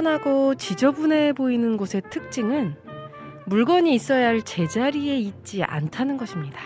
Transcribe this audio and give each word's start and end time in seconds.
어수선하고 0.00 0.54
지저분해 0.54 1.34
보이는 1.34 1.76
곳의 1.76 2.02
특징은 2.10 2.74
물건이 3.46 3.94
있어야 3.94 4.28
할 4.28 4.42
제자리에 4.42 5.16
있지 5.18 5.62
않다는 5.62 6.16
것입니다. 6.16 6.60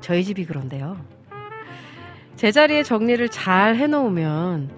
저희 0.00 0.24
집이 0.24 0.46
그런데요. 0.46 0.96
제자리에 2.36 2.82
정리를 2.82 3.28
잘 3.28 3.76
해놓으면 3.76 4.70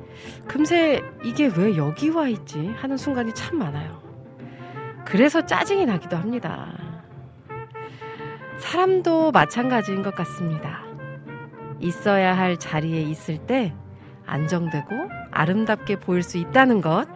금세 0.48 1.02
이게 1.24 1.50
왜 1.56 1.76
여기 1.76 2.08
와 2.08 2.28
있지 2.28 2.68
하는 2.76 2.96
순간이 2.96 3.34
참 3.34 3.58
많아요. 3.58 4.02
그래서 5.04 5.44
짜증이 5.44 5.86
나기도 5.86 6.16
합니다. 6.16 6.72
사람도 8.58 9.32
마찬가지인 9.32 10.02
것 10.02 10.14
같습니다. 10.14 10.82
있어야 11.80 12.36
할 12.36 12.56
자리에 12.56 13.02
있을 13.02 13.38
때 13.38 13.74
안정되고 14.26 14.94
아름답게 15.30 15.96
보일 15.96 16.22
수 16.22 16.38
있다는 16.38 16.80
것 16.80 17.06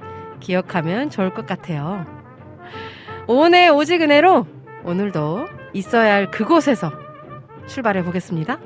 기억하면 0.40 1.10
좋을 1.10 1.34
것 1.34 1.46
같아요. 1.46 2.06
오늘 3.26 3.70
오직 3.70 4.00
은혜로 4.02 4.46
오늘도 4.84 5.46
있어야 5.72 6.14
할 6.14 6.30
그곳에서 6.30 6.92
출발해 7.66 8.04
보겠습니다. 8.04 8.58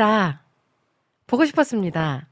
반갑습니다. 0.00 0.42
보고 1.26 1.44
싶었습니다. 1.44 2.28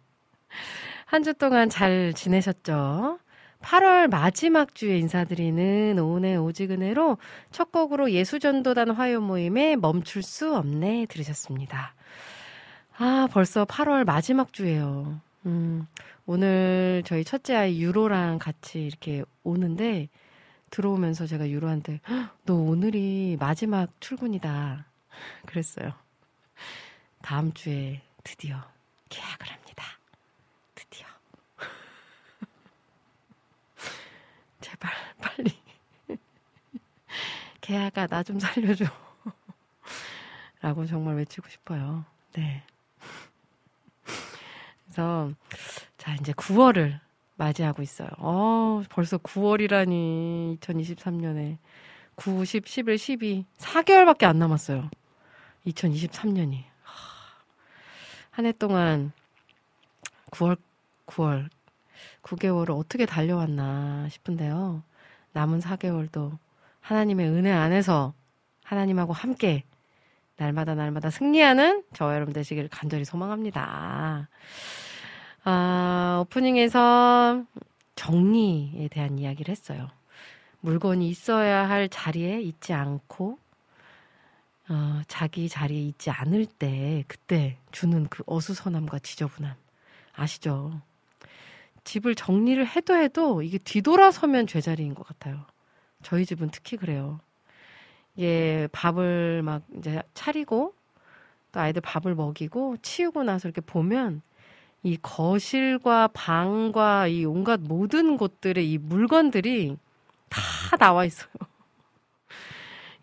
한 1.06 1.22
주 1.22 1.34
동안 1.34 1.68
잘 1.68 2.12
지내셨죠? 2.14 3.18
8월 3.62 4.08
마지막 4.08 4.74
주에 4.74 4.98
인사드리는 4.98 5.98
오은의 5.98 6.36
오지근해로 6.36 7.18
첫 7.50 7.72
곡으로 7.72 8.12
예수전도단 8.12 8.90
화요 8.90 9.20
모임에 9.20 9.76
멈출 9.76 10.22
수 10.22 10.54
없네 10.54 11.06
들으셨습니다. 11.06 11.94
아, 12.98 13.28
벌써 13.32 13.64
8월 13.64 14.04
마지막 14.04 14.52
주예요. 14.52 15.20
음, 15.46 15.86
오늘 16.26 17.02
저희 17.06 17.24
첫째 17.24 17.56
아이 17.56 17.80
유로랑 17.80 18.38
같이 18.38 18.84
이렇게 18.84 19.24
오는데 19.42 20.08
들어오면서 20.70 21.26
제가 21.26 21.48
유로한테 21.48 22.00
너 22.44 22.54
오늘이 22.54 23.36
마지막 23.40 23.90
출근이다. 24.00 24.86
그랬어요. 25.46 25.92
다음 27.28 27.52
주에 27.52 28.00
드디어 28.24 28.56
계약을 29.10 29.50
합니다. 29.50 29.84
드디어. 30.74 31.06
제발 34.62 34.90
빨리 35.20 35.52
계약아 37.60 38.06
나 38.06 38.22
좀 38.22 38.40
살려줘. 38.40 38.86
라고 40.62 40.86
정말 40.86 41.16
외치고 41.16 41.50
싶어요. 41.50 42.06
네. 42.32 42.62
그래서 44.86 45.30
자 45.98 46.14
이제 46.14 46.32
9월을 46.32 46.98
맞이하고 47.36 47.82
있어요. 47.82 48.08
어 48.16 48.82
벌써 48.88 49.18
9월이라니 49.18 50.58
2023년에 50.60 51.58
9, 52.14 52.46
10, 52.46 52.66
11, 52.66 52.96
12 52.96 53.44
4개월밖에 53.58 54.24
안 54.24 54.38
남았어요. 54.38 54.88
2023년이 55.66 56.67
한 58.38 58.46
해 58.46 58.52
동안 58.52 59.10
9월 60.30 60.58
9월 61.06 61.48
9개월을 62.22 62.70
어떻게 62.78 63.04
달려왔나 63.04 64.08
싶은데요. 64.10 64.84
남은 65.32 65.58
4개월도 65.58 66.38
하나님의 66.80 67.30
은혜 67.30 67.50
안에서 67.50 68.14
하나님하고 68.62 69.12
함께 69.12 69.64
날마다 70.36 70.76
날마다 70.76 71.10
승리하는 71.10 71.82
저와 71.94 72.14
여러분 72.14 72.32
되시기를 72.32 72.68
간절히 72.68 73.04
소망합니다. 73.04 74.28
아, 75.42 76.18
오프닝에서 76.22 77.42
정리에 77.96 78.86
대한 78.86 79.18
이야기를 79.18 79.50
했어요. 79.50 79.88
물건이 80.60 81.08
있어야 81.08 81.68
할 81.68 81.88
자리에 81.88 82.40
있지 82.40 82.72
않고 82.72 83.40
어, 84.70 85.00
자기 85.08 85.48
자리에 85.48 85.80
있지 85.80 86.10
않을 86.10 86.46
때 86.46 87.04
그때 87.08 87.56
주는 87.72 88.06
그 88.08 88.22
어수선함과 88.26 88.98
지저분함 88.98 89.54
아시죠? 90.14 90.80
집을 91.84 92.14
정리를 92.14 92.66
해도 92.66 92.94
해도 92.94 93.42
이게 93.42 93.56
뒤돌아서면 93.56 94.46
죄자리인 94.46 94.94
것 94.94 95.06
같아요. 95.06 95.46
저희 96.02 96.26
집은 96.26 96.50
특히 96.50 96.76
그래요. 96.76 97.20
예, 98.18 98.68
밥을 98.72 99.42
막 99.42 99.62
이제 99.76 100.02
차리고 100.12 100.74
또 101.52 101.60
아이들 101.60 101.80
밥을 101.80 102.14
먹이고 102.14 102.76
치우고 102.82 103.22
나서 103.24 103.48
이렇게 103.48 103.60
보면 103.62 104.20
이 104.82 104.98
거실과 105.00 106.08
방과 106.08 107.06
이 107.06 107.24
온갖 107.24 107.60
모든 107.60 108.16
곳들의 108.16 108.70
이 108.70 108.78
물건들이 108.78 109.76
다 110.28 110.76
나와 110.76 111.04
있어요. 111.06 111.30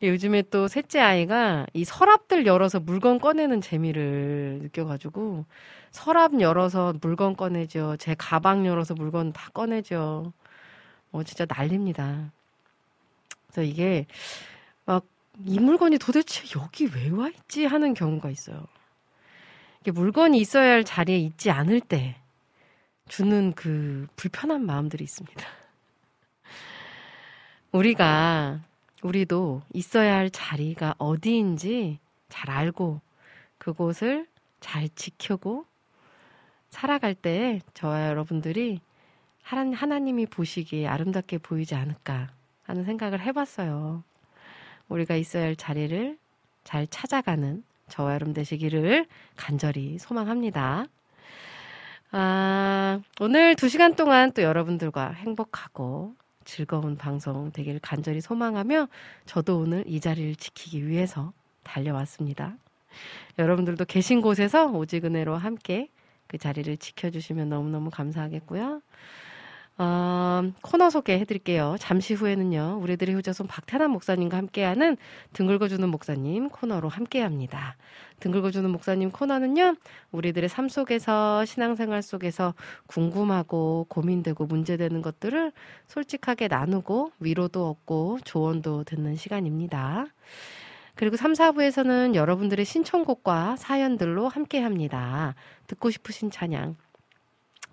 요즘에 0.08 0.44
또 0.44 0.68
셋째 0.68 1.00
아이가 1.00 1.66
이 1.74 1.84
서랍들 1.86 2.46
열어서 2.46 2.80
물건 2.80 3.20
꺼내는 3.20 3.62
재미를 3.62 4.60
느껴가지고 4.64 5.46
서랍 5.92 6.40
열어서 6.42 6.94
물건 7.02 7.36
꺼내죠. 7.36 7.98
제 7.98 8.16
가방 8.18 8.66
열어서 8.66 8.94
물건 8.96 9.34
다 9.34 9.50
꺼내죠. 9.54 10.34
뭐 11.12 11.24
진짜 11.24 11.46
난립니다. 11.48 12.32
그래서 13.48 13.64
이게 13.64 14.06
막 14.86 15.06
이 15.44 15.60
물건이 15.60 15.98
도대체 15.98 16.44
여기 16.58 16.86
왜 16.86 17.10
와 17.10 17.30
있지 17.30 17.66
하는 17.66 17.94
경우가 17.94 18.30
있어요. 18.30 18.66
이게 19.82 19.92
물건이 19.92 20.38
있어야 20.40 20.72
할 20.72 20.84
자리에 20.84 21.18
있지 21.18 21.52
않을 21.52 21.82
때 21.82 22.16
주는 23.08 23.54
그 23.54 24.08
불편한 24.16 24.66
마음들이 24.66 25.04
있습니다. 25.04 25.46
우리가 27.72 28.62
우리도 29.06 29.62
있어야 29.72 30.16
할 30.16 30.32
자리가 30.32 30.96
어디인지 30.98 32.00
잘 32.28 32.50
알고 32.50 33.02
그곳을 33.60 34.26
잘 34.60 34.90
지키고 34.90 35.66
살아갈 36.72 37.14
때 37.14 37.62
저와 37.76 38.08
여러분들이 38.08 38.80
하나님이 39.44 40.26
보시기에 40.26 40.88
아름답게 40.88 41.38
보이지 41.38 41.76
않을까 41.76 42.30
하는 42.64 42.84
생각을 42.84 43.22
해봤어요. 43.22 44.04
우리가 44.90 45.16
있어야 45.16 45.44
할 45.44 45.56
자리를 45.56 46.18
잘 46.64 46.88
찾아가는 46.88 47.64
저와 47.90 48.16
여러분 48.16 48.34
되시기를 48.34 49.06
간절히 49.36 50.00
소망합니다. 50.00 50.88
아, 52.12 53.00
오늘 53.20 53.56
두 53.56 53.70
시간 53.70 53.94
동안 53.96 54.32
또 54.32 54.42
여러분들과 54.42 55.12
행복하고 55.12 56.16
즐거운 56.46 56.96
방송 56.96 57.52
되길 57.52 57.80
간절히 57.80 58.22
소망하며 58.22 58.88
저도 59.26 59.60
오늘 59.60 59.84
이 59.88 60.00
자리를 60.00 60.36
지키기 60.36 60.88
위해서 60.88 61.34
달려왔습니다. 61.64 62.56
여러분들도 63.38 63.86
계신 63.86 64.22
곳에서 64.22 64.68
오지근해로 64.68 65.36
함께 65.36 65.90
그 66.28 66.38
자리를 66.38 66.78
지켜주시면 66.78 67.50
너무너무 67.50 67.90
감사하겠고요. 67.90 68.82
어, 69.78 70.42
코너 70.62 70.90
소개해드릴게요. 70.90 71.76
잠시 71.80 72.14
후에는요, 72.14 72.80
우리들의 72.82 73.14
효자손 73.16 73.48
박태남 73.48 73.92
목사님과 73.92 74.38
함께하는 74.38 74.96
등글거주는 75.34 75.88
목사님 75.90 76.48
코너로 76.48 76.88
함께합니다. 76.88 77.76
등글거주는 78.22 78.70
목사님 78.70 79.12
코너는요, 79.12 79.76
우리들의 80.12 80.48
삶 80.48 80.70
속에서, 80.70 81.44
신앙생활 81.44 82.02
속에서 82.02 82.54
궁금하고 82.88 83.88
고민되고 83.90 84.46
문제되는 84.46 85.02
것들을 85.02 85.52
솔직하게 85.88 86.48
나누고 86.48 87.12
위로도 87.20 87.70
얻고 87.70 88.20
조언도 88.24 88.86
듣는 88.86 89.18
시간입니다. 89.18 90.06
그리고 90.96 91.18
3, 91.18 91.34
4부에서는 91.34 92.16
여러분들의 92.16 92.64
신청곡과 92.64 93.58
사연들로 93.58 94.30
함께 94.30 94.62
합니다. 94.62 95.36
듣고 95.68 95.90
싶으신 95.90 96.32
찬양, 96.32 96.78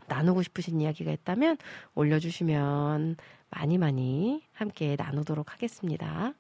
나누고 0.09 0.42
싶으신 0.42 0.80
이야기가 0.80 1.12
있다면 1.12 1.56
올려주시면 1.94 3.16
많이 3.50 3.78
많이 3.78 4.42
함께 4.52 4.97
나누도록 4.99 5.52
하겠습니다. 5.52 6.35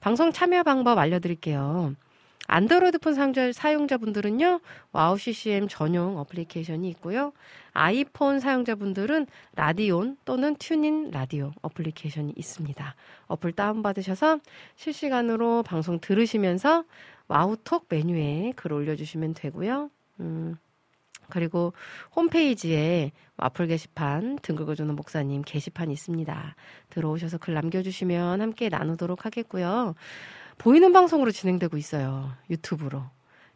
방송 0.00 0.32
참여 0.32 0.62
방법 0.62 0.98
알려드릴게요. 0.98 1.94
안드로이드 2.48 2.98
폰 2.98 3.14
사용자분들은요, 3.52 4.60
와우 4.92 5.18
CCM 5.18 5.66
전용 5.68 6.18
어플리케이션이 6.18 6.88
있고요. 6.90 7.32
아이폰 7.72 8.38
사용자분들은 8.38 9.26
라디온 9.56 10.16
또는 10.24 10.54
TuneIn 10.56 11.10
라디오 11.10 11.52
어플리케이션이 11.62 12.34
있습니다. 12.36 12.94
어플 13.26 13.52
다운받으셔서 13.52 14.38
실시간으로 14.76 15.64
방송 15.64 15.98
들으시면서 15.98 16.84
와우톡 17.28 17.86
메뉴에 17.88 18.52
글 18.54 18.72
올려주시면 18.72 19.34
되고요. 19.34 19.90
음, 20.20 20.56
그리고 21.28 21.72
홈페이지에 22.14 23.12
와플 23.36 23.66
게시판 23.66 24.38
등극을 24.42 24.76
주는 24.76 24.94
목사님 24.94 25.42
게시판이 25.42 25.92
있습니다. 25.92 26.56
들어오셔서 26.90 27.38
글 27.38 27.54
남겨주시면 27.54 28.40
함께 28.40 28.68
나누도록 28.68 29.26
하겠고요. 29.26 29.94
보이는 30.58 30.92
방송으로 30.92 31.30
진행되고 31.30 31.76
있어요. 31.76 32.32
유튜브로. 32.50 33.04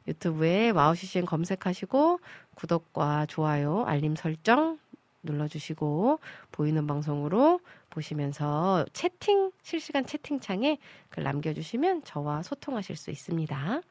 유튜브에 0.06 0.70
와우 0.70 0.94
CCM 0.94 1.24
검색하시고 1.24 2.20
구독과 2.54 3.26
좋아요, 3.26 3.84
알림 3.86 4.16
설정 4.16 4.78
눌러주시고 5.22 6.20
보이는 6.52 6.86
방송으로 6.86 7.60
보시면서 7.90 8.86
채팅 8.92 9.50
실시간 9.62 10.06
채팅창에 10.06 10.78
글 11.10 11.24
남겨주시면 11.24 12.04
저와 12.04 12.42
소통하실 12.42 12.96
수 12.96 13.10
있습니다. 13.10 13.82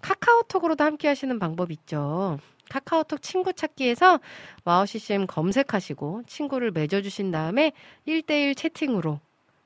카카오톡으로도 0.00 0.84
함께 0.84 1.08
하시는 1.08 1.38
방법 1.38 1.70
있죠. 1.72 2.38
카카오톡 2.68 3.22
친구 3.22 3.52
찾기에서 3.52 4.20
와우 4.64 4.86
CCM 4.86 5.26
검색하시고 5.26 6.22
친구를 6.26 6.70
맺어주신 6.70 7.30
다음에 7.30 7.72
1대1 8.06 8.56
채팅으로 8.56 9.20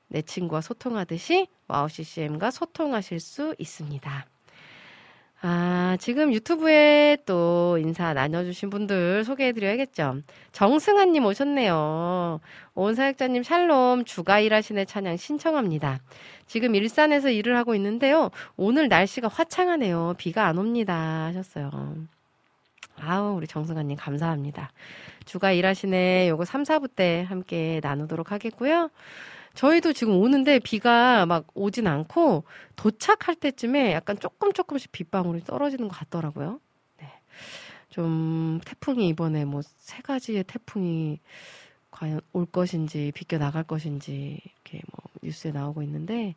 내 0.07 0.21
친구와 0.21 0.61
소통하듯이 0.61 1.47
와우 1.67 1.89
CCM과 1.89 2.51
소통하실 2.51 3.19
수 3.19 3.55
있습니다. 3.57 4.25
아, 5.45 5.97
지금 5.99 6.31
유튜브에 6.31 7.17
또 7.25 7.77
인사 7.77 8.13
나눠주신 8.13 8.69
분들 8.69 9.25
소개해드려야겠죠. 9.25 10.21
정승환님 10.53 11.25
오셨네요. 11.25 12.39
온 12.75 12.95
사역자님 12.95 13.43
샬롬 13.43 14.05
주가 14.05 14.39
일하시는 14.39 14.85
찬양 14.85 15.17
신청합니다. 15.17 15.99
지금 16.47 16.75
일산에서 16.75 17.29
일을 17.29 17.57
하고 17.57 17.75
있는데요. 17.75 18.31
오늘 18.55 18.87
날씨가 18.87 19.27
화창하네요. 19.27 20.13
비가 20.17 20.47
안 20.47 20.57
옵니다. 20.57 21.25
하셨어요. 21.25 21.69
아우, 23.05 23.35
우리 23.35 23.47
정승환님 23.47 23.97
감사합니다. 23.97 24.71
주가 25.25 25.51
일하시네. 25.51 26.29
요거 26.29 26.45
3, 26.45 26.63
4부 26.63 26.95
때 26.95 27.25
함께 27.27 27.79
나누도록 27.83 28.31
하겠고요. 28.31 28.89
저희도 29.55 29.93
지금 29.93 30.15
오는데 30.15 30.59
비가 30.59 31.25
막 31.25 31.45
오진 31.53 31.85
않고 31.87 32.43
도착할 32.75 33.35
때쯤에 33.35 33.93
약간 33.93 34.17
조금 34.19 34.51
조금씩 34.53 34.91
빗방울이 34.91 35.43
떨어지는 35.43 35.87
것 35.89 35.95
같더라고요. 35.97 36.59
네. 36.99 37.07
좀 37.89 38.59
태풍이 38.65 39.07
이번에 39.09 39.45
뭐 39.45 39.61
세 39.77 40.01
가지의 40.01 40.45
태풍이 40.45 41.19
과연 41.91 42.21
올 42.31 42.45
것인지 42.47 43.11
비껴 43.13 43.37
나갈 43.37 43.63
것인지 43.63 44.39
이렇게 44.43 44.81
뭐 44.91 45.11
뉴스에 45.21 45.51
나오고 45.51 45.83
있는데 45.83 46.35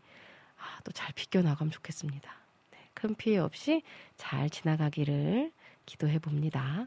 아, 0.59 0.81
또 0.85 0.93
잘 0.93 1.13
비껴 1.15 1.41
나가면 1.43 1.71
좋겠습니다. 1.71 2.31
네. 2.73 2.79
큰 2.93 3.15
피해 3.15 3.39
없이 3.39 3.83
잘 4.19 4.51
지나가기를 4.51 5.53
기도해 5.87 6.19
봅니다. 6.19 6.87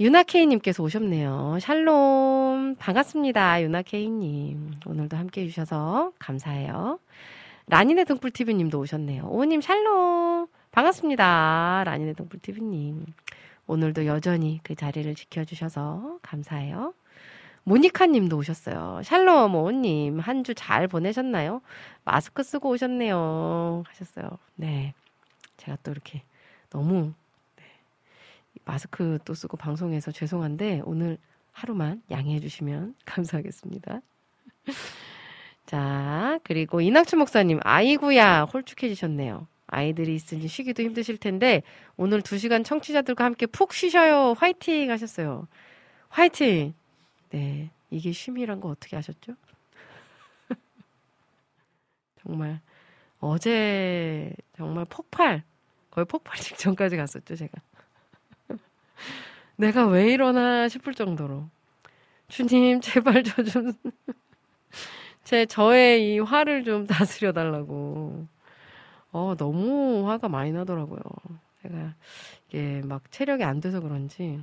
유나케이님께서 0.00 0.82
오셨네요. 0.82 1.58
샬롬. 1.60 2.76
반갑습니다. 2.78 3.62
유나케이님. 3.62 4.72
오늘도 4.86 5.16
함께 5.16 5.42
해주셔서 5.42 6.12
감사해요. 6.18 6.98
라니네 7.66 8.04
등불TV님도 8.04 8.78
오셨네요. 8.80 9.26
오님 9.26 9.60
샬롬. 9.60 10.48
반갑습니다. 10.72 11.82
라니네 11.84 12.14
등불TV님. 12.14 13.06
오늘도 13.66 14.06
여전히 14.06 14.60
그 14.62 14.74
자리를 14.74 15.14
지켜주셔서 15.14 16.18
감사해요. 16.22 16.94
모니카 17.64 18.06
님도 18.06 18.38
오셨어요. 18.38 19.02
샬롬, 19.04 19.54
오님. 19.54 20.18
한 20.20 20.42
주 20.44 20.54
잘 20.54 20.88
보내셨나요? 20.88 21.62
마스크 22.04 22.42
쓰고 22.42 22.70
오셨네요. 22.70 23.84
하셨어요. 23.86 24.30
네. 24.56 24.94
제가 25.58 25.78
또 25.82 25.92
이렇게 25.92 26.22
너무 26.70 27.12
마스크 28.70 29.18
또 29.24 29.34
쓰고 29.34 29.56
방송해서 29.56 30.12
죄송한데 30.12 30.82
오늘 30.84 31.18
하루만 31.50 32.02
양해해 32.08 32.38
주시면 32.38 32.94
감사하겠습니다. 33.04 34.00
자, 35.66 36.38
그리고 36.44 36.80
이낙춘 36.80 37.18
목사님, 37.18 37.58
아이구야, 37.64 38.44
홀쭉해지셨네요. 38.44 39.48
아이들이 39.66 40.14
있으니 40.14 40.46
쉬기도 40.46 40.84
힘드실 40.84 41.16
텐데, 41.16 41.62
오늘 41.96 42.22
두 42.22 42.38
시간 42.38 42.62
청취자들과 42.62 43.24
함께 43.24 43.46
푹 43.46 43.72
쉬셔요. 43.72 44.34
화이팅 44.38 44.90
하셨어요. 44.90 45.48
화이팅! 46.08 46.74
네. 47.30 47.70
이게 47.90 48.12
쉼이란 48.12 48.60
거 48.60 48.68
어떻게 48.68 48.96
아셨죠? 48.96 49.34
정말, 52.22 52.60
어제, 53.18 54.32
정말 54.56 54.84
폭발, 54.84 55.42
거의 55.90 56.04
폭발 56.04 56.36
직전까지 56.36 56.96
갔었죠, 56.96 57.34
제가. 57.34 57.60
내가 59.56 59.86
왜 59.86 60.12
이러나 60.12 60.68
싶을 60.68 60.94
정도로. 60.94 61.48
주님, 62.28 62.80
제발 62.80 63.22
저 63.24 63.42
좀, 63.42 63.72
제, 65.24 65.46
저의 65.46 66.14
이 66.14 66.18
화를 66.18 66.64
좀 66.64 66.86
다스려 66.86 67.32
달라고. 67.32 68.26
어, 69.12 69.34
너무 69.36 70.08
화가 70.08 70.28
많이 70.28 70.52
나더라고요. 70.52 71.00
제가, 71.62 71.94
이게 72.48 72.80
막 72.84 73.10
체력이 73.10 73.44
안 73.44 73.60
돼서 73.60 73.80
그런지, 73.80 74.40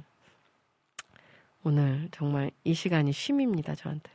오늘 1.63 2.09
정말 2.11 2.51
이 2.63 2.73
시간이 2.73 3.11
쉼입니다, 3.11 3.75
저한테. 3.75 4.11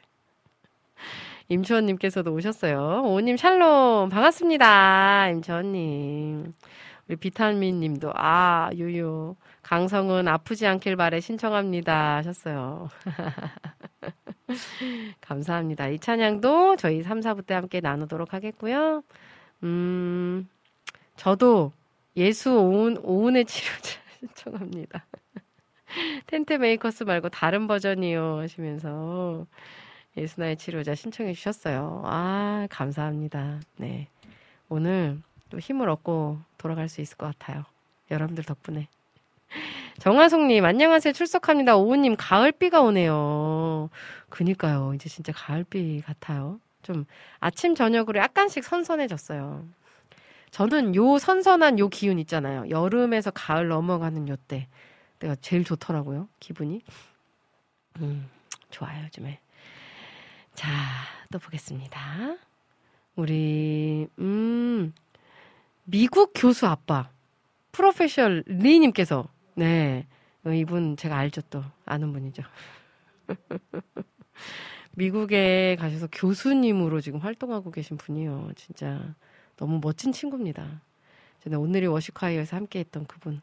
임초원님께서도 1.48 2.32
오셨어요. 2.32 3.02
오님 3.04 3.36
샬롬, 3.36 4.08
반갑습니다. 4.08 5.30
임초원님. 5.30 6.52
우리 7.08 7.16
비타민 7.16 7.80
님도, 7.80 8.12
아, 8.14 8.70
유유. 8.74 9.34
강성은 9.72 10.28
아프지 10.28 10.66
않길 10.66 10.96
바래 10.96 11.18
신청합니다 11.18 12.16
하셨어요. 12.16 12.90
감사합니다. 15.22 15.88
이 15.88 15.98
찬양도 15.98 16.76
저희 16.76 17.02
3, 17.02 17.20
4부 17.20 17.46
때 17.46 17.54
함께 17.54 17.80
나누도록 17.80 18.34
하겠고요. 18.34 19.02
음, 19.62 20.46
저도 21.16 21.72
예수 22.18 22.52
오은, 22.52 22.98
오은의 23.02 23.46
치료자 23.46 23.98
신청합니다. 24.18 25.06
텐트 26.26 26.52
메이커스 26.52 27.04
말고 27.04 27.30
다른 27.30 27.66
버전이요 27.66 28.40
하시면서 28.40 29.46
예수나의 30.18 30.58
치료자 30.58 30.94
신청해 30.94 31.32
주셨어요. 31.32 32.02
아, 32.04 32.66
감사합니다. 32.68 33.60
네. 33.78 34.08
오늘 34.68 35.22
또 35.48 35.58
힘을 35.58 35.88
얻고 35.88 36.40
돌아갈 36.58 36.90
수 36.90 37.00
있을 37.00 37.16
것 37.16 37.24
같아요. 37.24 37.64
여러분들 38.10 38.44
덕분에. 38.44 38.88
정화송님, 39.98 40.64
안녕하세요. 40.64 41.12
출석합니다. 41.12 41.76
오우님, 41.76 42.16
가을비가 42.18 42.80
오네요. 42.80 43.90
그니까요. 44.28 44.94
이제 44.94 45.08
진짜 45.08 45.32
가을비 45.32 46.02
같아요. 46.04 46.58
좀 46.82 47.04
아침, 47.38 47.74
저녁으로 47.74 48.18
약간씩 48.18 48.64
선선해졌어요. 48.64 49.64
저는 50.50 50.94
요 50.96 51.18
선선한 51.18 51.78
요 51.78 51.88
기운 51.88 52.18
있잖아요. 52.18 52.68
여름에서 52.68 53.30
가을 53.30 53.68
넘어가는 53.68 54.28
요 54.28 54.36
때. 54.48 54.68
내가 55.20 55.36
제일 55.40 55.64
좋더라고요. 55.64 56.28
기분이. 56.40 56.82
음, 58.00 58.28
좋아요, 58.70 59.04
요즘에. 59.04 59.38
자, 60.54 60.68
또 61.30 61.38
보겠습니다. 61.38 62.36
우리, 63.14 64.08
음, 64.18 64.92
미국 65.84 66.32
교수 66.34 66.66
아빠. 66.66 67.08
프로페셔널 67.72 68.44
리님께서 68.46 69.28
네. 69.54 70.06
어, 70.44 70.50
이분 70.50 70.96
제가 70.96 71.16
알죠 71.16 71.42
또. 71.50 71.62
아는 71.84 72.12
분이죠. 72.12 72.42
미국에 74.92 75.76
가셔서 75.78 76.08
교수님으로 76.12 77.00
지금 77.00 77.20
활동하고 77.20 77.70
계신 77.70 77.96
분이요. 77.96 78.50
진짜 78.56 79.14
너무 79.56 79.80
멋진 79.82 80.12
친구입니다. 80.12 80.82
저는 81.44 81.58
오늘이 81.58 81.86
워시카이어에서 81.86 82.56
함께 82.56 82.78
했던 82.80 83.06
그분. 83.06 83.40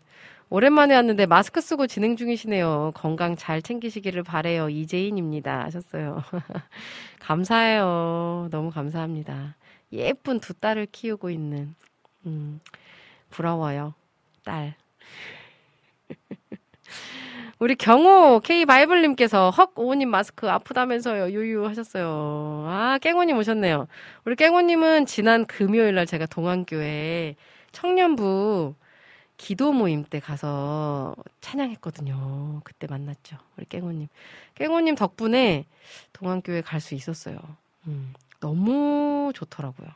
오랜만에 0.50 0.96
왔는데 0.96 1.26
마스크 1.26 1.62
쓰고 1.62 1.88
진행 1.88 2.16
중이시네요. 2.16 2.92
건강 2.96 3.36
잘 3.36 3.62
챙기시기를 3.62 4.24
바래요. 4.24 4.70
이재인입니다. 4.70 5.64
하셨어요. 5.66 6.24
감사해요. 7.20 8.48
너무 8.52 8.72
감사합니다. 8.72 9.56
예쁜 9.92 10.40
두 10.40 10.54
딸을 10.54 10.88
키우고 10.92 11.30
있는, 11.30 11.76
음, 12.26 12.60
부러워요. 13.30 13.94
딸. 14.44 14.76
우리 17.60 17.76
경호 17.76 18.40
K 18.40 18.66
바이블님께서 18.66 19.50
헉 19.52 19.74
오우님 19.78 20.10
마스크 20.10 20.50
아프다면서요 20.50 21.32
유유 21.34 21.66
하셨어요. 21.68 22.66
아 22.68 22.98
깽호님 23.02 23.38
오셨네요. 23.38 23.88
우리 24.26 24.36
깽호님은 24.36 25.06
지난 25.06 25.46
금요일날 25.46 26.06
제가 26.06 26.26
동안교회 26.26 27.36
청년부 27.74 28.76
기도 29.38 29.74
모임 29.74 30.04
때 30.06 30.20
가서 30.22 31.16
찬양했거든요. 31.42 32.62
그때 32.64 32.88
만났죠. 32.90 33.38
우리 33.58 33.66
깽호님. 33.66 34.08
깽호님 34.56 34.96
덕분에 34.96 35.66
동안교회 36.14 36.62
갈 36.62 36.80
수 36.82 36.96
있었어요. 36.96 37.38
음, 37.88 38.14
너무 38.40 39.32
좋더라고요. 39.36 39.88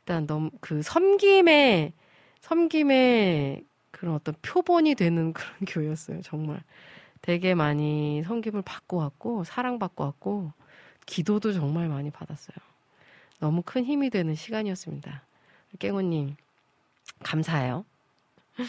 일단 0.00 0.26
너무 0.26 0.50
그 0.60 0.82
섬김에 0.82 1.92
섬김에 2.40 3.62
그런 4.00 4.14
어떤 4.14 4.34
표본이 4.40 4.94
되는 4.94 5.32
그런 5.34 5.52
교회였어요. 5.66 6.22
정말 6.22 6.62
되게 7.20 7.54
많이 7.54 8.22
성김을 8.24 8.62
받고 8.62 8.96
왔고 8.96 9.44
사랑받고 9.44 10.04
왔고 10.04 10.52
기도도 11.04 11.52
정말 11.52 11.88
많이 11.88 12.10
받았어요. 12.10 12.56
너무 13.40 13.62
큰 13.62 13.84
힘이 13.84 14.08
되는 14.08 14.34
시간이었습니다. 14.34 15.22
깽호님 15.78 16.34
감사해요. 17.22 17.84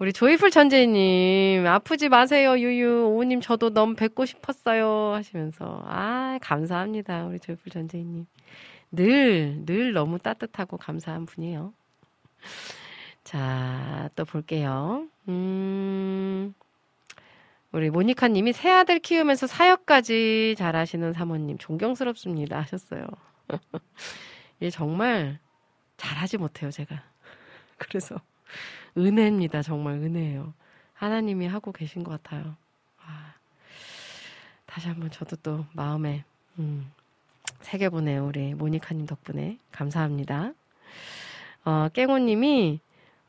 우리 0.00 0.12
조이풀 0.12 0.50
천재님 0.50 1.64
아프지 1.68 2.08
마세요 2.08 2.58
유유 2.58 3.06
오우님 3.10 3.40
저도 3.40 3.70
너무 3.70 3.94
뵙고 3.94 4.26
싶었어요 4.26 5.12
하시면서 5.14 5.84
아 5.86 6.36
감사합니다 6.42 7.26
우리 7.26 7.38
조이풀 7.38 7.70
천재님 7.70 8.26
늘 8.90 9.62
늘 9.66 9.92
너무 9.92 10.18
따뜻하고 10.18 10.78
감사한 10.78 11.26
분이에요. 11.26 11.72
자, 13.24 14.10
또 14.14 14.24
볼게요. 14.26 15.08
음, 15.28 16.54
우리 17.72 17.90
모니카 17.90 18.28
님이 18.28 18.52
새 18.52 18.70
아들 18.70 19.00
키우면서 19.00 19.46
사역까지 19.46 20.54
잘하시는 20.58 21.12
사모님 21.14 21.58
존경스럽습니다 21.58 22.60
하셨어요. 22.60 23.06
예, 24.62 24.70
정말 24.70 25.38
잘하지 25.96 26.36
못해요, 26.36 26.70
제가. 26.70 27.02
그래서 27.78 28.20
은혜입니다. 28.96 29.62
정말 29.62 29.94
은혜예요. 29.94 30.52
하나님이 30.92 31.46
하고 31.46 31.72
계신 31.72 32.04
것 32.04 32.22
같아요. 32.22 32.56
아, 33.00 33.34
다시 34.66 34.88
한번 34.88 35.10
저도 35.10 35.36
또 35.36 35.66
마음에 35.72 36.24
음, 36.58 36.92
새겨보네요. 37.62 38.26
우리 38.26 38.54
모니카님 38.54 39.06
덕분에 39.06 39.58
감사합니다. 39.72 40.52
어, 41.64 41.88
깽호님이 41.92 42.80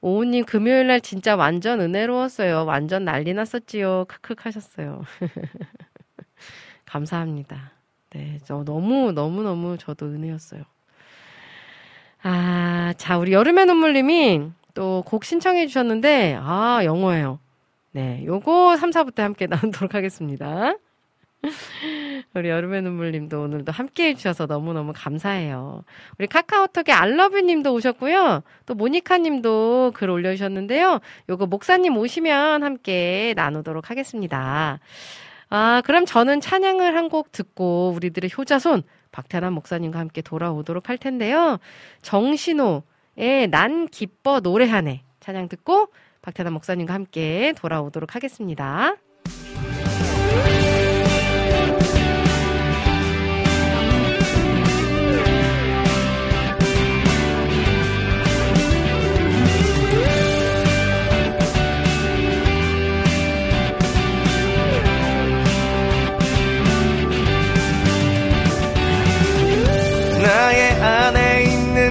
오우님 0.06 0.46
금요일 0.46 0.86
날 0.86 1.02
진짜 1.02 1.36
완전 1.36 1.82
은혜로웠어요. 1.82 2.66
완전 2.66 3.06
난리 3.06 3.34
났었지요. 3.34 4.06
크크 4.08 4.36
하셨어요. 4.38 5.02
감사합니다. 6.86 7.72
네, 8.12 8.38
저 8.46 8.64
너무 8.64 9.12
너무 9.14 9.42
너무 9.42 9.80
저도 9.80 10.06
은혜였어요. 10.06 10.62
아, 12.22 12.94
자 12.98 13.18
우리 13.18 13.34
여름의 13.34 13.66
눈물님이 13.66 14.52
또 14.76 15.02
곡 15.08 15.26
신청해 15.26 15.66
주셨는데 15.66 16.38
아 16.40 16.82
영어예요. 16.84 17.40
네, 17.92 18.24
요거 18.26 18.78
3, 18.78 18.92
4부 18.92 19.16
때 19.16 19.24
함께 19.24 19.48
나누도록 19.50 19.96
하겠습니다. 19.96 20.76
우리 22.34 22.50
여름의 22.50 22.82
눈물님도 22.82 23.42
오늘도 23.44 23.72
함께 23.72 24.10
해주셔서 24.10 24.46
너무너무 24.48 24.92
감사해요. 24.94 25.84
우리 26.18 26.28
카카오톡에 26.28 26.92
알러뷰님도 26.92 27.74
오셨고요. 27.74 28.44
또 28.66 28.74
모니카님도 28.74 29.94
글 29.96 30.10
올려주셨는데요. 30.10 31.00
요거 31.30 31.46
목사님 31.48 31.96
오시면 31.98 32.64
함께 32.64 33.34
나누도록 33.38 33.90
하겠습니다. 33.90 34.80
아, 35.50 35.82
그럼 35.86 36.06
저는 36.06 36.42
찬양을 36.42 36.96
한 36.98 37.06
곡 37.10 37.32
듣고 37.32 37.94
우리들의 37.96 38.32
효자손 38.38 38.84
박태남 39.12 39.54
목사님과 39.54 40.00
함께 40.00 40.22
돌아오도록 40.22 40.90
할 40.90 40.98
텐데요. 40.98 41.60
정신호의 42.02 43.48
난 43.52 43.88
기뻐 43.88 44.40
노래하네 44.42 45.04
찬양 45.22 45.48
듣고 45.48 45.88
박태남 46.22 46.52
목사님과 46.54 46.94
함께 46.94 47.54
돌아오도록 47.56 48.16
하겠습니다. 48.16 48.96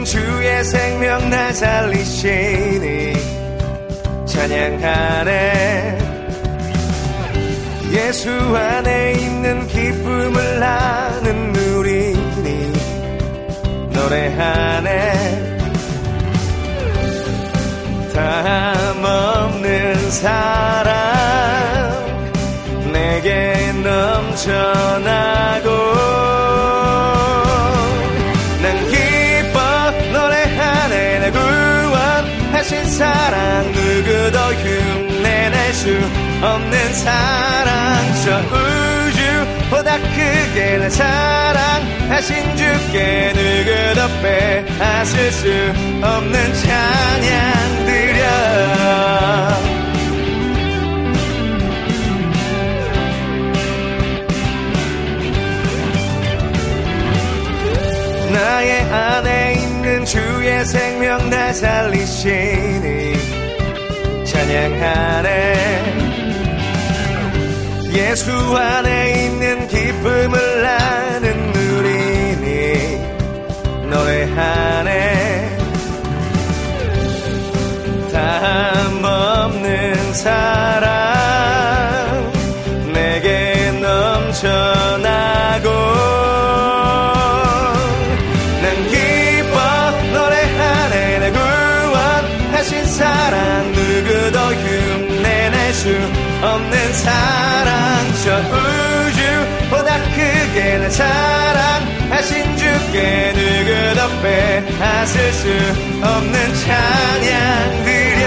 주의 0.04 0.64
생명 0.64 1.30
나 1.30 1.52
살리시니 1.52 3.14
찬양하네 4.26 5.98
예수 7.90 8.30
안에 8.30 9.12
있는 9.12 9.66
기쁨을 9.66 10.60
나는 10.60 11.52
누리니 11.52 12.72
노래하네 13.92 15.54
담 18.12 19.04
없는 19.04 20.10
사랑 20.10 20.92
내게 22.92 23.72
넘쳐나고 23.82 25.34
구원하신 32.64 32.84
사랑 32.86 33.72
누구도 33.72 34.38
흉내낼 34.38 35.74
수 35.74 35.90
없는 36.42 36.94
사랑. 36.94 38.14
저 38.24 38.40
우주보다 38.40 39.98
크게 39.98 40.78
날 40.78 40.90
사랑하신 40.90 42.56
주께 42.56 43.32
누구도 43.34 44.00
빼앗을 44.22 45.32
수 45.32 45.48
없는 46.02 46.54
찬양 46.54 47.84
드려. 47.84 48.24
나의 58.32 58.80
안에 58.90 59.43
있는 60.04 60.06
주의 60.06 60.64
생명 60.66 61.30
나 61.30 61.52
살리시니 61.52 63.14
찬양하네 64.24 65.94
예수 67.92 68.30
안에 68.56 69.24
있는 69.24 69.66
기쁨을 69.68 70.62
나는 70.62 71.52
누리니 71.52 73.00
노래하네 73.90 75.58
담 78.12 79.04
없는 79.04 80.14
사랑 80.14 81.23
없는 96.44 96.92
사랑. 96.92 97.84
저 98.24 98.38
우주보다 98.38 99.98
크게 100.14 100.78
날 100.78 100.90
사랑하신 100.90 102.56
주께 102.56 103.32
누구도 103.34 104.00
빼앗을 104.22 105.32
수 105.32 105.48
없는 106.02 106.54
찬양 106.54 107.84
드려 107.84 108.24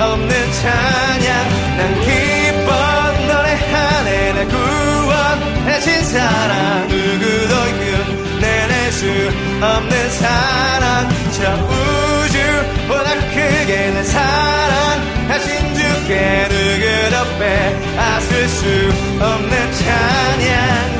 없는 0.00 0.52
찬양. 0.52 1.48
난 1.76 2.00
기뻐 2.00 2.70
노래하네 3.26 4.32
내 4.32 4.44
구원하신 4.46 6.04
사랑. 6.04 6.88
누구도 6.88 7.54
흉내낼 7.54 8.92
수 8.92 9.06
없는 9.62 10.10
사랑. 10.10 11.08
저 11.32 11.54
우주보다 11.54 13.14
크게 13.30 13.90
내 13.94 14.02
사랑하신 14.02 15.74
주께 15.74 16.48
누구도 16.50 17.38
빼앗을 17.38 18.48
수 18.48 18.66
없는 19.20 19.72
찬양 19.72 20.99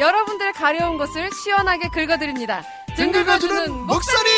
여러분들의 0.00 0.54
가려운 0.54 0.96
곳을 0.96 1.30
시원하게 1.30 1.88
긁어드립니다. 1.88 2.62
등 2.96 3.12
긁어주는 3.12 3.70
목사님! 3.86 4.30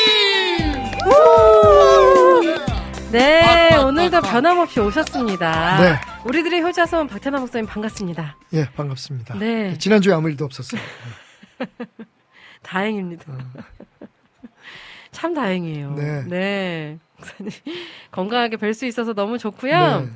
네, 3.12 3.42
빡, 3.42 3.68
빡, 3.70 3.87
오늘도 3.87 4.11
빡, 4.11 4.22
빡. 4.22 4.33
변함없이 4.33 4.81
오셨습니다. 4.81 5.79
네. 5.81 5.94
우리들의 6.25 6.62
효자손 6.62 7.07
박태나 7.07 7.38
목사님 7.38 7.66
반갑습니다. 7.66 8.37
예, 8.55 8.68
반갑습니다. 8.70 9.37
네. 9.38 9.79
지난주에 9.79 10.12
아무 10.14 10.29
일도 10.31 10.44
없었어요. 10.46 10.81
다행입니다. 12.62 13.25
참 15.12 15.33
다행이에요. 15.35 15.92
네. 15.92 16.25
네. 16.27 16.98
목사님 17.18 17.53
건강하게 18.11 18.57
뵐 18.57 18.75
수 18.75 18.85
있어서 18.87 19.12
너무 19.12 19.38
좋고요. 19.38 20.01
네. 20.01 20.11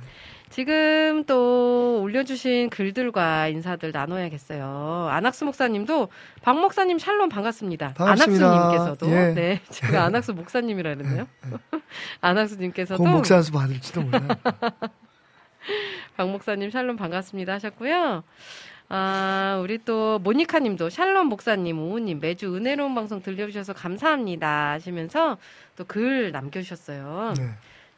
지금 0.48 1.24
또 1.24 2.00
올려주신 2.02 2.70
글들과 2.70 3.48
인사들 3.48 3.90
나눠야겠어요. 3.92 5.08
안학수 5.10 5.44
목사님도 5.44 6.08
박 6.42 6.58
목사님 6.58 6.98
샬롬 6.98 7.28
반갑습니다. 7.28 7.94
반갑습니다. 7.94 8.46
안학수님께서도 8.46 9.10
예. 9.10 9.34
네 9.34 9.60
제가 9.70 10.04
안학수 10.04 10.32
목사님이라 10.34 10.94
그랬네요. 10.94 11.26
안학수님께서도 12.20 13.02
공 13.02 13.12
목사 13.12 13.36
한수 13.36 13.52
받을지도 13.52 14.02
몰라요. 14.02 14.28
박 16.16 16.30
목사님 16.30 16.70
샬롬 16.70 16.96
반갑습니다 16.96 17.52
하셨고요. 17.54 18.22
아, 18.88 19.58
우리 19.64 19.78
또 19.84 20.20
모니카 20.20 20.60
님도 20.60 20.90
샬롬 20.90 21.26
목사님, 21.26 21.76
오우님 21.80 22.20
매주 22.20 22.54
은혜로운 22.54 22.94
방송 22.94 23.20
들려주셔서 23.20 23.72
감사합니다 23.72 24.70
하시면서 24.70 25.38
또 25.76 25.84
글 25.84 26.30
남겨주셨어요. 26.30 27.34
네. 27.36 27.48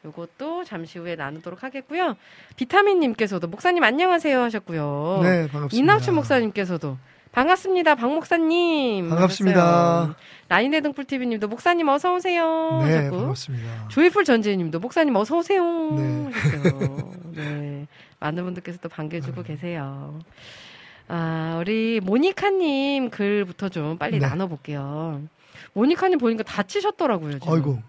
요것도 0.09 0.65
잠시 0.65 0.99
후에 0.99 1.17
나누도록 1.17 1.63
하겠고요. 1.63 2.17
비타민 2.57 3.01
님께서도 3.01 3.47
목사님 3.47 3.85
안녕하세요 3.85 4.41
하셨고요. 4.41 5.21
네, 5.23 5.47
반갑습니다. 5.49 5.77
이낙춘 5.77 6.15
목사님께서도 6.15 6.97
반갑습니다. 7.33 7.95
박 7.95 8.13
목사님. 8.13 9.11
반갑습니다. 9.11 9.61
하셨어요. 9.61 10.15
라인의 10.49 10.81
등불 10.81 11.05
TV 11.05 11.27
님도 11.27 11.49
목사님 11.49 11.89
어서 11.89 12.15
오세요 12.15 12.81
네, 12.85 12.97
하셨고 12.97 13.19
반갑습니다. 13.19 13.89
조이풀 13.89 14.25
전재희 14.25 14.57
님도 14.57 14.81
목사님 14.81 15.15
어서 15.17 15.37
오세요 15.39 15.63
네. 15.93 16.31
하셨어요. 16.33 17.13
네. 17.37 17.87
많은 18.19 18.45
분들께서 18.45 18.79
또 18.81 18.89
반겨주고 18.89 19.43
계세요. 19.43 20.19
아, 21.07 21.59
우리 21.61 22.01
모니카님 22.03 23.11
글부터 23.11 23.69
좀 23.69 23.99
빨리 23.99 24.19
네. 24.19 24.27
나눠볼게요. 24.27 25.23
모니카님 25.75 26.19
보니까 26.19 26.43
다치셨더라고요. 26.45 27.39
지금. 27.39 27.53
아이고. 27.53 27.83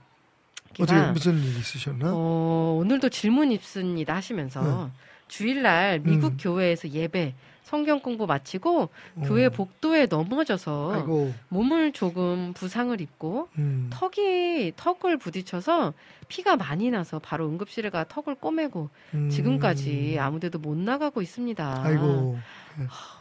어떻게 0.79 1.11
무슨 1.11 1.37
일 1.39 1.57
있으셨나? 1.57 2.11
어, 2.13 2.77
오늘도 2.81 3.09
질문 3.09 3.51
있습니다 3.51 4.13
하시면서 4.15 4.91
주일날 5.27 6.01
미국 6.03 6.33
음. 6.33 6.37
교회에서 6.39 6.89
예배 6.89 7.33
성경 7.69 7.99
공부 7.99 8.25
마치고 8.25 8.81
어. 8.81 9.21
교회 9.25 9.47
복도에 9.47 10.07
넘어져서 10.07 10.91
아이고, 10.91 11.31
몸을 11.49 11.91
조금 11.91 12.51
부상을 12.53 12.99
입고 12.99 13.49
음. 13.59 13.91
턱이 13.91 14.73
턱을 14.75 15.17
부딪혀서 15.17 15.93
피가 16.29 16.55
많이 16.55 16.89
나서 16.89 17.19
바로 17.19 17.47
응급실에 17.47 17.91
가 17.91 18.05
턱을 18.05 18.35
꼬매고 18.35 18.89
음. 19.13 19.29
지금까지 19.29 20.17
아무데도 20.19 20.57
못 20.57 20.77
나가고 20.77 21.21
있습니다. 21.21 21.81
아이고, 21.83 22.39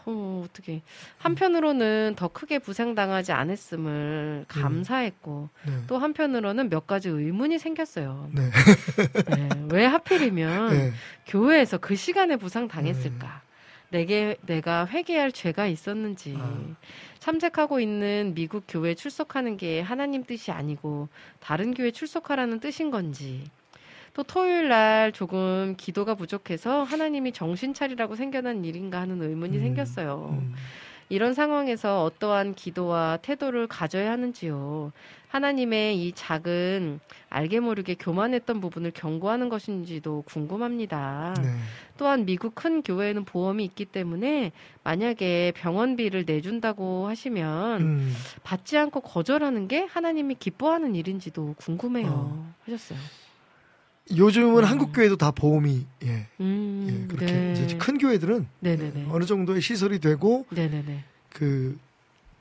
어, 0.07 0.45
어떻게 0.45 0.83
한편으로는 1.19 2.15
더 2.17 2.29
크게 2.29 2.59
부상당하지 2.59 3.33
않았음을 3.33 4.45
감사했고 4.49 5.49
네. 5.67 5.73
또 5.87 5.99
한편으로는 5.99 6.71
몇 6.71 6.87
가지 6.87 7.09
의문이 7.09 7.59
생겼어요. 7.59 8.31
네. 8.33 8.51
네, 9.37 9.49
왜 9.71 9.85
하필이면 9.87 10.71
네. 10.71 10.93
교회에서 11.27 11.79
그 11.79 11.97
시간에 11.97 12.37
부상 12.37 12.69
당했을까? 12.69 13.43
내게 13.91 14.37
내가 14.43 14.87
회개할 14.87 15.33
죄가 15.33 15.67
있었는지 15.67 16.37
아. 16.39 16.77
참석하고 17.19 17.81
있는 17.81 18.33
미국 18.35 18.65
교회 18.69 18.95
출석하는 18.95 19.57
게 19.57 19.81
하나님 19.81 20.25
뜻이 20.25 20.51
아니고 20.51 21.09
다른 21.41 21.75
교회 21.75 21.91
출석하라는 21.91 22.61
뜻인 22.61 22.91
건지 22.91 23.51
또 24.19 24.25
토요일 24.25 24.67
날 24.67 25.13
조금 25.13 25.77
기도가 25.77 26.17
부족해서 26.17 26.83
하나님이 26.83 27.31
정신 27.31 27.73
차리라고 27.73 28.17
생겨난 28.17 28.65
일인가 28.65 29.01
하는 29.01 29.23
의문이 29.23 29.59
음, 29.59 29.63
생겼어요. 29.63 30.37
음. 30.41 30.55
이런 31.09 31.35
상황에서 31.35 32.03
어떠한 32.03 32.57
기도와 32.57 33.19
태도를 33.23 33.69
가져야 33.69 34.11
하는지요. 34.11 34.91
하나님의 35.29 36.05
이 36.05 36.13
작은 36.17 36.99
알게 37.31 37.61
모르게 37.61 37.95
교만했던 37.95 38.61
부분을 38.61 38.91
경고하는 38.91 39.49
것인지도 39.49 40.25
궁금합니다. 40.27 41.35
네. 41.41 41.51
또한 41.97 42.25
미국 42.25 42.57
큰 42.57 42.83
교회에는 42.83 43.25
보험이 43.25 43.67
있기 43.67 43.85
때문에 43.85 44.51
만약에 44.83 45.53
병원비를 45.55 46.25
내준다고 46.27 47.07
하시면 47.07 47.81
음. 47.83 48.13
받지 48.43 48.77
않고 48.77 49.01
거절하는 49.03 49.69
게 49.69 49.85
하나님이 49.85 50.35
기뻐하는 50.41 50.97
일인지도 50.97 51.55
궁금해요. 51.57 52.09
어. 52.11 52.55
하셨어요. 52.65 52.99
요즘은 54.17 54.59
음. 54.59 54.65
한국 54.65 54.93
교회도 54.93 55.17
다 55.17 55.31
보험이 55.31 55.87
예, 56.05 56.27
음, 56.41 56.87
예 56.91 57.07
그렇게 57.09 57.33
네. 57.33 57.53
이제 57.53 57.77
큰 57.79 57.99
교회들은 57.99 58.47
네네네. 58.61 59.07
어느 59.11 59.25
정도의 59.25 59.61
시설이 59.61 59.99
되고. 59.99 60.47
그 61.33 61.79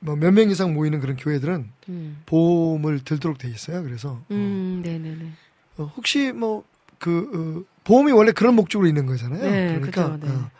뭐 0.00 0.14
몇 0.16 0.32
명 0.32 0.48
이상 0.50 0.74
모이는 0.74 1.00
그런 1.00 1.16
교회들은 1.16 1.70
음, 1.88 2.22
보험을 2.26 3.00
들도록 3.00 3.38
돼 3.38 3.48
있어요. 3.48 3.82
그래서 3.82 4.22
음, 4.30 4.80
네네네. 4.84 5.32
어, 5.76 5.82
어, 5.82 5.92
혹시 5.96 6.32
뭐그 6.32 7.66
보험이 7.84 8.12
원래 8.12 8.32
그런 8.32 8.54
목적으로 8.54 8.86
있는 8.88 9.06
거잖아요. 9.06 9.42
네, 9.42 9.66
그러니까 9.66 10.16
그죠, 10.16 10.26
네. 10.26 10.32
어, 10.32 10.50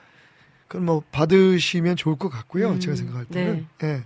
그건 0.66 0.86
뭐 0.86 1.02
받으시면 1.12 1.96
좋을 1.96 2.16
것 2.16 2.28
같고요. 2.30 2.72
음, 2.72 2.80
제가 2.80 2.96
생각할 2.96 3.24
때는 3.26 3.66
네. 3.78 3.86
예. 3.88 4.02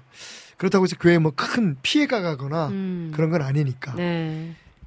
그렇다고 0.58 0.84
해서 0.84 0.96
교회에 1.00 1.18
뭐큰 1.18 1.78
피해가 1.82 2.20
가거나 2.20 2.68
음, 2.68 3.10
그런 3.14 3.30
건 3.30 3.42
아니니까. 3.42 3.94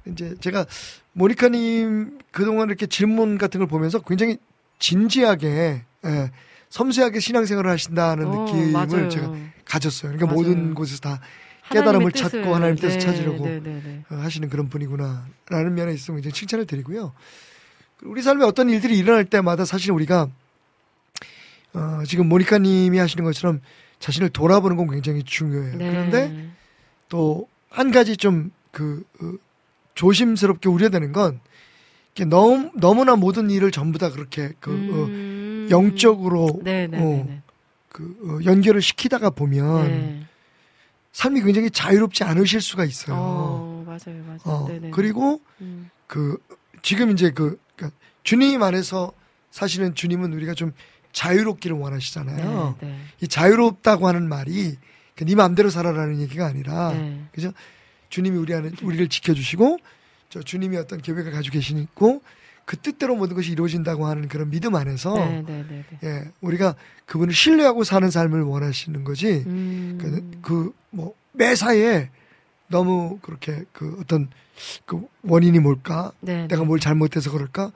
네. 0.06 0.12
이제 0.12 0.34
제가 0.40 0.66
모니카님 1.12 2.18
그동안 2.30 2.68
이렇게 2.68 2.86
질문 2.86 3.38
같은 3.38 3.58
걸 3.58 3.68
보면서 3.68 3.98
굉장히 4.00 4.38
진지하게 4.78 5.82
예, 6.04 6.30
섬세하게 6.70 7.20
신앙생활을 7.20 7.70
하신다는 7.70 8.26
어, 8.26 8.44
느낌을 8.44 8.72
맞아요. 8.72 9.08
제가 9.08 9.32
가졌어요. 9.64 10.12
그러니까 10.12 10.26
맞아요. 10.26 10.36
모든 10.36 10.74
곳에서 10.74 11.00
다 11.00 11.20
깨달음을 11.70 12.12
뜻을, 12.12 12.30
찾고 12.30 12.54
하나님 12.54 12.76
뜻을 12.76 12.98
네, 12.98 12.98
찾으려고 12.98 13.44
네, 13.44 13.60
네, 13.60 13.82
네. 13.82 14.04
어, 14.10 14.16
하시는 14.16 14.48
그런 14.48 14.68
분이구나라는 14.68 15.74
면에 15.74 15.94
있어서 15.94 16.12
굉장히 16.12 16.32
칭찬을 16.32 16.66
드리고요. 16.66 17.12
우리 18.02 18.22
삶에 18.22 18.44
어떤 18.44 18.68
일들이 18.70 18.98
일어날 18.98 19.24
때마다 19.24 19.64
사실 19.64 19.90
우리가 19.90 20.28
어, 21.72 22.02
지금 22.06 22.28
모니카님이 22.28 22.98
하시는 22.98 23.24
것처럼 23.24 23.60
자신을 23.98 24.28
돌아보는 24.28 24.76
건 24.76 24.90
굉장히 24.90 25.22
중요해요. 25.22 25.76
네. 25.76 25.90
그런데 25.90 26.50
또 27.08 27.48
한 27.76 27.90
가지 27.90 28.16
좀그 28.16 29.04
조심스럽게 29.96 30.68
우려되는 30.68 31.12
건 31.12 31.40
너무 32.28 32.70
너무나 32.76 33.16
모든 33.16 33.50
일을 33.50 33.72
전부 33.72 33.98
다 33.98 34.10
그렇게 34.10 34.52
그 34.60 34.70
음. 34.70 35.66
어, 35.66 35.70
영적으로. 35.70 36.60
어, 36.98 37.40
그 37.88 38.16
어, 38.24 38.44
연결을 38.44 38.80
시키다가 38.80 39.30
보면 39.30 39.88
네. 39.88 40.26
삶이 41.12 41.42
굉장히 41.42 41.70
자유롭지 41.70 42.24
않으실 42.24 42.60
수가 42.60 42.84
있어요. 42.84 43.16
어, 43.18 43.84
맞아요, 43.86 44.22
맞아요. 44.24 44.40
어. 44.44 44.68
그리고 44.92 45.40
음. 45.60 45.90
그 46.06 46.36
지금 46.82 47.10
이제 47.10 47.30
그 47.30 47.58
그러니까 47.74 47.98
주님 48.22 48.62
안에서 48.62 49.12
사실은 49.50 49.94
주님은 49.94 50.32
우리가 50.34 50.54
좀 50.54 50.72
자유롭기를 51.12 51.76
원하시잖아요. 51.76 52.76
네, 52.80 52.86
네. 52.86 52.98
이 53.22 53.28
자유롭다고 53.28 54.06
하는 54.06 54.28
말이 54.28 54.76
그네 55.14 55.34
마음대로 55.34 55.70
살아라는 55.70 56.20
얘기가 56.20 56.44
아니라 56.46 56.92
네. 56.92 57.22
그죠? 57.32 57.52
주님이 58.16 58.38
우리 58.38 58.54
안에 58.54 58.70
우리를 58.82 59.08
지켜주시고 59.08 59.78
저 60.30 60.42
주님이 60.42 60.78
어떤 60.78 61.02
계획을 61.02 61.32
가지고 61.32 61.52
계시고 61.52 62.22
그 62.64 62.76
뜻대로 62.78 63.14
모든 63.14 63.36
것이 63.36 63.52
이루어진다고 63.52 64.06
하는 64.06 64.26
그런 64.26 64.48
믿음 64.48 64.74
안에서 64.74 65.14
네, 65.14 65.42
네, 65.46 65.64
네, 65.68 65.84
네. 66.00 66.08
예 66.08 66.30
우리가 66.40 66.74
그분을 67.04 67.34
신뢰하고 67.34 67.84
사는 67.84 68.10
삶을 68.10 68.42
원하시는 68.42 69.04
거지 69.04 69.44
음. 69.46 70.40
그뭐 70.40 71.14
매사에 71.32 72.08
너무 72.68 73.18
그렇게 73.20 73.64
그 73.72 73.98
어떤 74.00 74.28
그 74.86 75.06
원인이 75.22 75.58
뭘까 75.60 76.12
네, 76.20 76.46
내가 76.46 76.62
네. 76.62 76.64
뭘 76.64 76.80
잘못해서 76.80 77.30
그럴까 77.30 77.70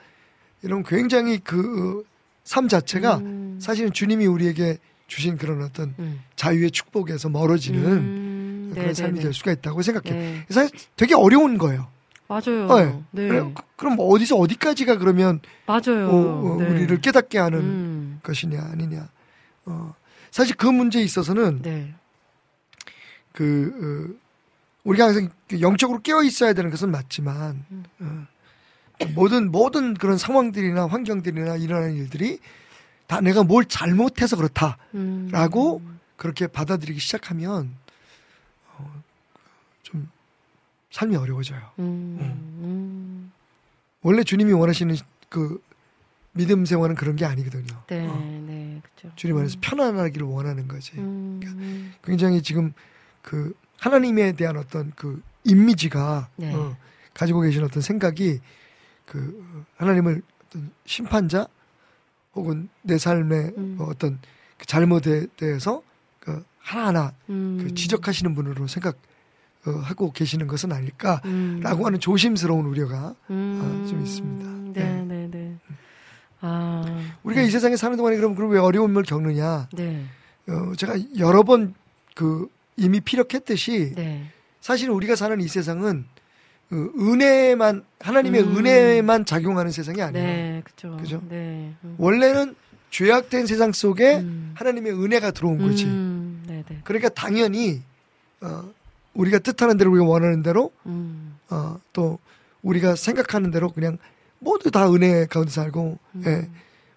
이런 0.63 0.83
굉장히 0.83 1.39
그 1.39 2.05
삶 2.51 2.67
자체가 2.69 3.19
음. 3.19 3.59
사실은 3.61 3.93
주님이 3.93 4.27
우리에게 4.27 4.79
주신 5.07 5.37
그런 5.37 5.63
어떤 5.63 5.95
음. 6.01 6.21
자유의 6.35 6.73
축복에서 6.73 7.29
멀어지는 7.29 7.85
음. 7.85 8.40
그런 8.71 8.87
네, 8.87 8.95
삶이. 8.95 9.21
될 9.21 9.33
수가 9.33 9.53
있다고 9.53 9.83
생각해요. 9.83 10.15
네. 10.15 10.47
사실 10.49 10.71
되게 10.97 11.15
어려운 11.15 11.59
거예요. 11.59 11.89
맞아요. 12.29 13.05
네. 13.11 13.23
네. 13.23 13.29
그래, 13.29 13.55
그럼 13.77 13.97
어디서 13.99 14.37
어디까지가 14.37 14.99
그러면 14.99 15.41
맞아요. 15.67 16.09
어, 16.09 16.53
어, 16.53 16.57
네. 16.61 16.69
우리를 16.69 17.01
깨닫게 17.01 17.39
하는 17.39 17.59
음. 17.59 18.21
것이냐 18.23 18.61
아니냐. 18.73 19.09
어, 19.67 19.95
사실 20.31 20.55
그 20.57 20.67
문제에 20.67 21.03
있어서는 21.03 21.63
네. 21.63 21.93
그 23.33 24.15
어, 24.15 24.21
우리가 24.85 25.07
항상 25.07 25.29
그 25.49 25.61
영적으로 25.61 26.01
깨어 26.01 26.23
있어야 26.23 26.53
되는 26.53 26.71
것은 26.71 26.91
맞지만 26.91 27.65
음. 28.01 28.27
어, 29.01 29.07
모든 29.15 29.51
모든 29.51 29.95
그런 29.95 30.17
상황들이나 30.17 30.87
환경들이나 30.87 31.57
일어나는 31.57 31.97
일들이 31.97 32.39
다 33.07 33.21
내가 33.21 33.43
뭘 33.43 33.65
잘못해서 33.65 34.37
그렇다라고 34.37 35.79
음. 35.79 36.01
그렇게 36.17 36.47
받아들이기 36.47 37.01
시작하면 37.01 37.75
어, 38.77 39.03
좀 39.83 40.09
삶이 40.91 41.17
어려워져요. 41.17 41.61
음. 41.79 42.19
음. 42.21 43.33
원래 44.03 44.23
주님이 44.23 44.53
원하시는 44.53 44.97
그 45.29 45.63
믿음 46.33 46.65
생활은 46.65 46.95
그런 46.95 47.17
게 47.17 47.25
아니거든요. 47.25 47.83
네, 47.89 48.07
어, 48.07 48.43
네, 48.47 48.81
그렇죠. 48.83 49.15
주님 49.17 49.37
안에서 49.37 49.59
편안하기를 49.61 50.27
원하는 50.27 50.69
거지. 50.69 50.93
음. 50.99 51.41
음. 51.45 51.93
굉장히 52.05 52.43
지금 52.43 52.73
그 53.23 53.55
하나님에 53.79 54.33
대한 54.33 54.57
어떤 54.57 54.93
그 54.95 55.23
이미지가 55.45 56.29
네. 56.37 56.55
어, 56.55 56.77
가지고 57.15 57.41
계신 57.41 57.65
어떤 57.65 57.83
생각이 57.83 58.41
그 59.07 59.67
하나님을 59.77 60.23
어떤 60.47 60.71
심판자 60.85 61.47
혹은 62.35 62.69
내 62.83 62.99
삶의 62.99 63.53
음. 63.57 63.77
어, 63.81 63.85
어떤 63.85 64.19
그 64.57 64.67
잘못에 64.67 65.27
대해서 65.37 65.83
그 66.21 66.45
하나하나 66.59 67.13
음. 67.29 67.59
그 67.61 67.75
지적하시는 67.75 68.35
분으로 68.35 68.67
생각 68.67 68.97
하고 69.65 70.13
계시는 70.13 70.47
것은 70.47 70.73
아닐까라고 70.73 71.29
음. 71.29 71.85
하는 71.85 72.01
조심스러운 72.01 72.67
우려가 72.67 73.15
음. 73.31 73.87
좀 73.89 74.03
있습니다. 74.03 74.81
네, 74.81 75.03
네. 75.03 75.03
네, 75.03 75.29
네. 75.31 75.57
아. 76.41 76.85
우리가 77.23 77.43
네. 77.43 77.47
이 77.47 77.51
세상에 77.51 77.77
사는 77.77 77.97
동안에 77.97 78.17
그럼 78.17 78.35
그럼 78.35 78.51
왜 78.51 78.59
어려움을 78.59 79.03
겪느냐? 79.03 79.69
네. 79.75 80.05
어, 80.49 80.75
제가 80.77 80.97
여러 81.19 81.43
번 81.43 81.75
그 82.21 82.49
이미 82.77 83.01
피력했듯이 83.01 83.95
네. 83.95 84.31
사실 84.61 84.91
우리가 84.91 85.17
사는 85.17 85.41
이 85.41 85.49
세상은 85.49 86.05
그 86.69 86.93
은혜만 86.99 87.83
하나님의 87.99 88.43
음. 88.43 88.57
은혜만 88.59 89.25
작용하는 89.25 89.71
세상이 89.73 90.03
아니에요. 90.03 90.27
네, 90.27 90.63
그죠. 90.63 90.97
그죠? 90.99 91.23
네. 91.31 91.73
음. 91.83 91.95
원래는 91.99 92.55
죄악된 92.91 93.47
세상 93.47 93.73
속에 93.73 94.19
음. 94.19 94.53
하나님의 94.55 94.93
은혜가 94.93 95.31
들어온 95.31 95.57
거지. 95.59 95.87
음. 95.87 96.43
네, 96.47 96.63
네. 96.69 96.81
그러니까 96.85 97.09
당연히 97.09 97.81
어, 98.43 98.65
우리가 99.15 99.39
뜻하는 99.39 99.77
대로 99.77 99.91
우리가 99.93 100.07
원하는 100.07 100.43
대로 100.43 100.73
음. 100.87 101.37
어, 101.51 101.79
또 101.93 102.19
우리가 102.63 102.95
생각하는 102.95 103.51
대로 103.51 103.71
그냥 103.71 103.99
모두 104.39 104.71
다 104.71 104.91
은혜 104.93 105.27
가운데 105.27 105.51
살고 105.51 105.99
음. 106.17 106.23
예, 106.27 106.49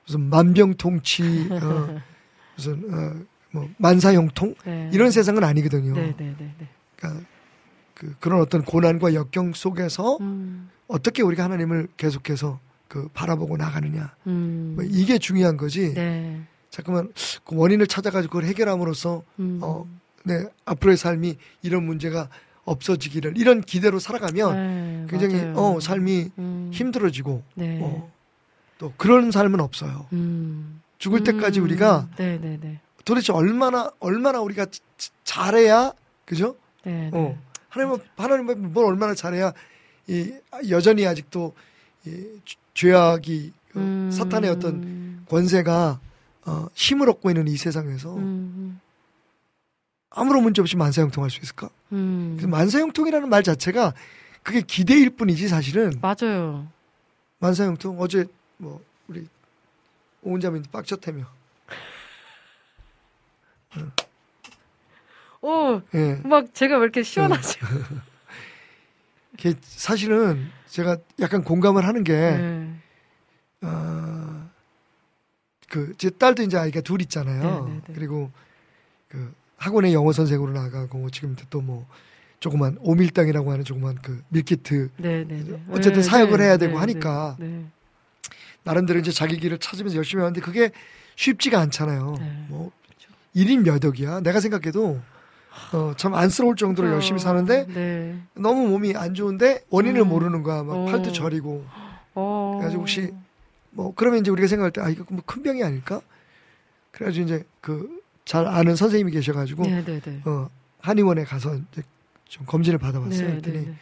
무슨 0.06 0.22
만병통치 0.30 1.50
어, 1.52 2.02
무슨 2.56 2.94
어, 2.94 3.26
뭐 3.52 3.70
만사형통 3.78 4.56
네. 4.66 4.90
이런 4.94 5.12
세상은 5.12 5.44
아니거든요. 5.44 5.94
네, 5.94 6.16
네, 6.18 6.36
네, 6.38 6.54
네. 6.58 6.68
그러니까 6.96 7.26
그, 7.94 8.16
그런 8.20 8.42
어떤 8.42 8.64
고난과 8.64 9.14
역경 9.14 9.54
속에서 9.54 10.18
음. 10.22 10.70
어떻게 10.88 11.22
우리가 11.22 11.44
하나님을 11.44 11.88
계속해서 11.98 12.60
그 12.88 13.08
바라보고 13.14 13.58
나가느냐 13.58 14.14
음. 14.28 14.74
뭐 14.76 14.84
이게 14.84 15.18
중요한 15.18 15.58
거지. 15.58 15.94
네. 15.94 16.42
자꾸만 16.70 17.12
그 17.44 17.56
원인을 17.56 17.86
찾아가지고 17.86 18.32
그걸 18.32 18.46
해결함으로써 18.46 19.24
음. 19.40 19.60
어, 19.62 19.86
내 20.24 20.46
앞으로의 20.66 20.98
삶이 20.98 21.38
이런 21.62 21.86
문제가 21.86 22.30
없어지기를 22.66 23.38
이런 23.38 23.62
기대로 23.62 24.00
살아가면 24.00 24.54
네, 24.56 25.08
굉장히 25.10 25.36
맞아요. 25.44 25.56
어 25.58 25.80
삶이 25.80 26.30
음. 26.38 26.70
힘들어지고 26.74 27.44
네. 27.56 27.80
어, 27.82 28.10
또 28.78 28.94
그런 28.98 29.32
삶은 29.32 29.60
없어요. 29.60 30.08
음. 30.14 30.82
죽을 30.98 31.24
때까지 31.24 31.60
음. 31.60 31.66
우리가 31.66 32.08
네, 32.18 32.40
네, 32.40 32.58
네. 32.62 32.80
도대체 33.04 33.34
얼마나 33.34 33.92
얼마나 34.00 34.40
우리가 34.40 34.66
잘해야 35.26 35.92
그죠? 36.26 36.56
네, 36.86 37.10
네. 37.12 37.18
어 37.18 37.38
하나님 37.68 37.98
하나님 38.16 38.72
뭘 38.72 38.86
얼마나 38.86 39.14
잘해야 39.14 39.52
이 40.08 40.32
여전히 40.70 41.06
아직도 41.06 41.54
이 42.06 42.10
죄- 42.46 42.56
죄악이 42.74 43.52
어, 43.76 43.80
음. 43.80 44.10
사탄의 44.12 44.50
어떤 44.50 45.26
권세가 45.28 46.00
어, 46.46 46.68
힘을 46.76 47.10
얻고 47.10 47.30
있는 47.30 47.48
이 47.48 47.58
세상에서 47.58 48.16
음. 48.16 48.80
아무런 50.16 50.44
문제 50.44 50.62
없이 50.62 50.76
만사형통할 50.78 51.30
수 51.30 51.40
있을까? 51.42 51.70
음. 51.92 52.34
그래서 52.38 52.48
만사형통이라는 52.50 53.30
말 53.30 53.44
자체가 53.44 53.94
그게 54.44 54.62
기대일 54.62 55.12
뿐이지 55.12 55.48
사실은 55.48 55.94
맞아요. 56.02 56.68
만사형통 57.40 58.00
어제 58.00 58.26
뭐 58.58 58.84
우리 59.08 59.28
오은자민도 60.22 60.70
빡쳤다며 60.72 61.26
오, 65.42 65.82
예. 65.94 66.22
막 66.24 66.54
제가 66.54 66.78
왜 66.78 66.84
이렇게 66.84 67.04
시원하죠? 67.04 67.60
그게 69.36 69.56
사실은 69.62 70.50
제가 70.68 70.98
약간 71.20 71.44
공감을 71.44 71.86
하는 71.86 72.04
게 72.04 72.14
네. 72.14 72.74
어, 73.62 74.50
그, 75.70 75.94
제 75.98 76.10
딸도 76.12 76.44
이제 76.44 76.58
아이가 76.58 76.82
둘 76.82 77.02
있잖아요. 77.02 77.66
네, 77.66 77.74
네, 77.74 77.82
네. 77.88 77.94
그리고 77.94 78.32
그 79.10 79.34
학원에 79.64 79.94
영어 79.94 80.12
선생으로 80.12 80.52
나가고 80.54 81.10
지금 81.10 81.36
또 81.50 81.62
뭐 81.62 81.86
조그만 82.40 82.78
오밀당이라고 82.82 83.52
하는 83.54 83.64
조그만 83.64 83.98
그 84.02 84.22
밀키트 84.28 84.90
네, 84.98 85.24
네, 85.26 85.44
네. 85.48 85.64
어쨌든 85.70 86.02
네, 86.02 86.10
사역을 86.10 86.40
네, 86.40 86.44
해야 86.46 86.58
되고 86.58 86.74
네, 86.74 86.78
하니까. 86.80 87.38
나름대로 88.64 89.00
이제 89.00 89.12
자기 89.12 89.38
길을 89.38 89.60
찾으면서 89.60 89.96
열심히 89.98 90.22
하는데 90.24 90.42
그게 90.42 90.72
쉽지가 91.16 91.60
않잖아요. 91.62 92.16
네. 92.20 92.46
뭐 92.50 92.72
그렇죠. 92.86 93.10
1인 93.36 93.64
몇 93.64 93.84
억이야. 93.86 94.20
내가 94.22 94.42
생각해도 94.42 95.00
어, 95.72 95.94
참 95.96 96.14
안쓰러울 96.16 96.56
정도로 96.58 96.88
그렇죠. 96.88 96.96
열심히 96.96 97.20
사는데 97.22 97.66
네. 97.68 98.18
너무 98.34 98.68
몸이 98.68 98.94
안 98.98 99.14
좋은데 99.14 99.64
원인을 99.70 100.02
음. 100.02 100.10
모르는 100.10 100.44
거야. 100.44 100.64
막 100.64 100.74
어. 100.74 100.86
팔도 100.86 101.14
저리고. 101.14 101.66
어. 102.16 102.54
그래가지고 102.58 102.82
혹시 102.82 103.14
뭐 103.72 103.94
그러면 103.96 104.20
이제 104.20 104.32
우리가 104.32 104.48
생각할 104.48 104.72
때 104.72 104.82
아 104.82 104.90
이거 104.90 105.06
뭐 105.10 105.22
큰 105.26 105.44
병이 105.44 105.64
아닐까? 105.64 106.02
그래가지고 106.92 107.26
이제 107.26 107.44
그 107.62 108.02
잘 108.26 108.48
아는 108.48 108.76
선생님이 108.76 109.12
계셔가지고 109.12 109.64
네, 109.64 109.84
네, 109.84 110.00
네. 110.00 110.22
어 110.26 110.50
한의원에 110.80 111.24
가서 111.24 111.56
이제 111.56 111.82
좀 112.28 112.46
검진을 112.46 112.80
받아봤어요. 112.80 113.28
네, 113.28 113.40
그랬더니. 113.42 113.76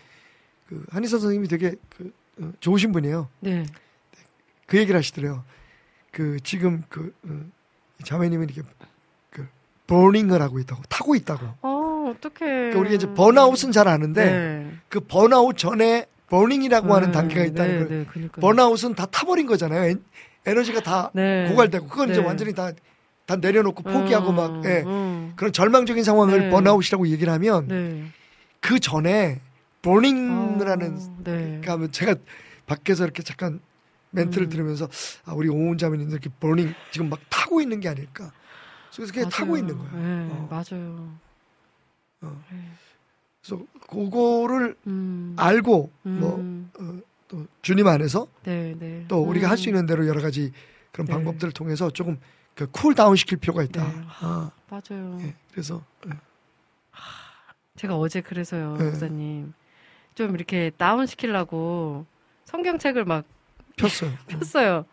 그 0.68 0.86
한의사 0.90 1.18
선생님이 1.20 1.48
되게 1.48 1.76
그 1.96 2.14
어, 2.42 2.52
좋으신 2.60 2.92
분이에요. 2.92 3.28
네. 3.42 3.66
그 4.66 4.78
얘기를 4.78 4.98
하시더래요. 4.98 5.44
그 6.12 6.40
지금 6.44 6.84
그 6.90 7.14
어, 7.24 7.40
이 8.00 8.04
자매님은 8.04 8.50
이렇게 8.50 8.62
그 9.30 9.48
버닝을 9.88 10.42
하고 10.42 10.60
있다고 10.60 10.82
타고 10.90 11.16
있다고. 11.16 11.46
어, 11.62 12.14
어떡해. 12.16 12.40
그러니까 12.52 12.80
우리가 12.80 12.96
이제 12.96 13.14
번아웃은 13.14 13.72
잘 13.72 13.88
아는데 13.88 14.26
네. 14.26 14.72
그 14.90 15.00
번아웃 15.02 15.58
전에 15.58 16.06
burning이라고 16.30 16.94
하는 16.96 17.08
네, 17.08 17.12
단계가 17.14 17.44
있다는 17.46 17.74
네, 17.90 18.06
걸 18.06 18.22
네. 18.22 18.28
번아웃은 18.40 18.96
다 18.96 19.06
타버린 19.06 19.46
거잖아요. 19.46 19.90
엔- 19.92 20.04
에너지가 20.46 20.80
다 20.82 21.12
네. 21.14 21.48
고갈되고 21.50 21.88
그건 21.88 22.10
이제 22.12 22.22
네. 22.22 22.26
완전히 22.26 22.54
다 22.54 22.72
다 23.32 23.38
내려놓고 23.38 23.84
포기하고 23.84 24.34
막 24.34 24.66
예. 24.66 24.84
음. 24.86 25.34
그런 25.38 25.54
절망적인 25.54 26.04
상황을 26.04 26.40
네. 26.40 26.50
번아웃이라고 26.50 27.08
얘기를 27.08 27.32
하면 27.34 27.68
네. 27.68 28.04
그 28.60 28.80
전에 28.80 29.40
burning을 29.82 30.68
하는 30.68 30.98
어, 30.98 31.18
네. 31.24 31.62
그러면 31.64 31.92
제가 31.92 32.16
밖에서 32.66 33.06
이렇게 33.06 33.24
잠깐 33.24 33.62
멘트를 34.10 34.48
음. 34.48 34.50
들으면서 34.50 34.90
아 35.24 35.34
우리 35.34 35.48
오은 35.48 35.78
자매님들 35.78 36.20
이렇게 36.22 36.30
burning 36.42 36.74
지금 36.92 37.10
막 37.10 37.20
타고 37.30 37.62
있는 37.62 37.80
게 37.80 37.88
아닐까. 37.88 38.32
그래서 38.94 39.14
그냥 39.14 39.30
타고 39.30 39.52
맞아요. 39.54 39.60
있는 39.60 39.78
거예요. 39.78 39.92
네, 39.94 40.34
어. 40.34 40.48
맞아요. 40.52 41.10
어. 42.22 42.44
네. 42.52 42.58
그래서 43.42 43.66
그거를 43.90 44.76
음. 44.88 45.36
알고 45.38 45.90
뭐 46.04 46.36
음. 46.36 46.70
어, 46.78 47.00
또 47.30 47.48
주님 47.62 47.88
안에서 47.88 48.28
네, 48.44 48.76
네. 48.78 49.06
또 49.08 49.24
우리가 49.24 49.50
할수 49.50 49.70
음. 49.70 49.70
있는 49.70 49.86
대로 49.86 50.06
여러 50.06 50.22
가지 50.22 50.52
그런 50.92 51.08
네. 51.08 51.14
방법들을 51.14 51.54
통해서 51.54 51.90
조금 51.90 52.20
그 52.56 52.70
cool 52.70 52.93
down 52.93 53.16
시킬 53.16 53.38
필요가 53.38 53.64
있다. 53.64 53.84
네. 53.88 54.02
아, 54.20 54.52
맞아요. 54.70 55.18
예. 55.22 55.34
그래서 55.52 55.84
예. 56.08 56.12
제가 57.78 57.96
어제 57.98 58.22
그래서요, 58.22 58.78
네. 58.78 58.86
목사님. 58.86 59.54
좀 60.16 60.36
이렇게 60.36 60.72
다운 60.78 61.06
시키려고 61.08 62.06
성경책을 62.46 63.06
막 63.06 63.26
폈어요. 63.78 64.12
폈어요. 64.28 64.86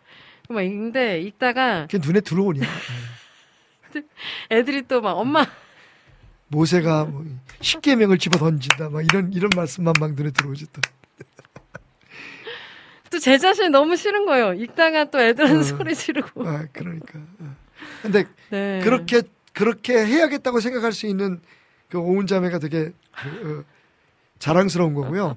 막 0.49 0.63
읽는데 0.63 1.21
읽다가 1.23 1.87
그게 1.91 1.99
눈에 1.99 2.21
들어오냐. 2.21 2.63
예. 2.63 4.03
애들이 4.57 4.83
또 4.87 5.01
막 5.01 5.13
엄마 5.19 5.45
모세가 6.49 7.05
뭐 7.07 7.27
십계명을 7.61 8.19
집어 8.19 8.39
던진다. 8.39 8.89
막 8.89 9.03
이런 9.03 9.33
이런 9.33 9.51
말씀만 9.55 9.93
막 10.01 10.15
눈에 10.15 10.31
들어오지 10.31 10.67
또. 10.73 10.81
또 13.11 13.19
제 13.19 13.39
자신이 13.39 13.69
너무 13.71 13.97
싫은 13.97 14.27
거예요. 14.27 14.53
읽다가 14.55 15.05
또 15.11 15.21
애들은 15.21 15.59
어. 15.59 15.63
소리 15.63 15.95
지르고. 15.95 16.47
아, 16.47 16.67
그러니까. 16.73 17.19
어. 17.41 17.57
근데 18.03 18.27
네. 18.51 18.81
그렇게 18.83 19.23
그렇게 19.53 20.05
해야겠다고 20.05 20.61
생각할 20.61 20.93
수 20.93 21.07
있는 21.07 21.41
그 21.89 21.99
오은 21.99 22.27
자매가 22.27 22.59
되게 22.59 22.93
그, 23.13 23.61
어, 23.61 23.65
자랑스러운 24.39 24.95
거고요. 24.95 25.37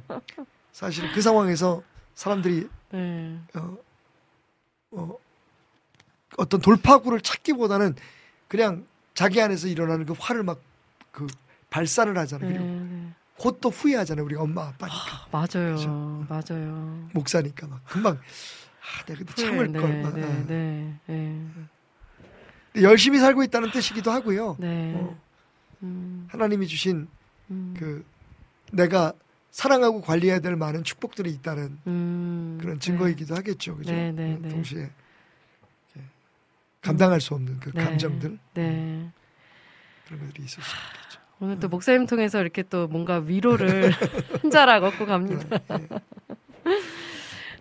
사실 0.71 1.11
그 1.13 1.21
상황에서 1.21 1.81
사람들이 2.15 2.67
네. 2.91 3.37
어, 3.55 3.77
어, 4.91 5.17
어떤 6.37 6.61
돌파구를 6.61 7.21
찾기보다는 7.21 7.95
그냥 8.47 8.85
자기 9.13 9.41
안에서 9.41 9.67
일어나는 9.67 10.05
그 10.05 10.13
화를 10.17 10.43
막 10.43 10.61
그 11.11 11.27
발산을 11.69 12.17
하잖아요. 12.17 12.49
네, 12.49 12.57
그리고 12.57 12.69
네. 12.69 13.13
곧 13.41 13.59
또 13.59 13.69
후회하잖아요. 13.69 14.23
우리가 14.25 14.43
엄마 14.43 14.67
아빠니까 14.67 15.27
맞아요. 15.31 15.75
그죠. 15.75 16.25
맞아요. 16.29 17.09
목사니까 17.13 17.67
막 17.67 17.83
금방 17.85 18.13
아, 18.13 19.05
내가 19.05 19.19
그때 19.19 19.33
참을 19.33 19.71
네, 19.71 19.79
걸. 19.79 20.01
막, 20.01 20.13
네, 20.15 20.23
아. 20.23 20.45
네, 20.47 20.93
네, 21.07 21.47
열심히 22.81 23.19
살고 23.19 23.43
있다는 23.43 23.71
뜻이기도 23.71 24.11
하고요. 24.11 24.57
네. 24.59 24.93
어, 24.95 25.19
음, 25.83 26.27
하나님이 26.29 26.67
주신 26.67 27.07
음, 27.49 27.75
그 27.77 28.05
내가 28.71 29.13
사랑하고 29.49 30.01
관리해야 30.01 30.39
될 30.39 30.55
많은 30.55 30.83
축복들이 30.83 31.31
있다는 31.31 31.79
음, 31.87 32.57
그런 32.61 32.79
증거이기도 32.79 33.35
하겠죠. 33.35 33.75
그죠? 33.77 33.91
네, 33.91 34.11
네, 34.11 34.35
음, 34.35 34.41
네. 34.43 34.49
동시에 34.49 34.89
감당할 36.81 37.21
수 37.21 37.33
없는 37.35 37.59
그 37.59 37.71
네, 37.73 37.83
감정들 37.83 38.39
네. 38.55 39.11
그런 40.07 40.19
것들이 40.25 40.45
있을 40.45 40.63
수 40.63 40.75
있겠죠. 40.75 41.20
오늘 41.41 41.59
또 41.59 41.67
목사님 41.67 42.05
통해서 42.05 42.39
이렇게 42.39 42.61
또 42.61 42.87
뭔가 42.87 43.17
위로를 43.17 43.91
한 44.41 44.51
자락 44.51 44.83
얻고 44.83 45.07
갑니다. 45.07 45.59
네, 45.67 45.87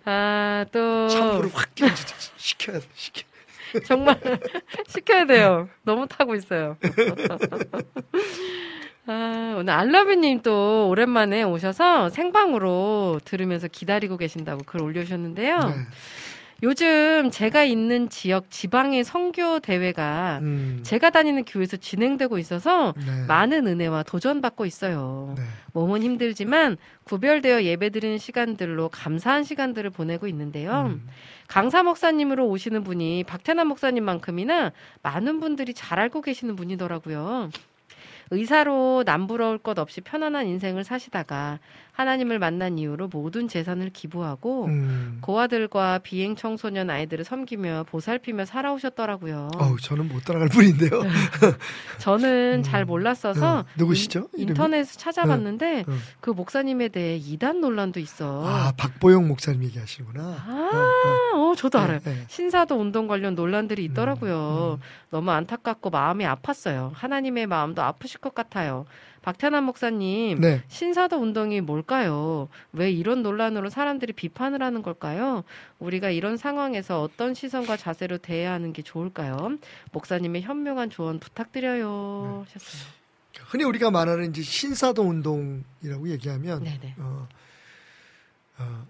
아, 0.05 0.67
또 0.71 1.09
참고를 1.09 1.51
확 1.55 1.75
끼얹어 1.75 1.95
시켜야 2.37 2.79
돼. 2.79 2.87
시켜. 2.95 3.23
정말 3.87 4.21
시켜야 4.89 5.25
돼요. 5.25 5.69
너무 5.83 6.07
타고 6.07 6.35
있어요. 6.35 6.77
아, 9.07 9.55
오늘 9.59 9.73
알라뷰님 9.73 10.43
또 10.43 10.89
오랜만에 10.89 11.43
오셔서 11.43 12.11
생방으로 12.11 13.19
들으면서 13.25 13.67
기다리고 13.69 14.19
계신다고 14.19 14.63
글 14.65 14.83
올려주셨는데요. 14.83 15.59
네. 15.59 15.75
요즘 16.63 17.31
제가 17.31 17.65
있는 17.65 18.09
지역 18.11 18.51
지방의 18.51 19.05
선교 19.05 19.61
대회가 19.61 20.41
음, 20.43 20.81
제가 20.83 21.11
다니는 21.11 21.45
교회에서 21.45 21.79
진행되고 21.79 22.39
있어서 22.39 22.93
네. 22.99 23.25
많은 23.27 23.67
은혜와 23.67 24.03
도전받고 24.03 24.67
있어요. 24.67 25.35
네. 25.37 25.43
몸은 25.73 26.03
힘들지만 26.03 26.77
구별되어 27.05 27.63
예배드리는 27.63 28.19
시간들로 28.19 28.91
감사한 28.91 29.45
시간들을 29.45 29.91
보내고 29.91 30.27
있는데요. 30.29 30.91
음, 30.93 31.07
강사 31.49 31.83
목사님으로 31.83 32.47
오시는 32.47 32.85
분이 32.85 33.25
박태남 33.25 33.69
목사님만큼이나 33.69 34.73
많은 35.03 35.41
분들이 35.41 35.73
잘 35.73 35.99
알고 35.99 36.21
계시는 36.21 36.57
분이더라고요. 36.57 37.51
의사로 38.33 39.03
남부러울 39.05 39.59
것 39.59 39.79
없이 39.79 40.01
편안한 40.01 40.47
인생을 40.47 40.85
사시다가 40.85 41.59
하나님을 41.93 42.39
만난 42.39 42.79
이후로 42.79 43.09
모든 43.09 43.49
재산을 43.49 43.91
기부하고 43.91 44.67
음. 44.67 45.19
고아들과 45.21 45.99
비행 45.99 46.37
청소년 46.37 46.91
아이들을 46.91 47.25
섬기며 47.25 47.87
보살피며 47.89 48.45
살아오셨더라고요. 48.45 49.51
어우, 49.57 49.79
저는 49.81 50.09
못 50.09 50.25
따라갈 50.25 50.49
뿐인데요. 50.49 51.03
저는 51.99 52.59
음. 52.59 52.63
잘 52.63 52.85
몰랐어서 52.85 53.59
어, 53.61 53.65
누구시죠? 53.77 54.29
인-? 54.37 54.49
인터넷에서 54.49 54.99
찾아봤는데 54.99 55.85
어. 55.87 55.93
그 56.21 56.31
목사님에 56.31 56.89
대해 56.89 57.17
이단 57.17 57.61
논란도 57.61 58.01
있어. 58.01 58.47
아, 58.47 58.73
박보영 58.77 59.29
목사님 59.29 59.65
얘기하시는구나. 59.65 60.23
아, 60.23 61.33
어, 61.35 61.55
저도 61.57 61.79
네, 61.79 61.85
알아요. 61.85 62.01
네. 62.01 62.25
신사도 62.29 62.77
운동 62.77 63.07
관련 63.07 63.35
논란들이 63.35 63.85
있더라고요. 63.85 64.79
음, 64.81 64.83
너무 65.11 65.31
안타깝고 65.31 65.91
마음이 65.91 66.25
아팠어요. 66.25 66.91
하나님의 66.95 67.47
마음도 67.47 67.83
아프실 67.83 68.21
것 68.21 68.35
같아요. 68.35 68.87
박태남 69.23 69.65
목사님, 69.65 70.41
네. 70.41 70.63
신사도 70.69 71.19
운동이 71.19 71.61
뭘까요? 71.61 72.49
왜 72.73 72.91
이런 72.91 73.23
논란으로 73.23 73.69
사람들이 73.69 74.15
비판을 74.15 74.63
하는 74.63 74.83
걸까요? 74.83 75.45
우리가 75.79 76.11
이런 76.11 76.37
상황에서 76.37 77.03
어떤 77.03 77.35
시선과 77.35 77.77
자세로 77.77 78.19
대해야 78.19 78.53
하는 78.53 78.73
게 78.73 78.83
좋을까요? 78.83 79.59
목사님의 79.93 80.43
현명한 80.43 80.91
조언 80.91 81.19
부탁드려요. 81.19 82.45
하셨어요. 82.47 82.91
흔히 83.47 83.65
우리가 83.65 83.91
말하는 83.91 84.31
이제 84.31 84.43
신사도 84.43 85.03
운동이라고 85.03 86.09
얘기하면 86.09 86.65
네네. 86.65 86.95
어, 86.99 87.29
어, 88.59 88.87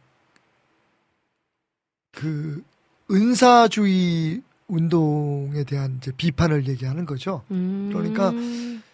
그 2.13 2.63
은사주의 3.11 4.43
운동에 4.69 5.65
대한 5.65 5.97
이제 5.97 6.13
비판을 6.17 6.69
얘기하는 6.69 7.05
거죠. 7.05 7.43
음. 7.51 7.91
그러니까 7.93 8.33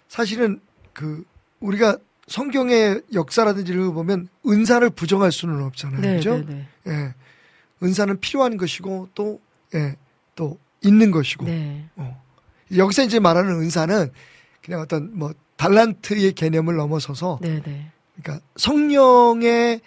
사실은 0.08 0.60
그 0.96 1.24
우리가 1.60 1.98
성경의 2.26 3.02
역사라든지를 3.12 3.92
보면 3.92 4.28
은사를 4.46 4.88
부정할 4.90 5.30
수는 5.30 5.62
없잖아요. 5.62 6.00
네, 6.00 6.16
그죠? 6.16 6.38
네, 6.38 6.66
예. 6.88 7.14
은사는 7.82 8.18
필요한 8.20 8.56
것이고 8.56 9.10
또 9.14 9.40
예, 9.74 9.96
또 10.34 10.58
있는 10.82 11.10
것이고. 11.10 11.44
네. 11.44 11.88
어. 11.96 12.20
여기서 12.74 13.04
이제 13.04 13.20
말하는 13.20 13.52
은사는 13.60 14.10
그냥 14.64 14.80
어떤 14.80 15.16
뭐 15.16 15.32
달란트의 15.56 16.32
개념을 16.32 16.76
넘어서서 16.76 17.38
네, 17.42 17.60
네. 17.62 17.92
그러니까 18.16 18.44
성령의 18.56 19.82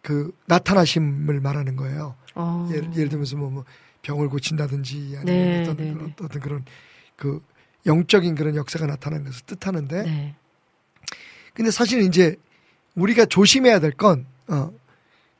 그 0.00 0.32
나타나심을 0.46 1.40
말하는 1.40 1.76
거예요. 1.76 2.14
어. 2.36 2.68
예를, 2.72 2.94
예를 2.94 3.08
들면서 3.08 3.36
뭐, 3.36 3.50
뭐 3.50 3.64
병을 4.02 4.28
고친다든지 4.28 5.16
아니면 5.18 5.24
네, 5.24 5.62
어떤, 5.62 5.76
네, 5.76 5.92
그런, 5.92 6.06
네. 6.06 6.14
어떤 6.22 6.40
그런 6.40 6.64
그 7.16 7.42
영적인 7.84 8.36
그런 8.36 8.54
역사가 8.54 8.86
나타나는 8.86 9.26
것을 9.26 9.42
뜻하는데 9.46 10.02
네. 10.04 10.34
근데 11.54 11.70
사실은 11.70 12.04
이제 12.04 12.36
우리가 12.94 13.24
조심해야 13.26 13.80
될 13.80 13.92
건 13.92 14.26
어 14.48 14.70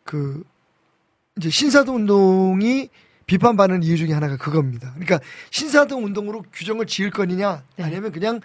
그 0.04 0.42
이제 1.38 1.48
신사도 1.48 1.94
운동이 1.94 2.88
비판받는 3.26 3.82
이유 3.84 3.96
중에 3.96 4.12
하나가 4.12 4.36
그겁니다. 4.36 4.90
그러니까 4.94 5.20
신사도 5.50 5.96
운동으로 5.96 6.44
규정을 6.52 6.86
지을 6.86 7.10
거느냐 7.10 7.62
네. 7.76 7.84
아니면 7.84 8.12
그냥 8.12 8.40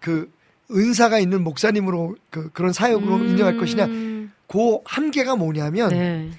그 0.00 0.30
은사가 0.70 1.18
있는 1.18 1.42
목사님으로 1.42 2.14
그 2.30 2.50
그런 2.52 2.72
사역으로 2.72 3.16
음. 3.16 3.26
인정할 3.28 3.56
것이냐 3.56 3.86
그 3.86 4.78
한계가 4.84 5.34
뭐냐면 5.36 5.88
네. 5.90 6.30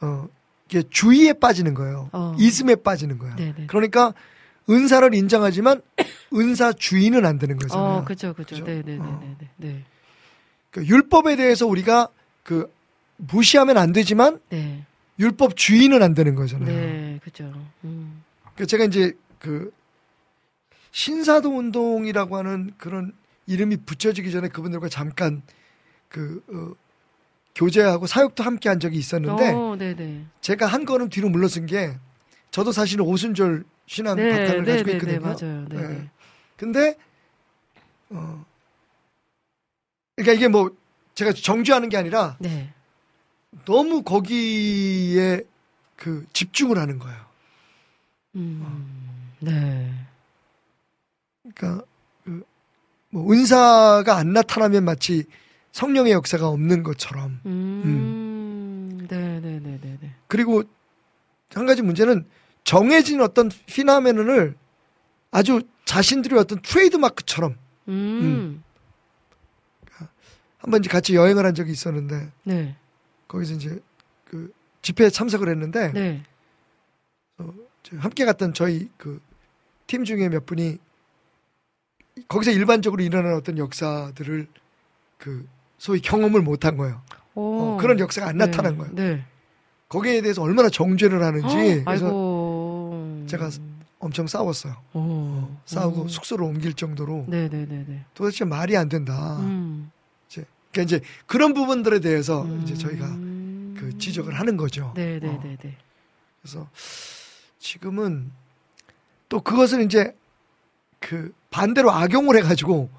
어 0.00 0.26
이게 0.68 0.82
주의에 0.88 1.32
빠지는 1.34 1.74
거예요. 1.74 2.08
어. 2.12 2.34
이즘에 2.38 2.76
빠지는 2.76 3.18
거야. 3.18 3.36
네, 3.36 3.52
네. 3.56 3.66
그러니까 3.66 4.14
은사를 4.68 5.14
인정하지만 5.14 5.82
은사 6.34 6.72
주의는 6.72 7.26
안 7.26 7.38
되는 7.38 7.56
거잖아요. 7.58 7.86
어, 7.98 8.04
그죠, 8.04 8.32
그죠. 8.34 8.56
그죠? 8.56 8.64
네, 8.64 8.82
네, 8.82 8.94
네, 8.94 8.98
어. 8.98 9.20
네, 9.22 9.36
네. 9.38 9.48
네. 9.56 9.84
그 10.70 10.84
율법에 10.84 11.36
대해서 11.36 11.66
우리가 11.66 12.08
그 12.42 12.72
무시하면 13.16 13.76
안 13.76 13.92
되지만 13.92 14.40
네. 14.50 14.84
율법 15.18 15.56
주의는 15.56 16.02
안 16.02 16.14
되는 16.14 16.34
거잖아요. 16.34 16.66
네, 16.66 17.20
그죠. 17.22 17.52
음. 17.84 18.22
그 18.56 18.66
제가 18.66 18.84
이제 18.84 19.12
그 19.38 19.72
신사도 20.92 21.50
운동이라고 21.56 22.36
하는 22.36 22.72
그런 22.78 23.12
이름이 23.46 23.78
붙여지기 23.78 24.30
전에 24.30 24.48
그분들과 24.48 24.88
잠깐 24.88 25.42
그 26.08 26.42
어, 26.48 26.74
교제하고 27.54 28.06
사역도 28.06 28.42
함께 28.42 28.68
한 28.68 28.80
적이 28.80 28.98
있었는데 28.98 29.50
어, 29.52 29.76
네, 29.78 29.94
네. 29.94 30.24
제가 30.40 30.66
한 30.66 30.84
걸음 30.84 31.08
뒤로 31.08 31.28
물러선 31.28 31.66
게 31.66 31.96
저도 32.50 32.72
사실은 32.72 33.04
오순절 33.04 33.64
신앙 33.86 34.16
바탕을 34.16 34.64
가지고 34.64 34.90
있거든요. 34.92 35.20
맞아요. 35.20 35.66
네. 35.68 35.76
네. 35.76 35.88
네. 35.88 36.10
근데 36.56 36.96
어 38.10 38.44
그러니까 40.22 40.32
이게 40.32 40.48
뭐 40.48 40.74
제가 41.14 41.32
정죄하는 41.32 41.88
게 41.88 41.96
아니라 41.96 42.36
네. 42.38 42.72
너무 43.64 44.02
거기에 44.02 45.42
그 45.96 46.26
집중을 46.32 46.78
하는 46.78 46.98
거예요. 46.98 47.18
음. 48.36 49.32
네. 49.40 49.92
그러니까 51.42 51.84
그 52.24 52.42
뭐 53.10 53.32
은사가 53.32 54.16
안 54.16 54.32
나타나면 54.32 54.84
마치 54.84 55.24
성령의 55.72 56.12
역사가 56.12 56.48
없는 56.48 56.82
것처럼 56.82 57.40
음. 57.44 59.06
네, 59.08 59.40
네, 59.40 59.60
네, 59.60 59.78
네, 59.80 59.98
네. 60.00 60.14
그리고 60.28 60.62
한 61.52 61.66
가지 61.66 61.82
문제는 61.82 62.24
정해진 62.62 63.20
어떤 63.20 63.50
피나메논을 63.66 64.54
아주 65.32 65.62
자신들의 65.84 66.38
어떤 66.38 66.60
트레이드 66.62 66.96
마크처럼 66.96 67.56
음. 67.88 68.62
한번 70.60 70.80
이제 70.80 70.88
같이 70.88 71.14
여행을 71.14 71.44
한 71.44 71.54
적이 71.54 71.72
있었는데 71.72 72.30
네. 72.44 72.76
거기서 73.28 73.54
이제 73.54 73.80
그 74.24 74.52
집회에 74.82 75.10
참석을 75.10 75.48
했는데 75.48 75.92
네. 75.92 76.22
저 77.82 77.96
함께 77.98 78.24
갔던 78.24 78.54
저희 78.54 78.88
그 78.96 79.20
팀 79.90 80.04
중에 80.04 80.28
몇 80.28 80.46
분이 80.46 80.78
거기서 82.28 82.52
일반적으로 82.52 83.02
일어나는 83.02 83.36
어떤 83.36 83.58
역사들을 83.58 84.46
그 85.18 85.48
소위 85.78 86.00
경험을 86.00 86.42
못한 86.42 86.76
거예요. 86.76 87.02
오. 87.34 87.60
어, 87.74 87.76
그런 87.80 87.98
역사가 87.98 88.28
안 88.28 88.38
네. 88.38 88.46
나타난 88.46 88.78
거예요. 88.78 88.94
네. 88.94 89.24
거기에 89.88 90.22
대해서 90.22 90.42
얼마나 90.42 90.68
정죄를 90.68 91.20
하는지 91.24 91.82
그래서 91.84 92.06
아이고. 92.06 93.24
제가 93.26 93.50
엄청 93.98 94.28
싸웠어요. 94.28 94.76
오. 94.94 95.48
싸우고 95.64 96.02
오. 96.02 96.08
숙소로 96.08 96.46
옮길 96.46 96.74
정도로 96.74 97.24
네, 97.26 97.48
네, 97.48 97.66
네, 97.68 97.84
네. 97.88 98.04
도대체 98.14 98.44
말이 98.44 98.76
안 98.76 98.88
된다. 98.88 99.38
음. 99.40 99.90
그러니까 100.72 100.82
이제 100.96 101.04
그런 101.26 101.54
부분들에 101.54 102.00
대해서 102.00 102.42
음. 102.42 102.60
이제 102.62 102.74
저희가 102.74 103.06
그 103.78 103.96
지적을 103.98 104.34
하는 104.38 104.56
거죠. 104.56 104.92
네, 104.94 105.18
네, 105.18 105.28
어. 105.28 105.40
네, 105.42 105.56
네. 105.60 105.76
그래서 106.40 106.68
지금은 107.58 108.30
또 109.28 109.40
그것을 109.40 109.82
이제 109.82 110.16
그 110.98 111.32
반대로 111.50 111.90
악용을 111.90 112.36
해가지고 112.36 112.90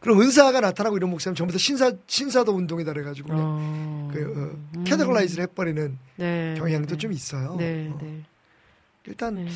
그럼 0.00 0.20
은사가 0.20 0.60
나타나고 0.60 0.96
이런 0.96 1.10
목사님 1.10 1.34
전부 1.34 1.52
다 1.52 1.58
신사 1.58 1.92
신사도 2.06 2.52
운동이다 2.52 2.92
그래가지고 2.92 3.28
어. 3.32 4.10
그 4.12 4.20
어, 4.22 4.76
음. 4.76 4.84
캐테고라이즈를 4.84 5.42
해버리는 5.44 5.98
네, 6.16 6.54
경향도 6.56 6.94
네. 6.94 6.98
좀 6.98 7.12
있어요. 7.12 7.56
네, 7.56 7.90
어. 7.92 7.98
네. 8.00 8.22
일단 9.06 9.34
네. 9.34 9.48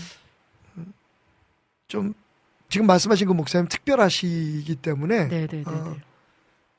좀 1.86 2.14
지금 2.68 2.86
말씀하신 2.86 3.28
그 3.28 3.32
목사님 3.34 3.68
특별하시기 3.68 4.74
때문에 4.76 5.28
네, 5.28 5.44
어, 5.44 5.46
네. 5.46 6.00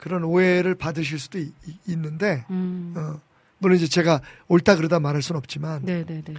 그런 0.04 0.26
오해를 0.26 0.76
받으실 0.76 1.18
수도 1.18 1.39
이- 1.39 1.54
이- 1.66 1.78
있는데 1.88 2.45
음. 2.49 2.93
어, 2.97 3.22
물론 3.60 3.78
이제 3.78 3.88
제가 3.88 4.20
옳다 4.49 4.76
그러다 4.76 4.99
말할 4.99 5.22
수는 5.22 5.38
없지만 5.38 5.86
네, 5.86 6.04
네, 6.04 6.22
네. 6.22 6.34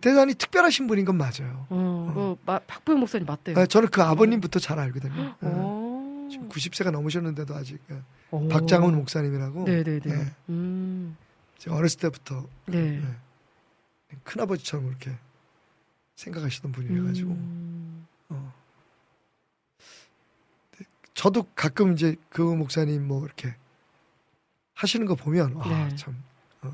대단히 0.00 0.34
특별하신 0.34 0.88
분인 0.88 1.04
건 1.04 1.16
맞아요. 1.16 1.64
어, 1.70 2.10
뭐 2.12 2.36
마- 2.44 2.58
박보영 2.58 2.98
목사님 2.98 3.24
맞대요. 3.24 3.56
아, 3.56 3.66
저는 3.66 3.88
그 3.90 4.02
아버님부터 4.02 4.58
잘 4.58 4.80
알거든요. 4.80 5.36
어, 5.42 5.46
오. 5.46 6.28
지금 6.28 6.48
90세가 6.48 6.90
넘으셨는데도 6.90 7.54
아직 7.54 7.78
예. 7.92 8.02
오. 8.32 8.48
박장훈 8.48 8.96
목사님이라고 8.96 9.64
네, 9.64 9.84
네, 9.84 10.00
네. 10.00 10.10
예. 10.12 10.32
음. 10.48 11.16
어렸을 11.68 12.00
때부터 12.00 12.46
네. 12.66 13.00
예. 13.00 14.16
큰아버지처럼 14.24 14.86
그렇게 14.86 15.12
생각하시던 16.16 16.72
분이라가지고 16.72 17.30
음. 17.30 18.06
어. 18.30 18.52
저도 21.18 21.42
가끔 21.56 21.94
이제 21.94 22.14
그 22.30 22.40
목사님 22.40 23.08
뭐 23.08 23.24
이렇게 23.26 23.52
하시는 24.74 25.04
거 25.04 25.16
보면 25.16 25.54
와, 25.54 25.88
네. 25.88 25.96
참 25.96 26.22
어, 26.62 26.72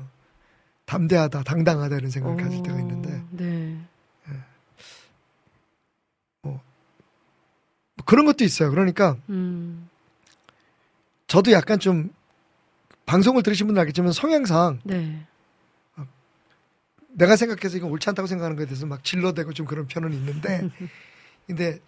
담대하다, 0.85 1.41
당당하다 1.41 1.95
이런 1.95 2.11
생각을 2.11 2.37
가질 2.43 2.61
때가 2.61 2.75
어, 2.75 2.79
있는데 2.79 3.23
네. 3.31 3.75
뭐 6.43 6.61
그런 8.05 8.27
것도 8.27 8.43
있어요. 8.43 8.69
그러니까 8.69 9.17
음. 9.29 9.89
저도 11.25 11.51
약간 11.51 11.79
좀 11.79 12.13
방송을 13.07 13.41
들으신 13.41 13.65
분들 13.65 13.79
알겠지만 13.79 14.11
성향상 14.11 14.81
네. 14.83 15.25
내가 17.09 17.35
생각해서 17.35 17.77
이건 17.77 17.89
옳지 17.89 18.07
않다고 18.09 18.27
생각하는 18.27 18.57
거에 18.57 18.67
대해서 18.67 18.85
막 18.85 19.03
질러대고 19.03 19.53
좀 19.53 19.65
그런 19.65 19.87
편은 19.87 20.13
있는데 20.13 20.69
근데 21.47 21.79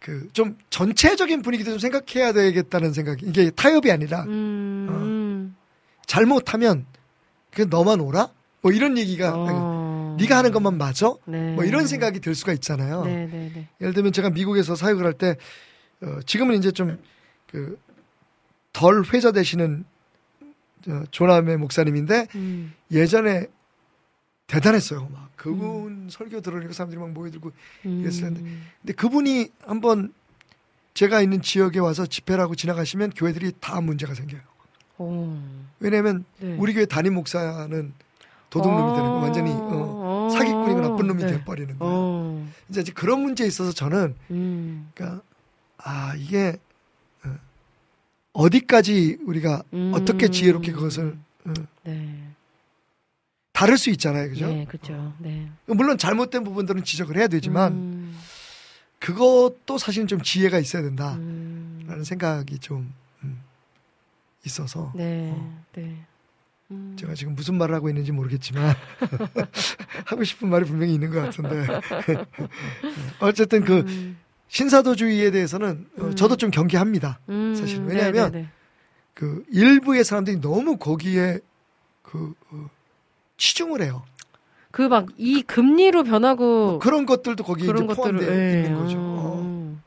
그 0.00 0.28
좀 0.32 0.56
전체적인 0.70 1.42
분위기도 1.42 1.70
좀 1.72 1.78
생각해야 1.78 2.32
되겠다는 2.32 2.92
생각이 2.92 3.26
이게 3.26 3.50
타협이 3.50 3.90
아니라 3.90 4.22
음. 4.24 5.54
잘못하면 6.06 6.86
그 7.50 7.62
너만 7.68 8.00
오라 8.00 8.30
뭐 8.62 8.72
이런 8.72 8.96
얘기가 8.96 9.32
어. 9.34 10.16
네가 10.20 10.36
하는 10.38 10.52
것만 10.52 10.78
맞아 10.78 11.12
네. 11.26 11.54
뭐 11.54 11.64
이런 11.64 11.86
생각이 11.86 12.20
들 12.20 12.34
수가 12.34 12.52
있잖아요. 12.54 13.04
네, 13.04 13.26
네, 13.26 13.50
네. 13.54 13.68
예를 13.80 13.92
들면 13.94 14.12
제가 14.12 14.30
미국에서 14.30 14.74
사역을 14.74 15.04
할 15.04 15.12
때 15.14 15.36
어, 16.02 16.18
지금은 16.26 16.56
이제 16.56 16.70
좀 16.70 16.98
그 17.50 17.78
덜 18.72 19.02
회자되시는 19.02 19.84
어, 20.88 21.02
조남의 21.10 21.56
목사님인데 21.56 22.28
음. 22.36 22.72
예전에 22.92 23.46
대단했어요. 24.48 25.08
막 25.12 25.30
그분 25.36 26.08
설교 26.10 26.40
들으니까 26.40 26.72
사람들이 26.72 26.98
막 27.00 27.10
모여들고 27.10 27.52
음. 27.86 28.02
그랬을 28.02 28.22
텐데. 28.22 28.40
근데 28.80 28.92
그분이 28.94 29.52
한번 29.64 30.12
제가 30.94 31.20
있는 31.20 31.40
지역에 31.40 31.78
와서 31.78 32.06
집회를 32.06 32.42
하고 32.42 32.56
지나가시면 32.56 33.10
교회들이 33.10 33.52
다 33.60 33.80
문제가 33.80 34.14
생겨요. 34.14 34.40
오. 34.98 35.38
왜냐하면 35.78 36.24
네. 36.40 36.56
우리 36.58 36.74
교회 36.74 36.86
담임 36.86 37.14
목사는 37.14 37.92
도둑놈이 38.50 38.96
되는 38.96 39.10
거 39.10 39.16
완전히 39.18 39.50
어, 39.52 40.26
어. 40.26 40.30
사기꾼이고 40.32 40.80
나쁜 40.80 41.06
놈이 41.06 41.22
네. 41.22 41.32
돼버리는 41.32 41.78
거예요. 41.78 41.94
어. 41.94 42.48
이제 42.70 42.82
그런 42.92 43.20
문제에 43.20 43.46
있어서 43.46 43.70
저는 43.72 44.16
음. 44.30 44.90
그러니까 44.94 45.22
아 45.76 46.14
이게 46.16 46.58
어, 47.24 47.36
어디까지 48.32 49.18
우리가 49.24 49.62
음. 49.74 49.92
어떻게 49.94 50.28
지혜롭게 50.28 50.72
그것을 50.72 51.16
어, 51.44 51.52
네. 51.84 52.27
다를 53.58 53.76
수 53.76 53.90
있잖아요, 53.90 54.28
그죠? 54.28 54.46
네, 54.46 54.64
그렇죠. 54.66 55.12
네. 55.18 55.50
물론 55.66 55.98
잘못된 55.98 56.44
부분들은 56.44 56.84
지적을 56.84 57.16
해야 57.16 57.26
되지만 57.26 57.72
음. 57.72 58.18
그것도 59.00 59.78
사실은 59.78 60.06
좀 60.06 60.22
지혜가 60.22 60.60
있어야 60.60 60.80
된다라는 60.82 61.18
음. 61.18 62.02
생각이 62.04 62.60
좀 62.60 62.94
음, 63.24 63.42
있어서 64.46 64.92
네. 64.94 65.32
어. 65.34 65.64
네. 65.74 65.96
음. 66.70 66.94
제가 66.96 67.14
지금 67.14 67.34
무슨 67.34 67.58
말을 67.58 67.74
하고 67.74 67.88
있는지 67.88 68.12
모르겠지만 68.12 68.76
하고 70.06 70.22
싶은 70.22 70.48
말이 70.48 70.64
분명히 70.64 70.94
있는 70.94 71.10
것 71.10 71.20
같은데 71.20 71.66
어쨌든 73.18 73.64
그 73.64 73.80
음. 73.80 74.18
신사도주의에 74.46 75.32
대해서는 75.32 75.88
어, 75.98 76.04
음. 76.04 76.14
저도 76.14 76.36
좀 76.36 76.52
경계합니다. 76.52 77.18
음. 77.28 77.56
사실 77.56 77.84
네, 77.84 77.94
왜냐하면 77.94 78.30
네, 78.30 78.42
네. 78.42 78.48
그 79.14 79.44
일부의 79.50 80.04
사람들이 80.04 80.40
너무 80.40 80.76
거기에 80.76 81.40
그 82.02 82.34
어, 82.52 82.70
치중을 83.38 83.82
해요. 83.82 84.02
그 84.70 84.82
막 84.88 85.06
이 85.16 85.42
금리로 85.42 86.04
변하고 86.04 86.66
뭐 86.72 86.78
그런 86.78 87.06
것들도 87.06 87.42
거기에 87.42 87.66
그런 87.66 87.84
이제 87.86 87.94
포함되어 87.94 88.28
예. 88.30 88.62
있는 88.64 88.74
거죠. 88.78 88.98
어. 88.98 89.40
음. 89.42 89.82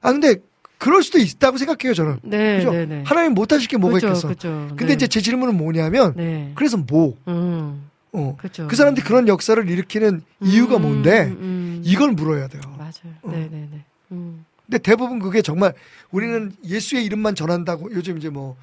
아 0.00 0.12
근데 0.12 0.36
그럴 0.78 1.02
수도 1.02 1.18
있다고 1.18 1.56
생각해요 1.58 1.92
저는. 1.94 2.20
네, 2.22 2.58
그죠? 2.58 2.70
네, 2.72 2.86
네. 2.86 3.02
하나님 3.04 3.34
못하실 3.34 3.68
게 3.68 3.76
뭐가 3.76 3.98
그렇죠, 3.98 4.06
있겠어. 4.06 4.28
그렇죠. 4.28 4.48
근데 4.76 4.86
네. 4.86 4.92
이제 4.94 5.08
제 5.08 5.20
질문은 5.20 5.56
뭐냐면 5.56 6.14
네. 6.16 6.52
그래서 6.54 6.76
뭐? 6.76 7.16
음. 7.26 7.90
어. 8.12 8.36
그렇죠. 8.38 8.68
그 8.68 8.76
사람들이 8.76 9.04
그런 9.04 9.26
역사를 9.28 9.68
일으키는 9.68 10.22
이유가 10.42 10.76
음, 10.76 10.82
뭔데 10.82 11.24
음. 11.24 11.82
이걸 11.84 12.12
물어야 12.12 12.46
돼요. 12.48 12.62
맞아요. 12.78 13.14
어. 13.22 13.30
네, 13.32 13.48
네, 13.50 13.68
네. 13.72 13.84
음. 14.12 14.44
근데 14.64 14.78
대부분 14.78 15.18
그게 15.18 15.42
정말 15.42 15.74
우리는 16.12 16.52
예수의 16.64 17.04
이름만 17.04 17.34
전한다고 17.34 17.90
요즘 17.92 18.16
이제 18.18 18.28
뭐 18.30 18.56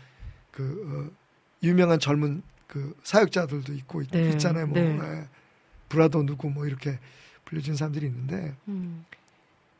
그 0.51 1.14
유명한 1.64 1.99
젊은 1.99 2.41
그 2.76 2.93
사역자들도 3.03 3.71
있고 3.71 4.01
있, 4.01 4.11
네, 4.11 4.38
잖아요 4.38 4.67
뭐 4.67 4.78
네. 4.78 4.99
예. 5.01 5.23
브라더 5.88 6.23
누구 6.23 6.49
뭐 6.49 6.67
이렇게 6.67 6.99
불려진 7.45 7.73
사람들이 7.78 8.05
있는데 8.07 8.53
음. 8.67 9.05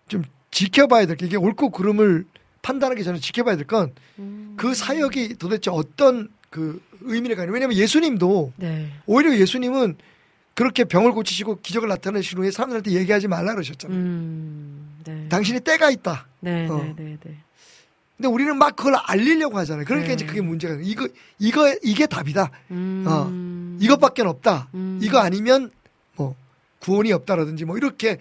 좀 0.08 0.24
지켜봐야 0.50 1.06
될 1.06 1.18
게 1.18 1.26
이게 1.26 1.36
옳고 1.36 1.72
그름을 1.72 2.24
판단하기 2.62 3.04
전에 3.04 3.20
지켜봐야 3.20 3.58
될 3.58 3.68
건그 3.68 3.94
음. 4.20 4.56
사역이 4.74 5.36
도대체 5.36 5.72
어떤 5.72 6.30
그 6.50 6.82
의미를 7.02 7.36
가냐. 7.36 7.52
왜냐하면 7.52 7.76
예수님도 7.76 8.54
네. 8.56 8.90
오히려 9.08 9.36
예수님은 9.36 9.98
그렇게 10.54 10.86
병을 10.86 11.12
고치시고 11.12 11.60
기적을 11.62 11.90
나타내신 11.90 12.38
후에 12.38 12.50
사람들한테 12.50 12.92
얘기하지 12.92 13.28
말라 13.28 13.52
그러셨잖아요. 13.56 14.00
음. 14.00 15.00
네. 15.04 15.28
당신이 15.28 15.60
때가 15.60 15.90
있다. 15.92 16.28
네, 16.40 16.66
어. 16.70 16.96
네, 18.18 18.22
네, 18.22 18.28
네. 18.28 18.28
근데 18.28 18.28
우리는 18.30 18.58
막 18.58 18.76
그걸 18.76 18.96
알리려고 18.96 19.58
하잖아요. 19.60 19.86
그러니까 19.86 20.10
네. 20.10 20.14
이제 20.14 20.26
그게 20.26 20.42
문제가 20.42 20.78
이거 20.82 21.08
이거 21.40 21.74
이게 21.84 22.06
답이다. 22.08 22.50
음. 22.72 23.06
어. 23.08 23.30
이것밖에 23.84 24.22
없다. 24.22 24.70
음. 24.74 25.00
이거 25.02 25.20
아니면 25.20 25.70
뭐 26.16 26.36
구원이 26.80 27.12
없다라든지 27.12 27.66
뭐 27.66 27.78
이렇게 27.78 28.18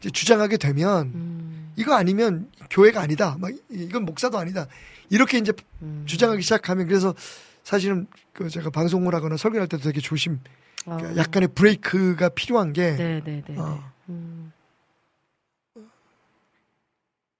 이제 0.00 0.10
주장하게 0.10 0.56
되면 0.56 1.06
음, 1.14 1.72
이거 1.76 1.94
아니면 1.94 2.48
교회가 2.70 3.00
아니다. 3.02 3.36
막 3.38 3.50
이- 3.50 3.58
이건 3.70 4.04
목사도 4.06 4.38
아니다. 4.38 4.66
이렇게 5.10 5.38
이제 5.38 5.52
음. 5.82 6.04
주장하기 6.06 6.40
시작하면 6.42 6.86
그래서 6.86 7.14
사실은 7.62 8.06
그 8.32 8.48
제가 8.48 8.70
방송을 8.70 9.14
하거나 9.14 9.36
설교할 9.36 9.68
때도 9.68 9.82
되게 9.84 10.00
조심 10.00 10.40
어. 10.86 10.98
약간의 11.16 11.48
브레이크가 11.54 12.30
필요한 12.30 12.72
게 12.72 12.96
네, 12.96 13.20
네, 13.24 13.42
네. 13.46 13.58
어. 13.58 13.82
음, 14.08 14.43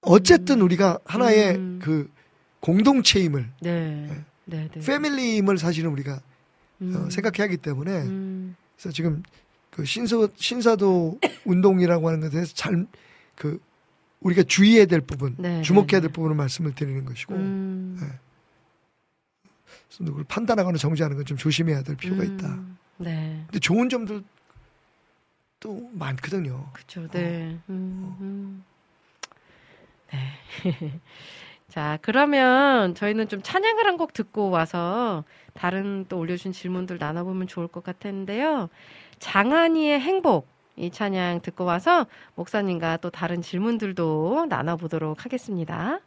어쨌든 0.04 0.60
우리가 0.60 0.98
하나의 1.04 1.54
음. 1.56 1.78
그 1.82 2.10
공동체임을 2.60 3.50
네. 3.60 4.24
네, 4.46 4.68
네. 4.72 4.80
패밀리임을 4.80 5.58
사실은 5.58 5.90
우리가 5.90 6.14
어, 6.14 6.20
음, 6.82 7.10
생각해야 7.10 7.44
하기 7.44 7.58
때문에 7.58 8.02
음, 8.02 8.56
그래서 8.76 8.92
지금 8.92 9.22
그 9.70 9.84
신서 9.84 10.28
신사도 10.36 11.18
운동이라고 11.46 12.08
하는 12.08 12.20
것에 12.20 12.30
대해서 12.32 12.54
잘 12.54 12.86
그 13.36 13.60
우리가 14.20 14.42
주의해야 14.44 14.86
될 14.86 15.00
부분, 15.00 15.34
네, 15.38 15.60
주목해야 15.62 15.86
네, 15.98 16.00
될 16.00 16.02
네. 16.02 16.12
부분을 16.12 16.36
말씀을 16.36 16.74
드리는 16.74 17.04
것이고 17.04 17.34
음, 17.34 17.98
네. 18.00 18.06
그래서 19.88 20.04
누구를 20.04 20.24
판단하거나 20.28 20.78
정죄하는 20.78 21.16
건 21.16 21.26
좀 21.26 21.36
조심해야 21.36 21.82
될 21.82 21.96
필요가 21.96 22.22
음, 22.22 22.34
있다. 22.34 22.58
네. 22.98 23.42
근데 23.46 23.58
좋은 23.58 23.88
점들 23.88 24.22
또 25.60 25.90
많거든요. 25.92 26.70
그렇죠. 26.72 27.08
네. 27.08 27.58
음, 27.68 28.16
음. 28.20 28.64
네. 30.14 31.00
자, 31.68 31.98
그러면 32.02 32.94
저희는 32.94 33.28
좀 33.28 33.42
찬양을 33.42 33.86
한 33.86 33.96
곡 33.96 34.12
듣고 34.12 34.50
와서 34.50 35.24
다른 35.54 36.04
또 36.08 36.18
올려주신 36.18 36.52
질문들 36.52 36.98
나눠보면 36.98 37.46
좋을 37.46 37.68
것 37.68 37.84
같은데요. 37.84 38.68
장한이의 39.20 40.00
행복. 40.00 40.48
이 40.76 40.90
찬양 40.90 41.42
듣고 41.42 41.64
와서 41.64 42.06
목사님과 42.34 42.96
또 42.98 43.10
다른 43.10 43.42
질문들도 43.42 44.46
나눠보도록 44.50 45.24
하겠습니다. 45.24 46.00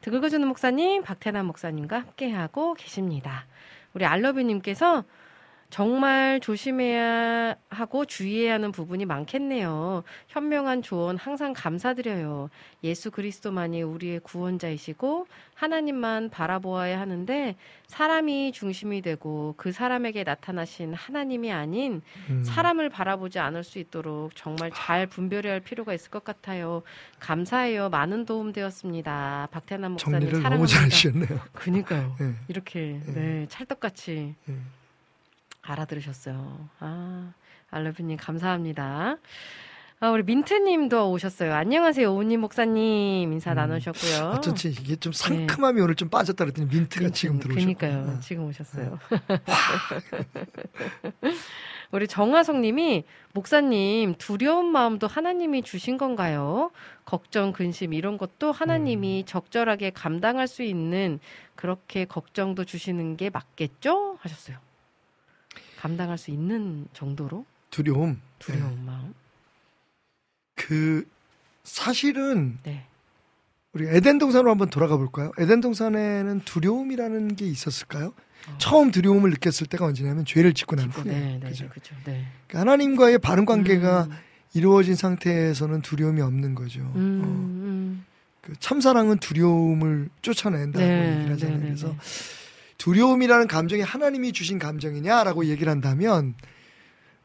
듣 0.00 0.14
읽어주는 0.14 0.46
목사님 0.46 1.02
박태남 1.02 1.46
목사님과 1.46 2.00
함께하고 2.00 2.74
계십니다. 2.74 3.46
우리 3.94 4.04
알러뷰님께서 4.04 5.04
정말 5.74 6.38
조심해야 6.38 7.56
하고 7.68 8.04
주의해야 8.04 8.54
하는 8.54 8.70
부분이 8.70 9.06
많겠네요. 9.06 10.04
현명한 10.28 10.82
조언 10.82 11.16
항상 11.16 11.52
감사드려요. 11.52 12.48
예수 12.84 13.10
그리스도만이 13.10 13.82
우리의 13.82 14.20
구원자이시고 14.20 15.26
하나님만 15.56 16.30
바라보아야 16.30 17.00
하는데 17.00 17.56
사람이 17.88 18.52
중심이 18.52 19.02
되고 19.02 19.54
그 19.56 19.72
사람에게 19.72 20.22
나타나신 20.22 20.94
하나님이 20.94 21.50
아닌 21.50 22.02
음. 22.30 22.44
사람을 22.44 22.88
바라보지 22.88 23.40
않을 23.40 23.64
수 23.64 23.80
있도록 23.80 24.36
정말 24.36 24.70
잘 24.72 25.08
분별해야 25.08 25.54
할 25.54 25.60
필요가 25.60 25.92
있을 25.92 26.08
것 26.08 26.22
같아요. 26.22 26.84
감사해요. 27.18 27.88
많은 27.88 28.26
도움 28.26 28.52
되었습니다. 28.52 29.48
박태남 29.50 29.90
목사님 29.94 30.20
정리를 30.20 30.40
너무 30.40 30.68
사랑합니다. 30.68 30.88
잘하셨네요. 30.88 31.40
그니까요. 31.52 32.16
예. 32.20 32.32
이렇게 32.46 33.00
예. 33.08 33.12
네 33.12 33.46
찰떡같이 33.48 34.36
예. 34.48 34.54
알아들으셨어요. 35.64 36.68
아 36.80 37.32
알러뷰님 37.70 38.16
감사합니다. 38.18 39.16
아, 40.00 40.10
우리 40.10 40.22
민트님도 40.22 41.12
오셨어요. 41.12 41.54
안녕하세요, 41.54 42.12
오님 42.12 42.40
목사님 42.40 43.32
인사 43.32 43.52
음. 43.52 43.56
나누셨고요. 43.56 44.32
어쩐지 44.36 44.68
이게 44.68 44.96
좀 44.96 45.12
상큼함이 45.12 45.80
오늘 45.80 45.94
좀 45.94 46.10
빠졌다 46.10 46.44
그랬더니 46.44 46.68
민트가 46.68 47.08
지금 47.10 47.38
들어오셨고. 47.38 47.54
네. 47.54 47.64
그니까요. 47.64 48.18
지금 48.20 48.44
오셨어요. 48.44 48.98
우리 51.92 52.08
정화성님이 52.08 53.04
목사님 53.32 54.16
두려운 54.18 54.66
마음도 54.66 55.06
하나님이 55.06 55.62
주신 55.62 55.96
건가요? 55.96 56.70
걱정, 57.04 57.52
근심 57.52 57.94
이런 57.94 58.18
것도 58.18 58.52
하나님이 58.52 59.22
음. 59.22 59.26
적절하게 59.26 59.90
감당할 59.90 60.48
수 60.48 60.62
있는 60.64 61.20
그렇게 61.54 62.04
걱정도 62.04 62.64
주시는 62.64 63.16
게 63.16 63.30
맞겠죠? 63.30 64.18
하셨어요. 64.20 64.58
감당할 65.84 66.16
수 66.16 66.30
있는 66.30 66.86
정도로 66.94 67.44
두려움. 67.70 68.18
두려운 68.38 68.72
예. 68.72 68.86
마음. 68.86 69.12
그 70.54 71.06
사실은 71.62 72.58
네. 72.62 72.86
우리 73.74 73.86
에덴 73.88 74.16
동산으로 74.16 74.50
한번 74.50 74.70
돌아가 74.70 74.96
볼까요? 74.96 75.30
에덴 75.36 75.60
동산에는 75.60 76.40
두려움이라는 76.46 77.36
게 77.36 77.44
있었을까요? 77.44 78.14
어. 78.48 78.54
처음 78.56 78.92
두려움을 78.92 79.28
느꼈을 79.28 79.66
때가 79.66 79.84
언제냐면 79.84 80.24
죄를 80.24 80.54
짓고 80.54 80.76
난 80.76 80.88
후에. 80.88 81.12
네, 81.12 81.38
네, 81.42 81.48
그죠? 81.50 81.68
그죠. 81.68 81.94
네. 82.04 82.24
그러니까 82.46 82.60
하나님과의 82.60 83.18
바른 83.18 83.44
관계가 83.44 84.04
음, 84.04 84.10
이루어진 84.54 84.94
상태에서는 84.94 85.82
두려움이 85.82 86.22
없는 86.22 86.54
거죠. 86.54 86.80
음, 86.80 87.20
어, 87.22 87.26
음. 87.26 88.04
그 88.40 88.54
참사랑은 88.58 89.18
두려움을 89.18 90.08
쫓아낸다고 90.22 90.82
네, 90.82 91.16
얘기를 91.16 91.32
하잖아요. 91.34 91.58
네, 91.58 91.62
네, 91.62 91.66
그래서 91.66 91.88
네. 91.88 91.96
두려움이라는 92.84 93.46
감정이 93.48 93.80
하나님이 93.80 94.32
주신 94.32 94.58
감정이냐라고 94.58 95.46
얘기를 95.46 95.70
한다면 95.70 96.34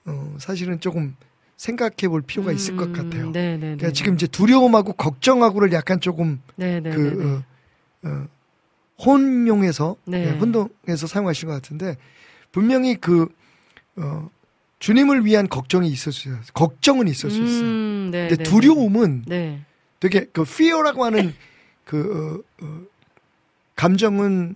어, 0.06 0.38
사실은 0.40 0.80
조금 0.80 1.18
생각해 1.58 2.08
볼 2.08 2.22
필요가 2.22 2.54
있을 2.54 2.78
것 2.78 2.88
음, 2.88 2.94
같아요. 2.94 3.32
네, 3.32 3.56
네, 3.56 3.60
그러니까 3.60 3.88
네, 3.88 3.92
지금 3.92 4.14
이제 4.14 4.26
두려움하고 4.26 4.94
걱정하고를 4.94 5.74
약간 5.74 6.00
조금 6.00 6.42
네, 6.56 6.80
네, 6.80 6.92
그 6.92 7.44
네. 8.02 8.10
어, 8.10 8.10
어, 8.10 8.28
혼용해서 9.06 9.98
네. 10.06 10.32
네, 10.32 10.32
혼동해서 10.32 11.08
사용하신 11.08 11.50
것 11.50 11.56
같은데 11.56 11.98
분명히 12.54 12.96
그 12.96 13.28
어, 13.98 14.30
주님을 14.80 15.26
위한 15.26 15.50
걱정이 15.50 15.90
있을 15.90 16.14
수 16.14 16.30
있어요. 16.30 16.42
걱정은 16.54 17.10
있을 17.10 17.30
수 17.30 17.44
있어요. 17.44 17.70
음, 17.72 18.10
네, 18.14 18.30
근데 18.30 18.44
네, 18.46 18.50
두려움은 18.50 19.26
네. 19.28 19.60
되게 20.00 20.24
그 20.32 20.44
fear라고 20.44 21.04
하는 21.04 21.34
그 21.84 22.46
어, 22.62 22.66
어, 22.66 22.82
감정은 23.76 24.56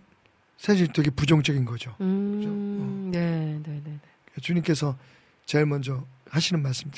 사실 0.64 0.88
되게 0.94 1.10
부정적인 1.10 1.66
거죠. 1.66 1.94
음, 2.00 3.12
그죠? 3.12 3.20
네, 3.20 3.60
네, 3.66 3.82
네. 3.84 3.92
네. 3.92 4.42
주님께서 4.42 4.98
제일 5.46 5.66
먼저 5.66 6.06
하시는 6.30 6.64
말씀, 6.64 6.90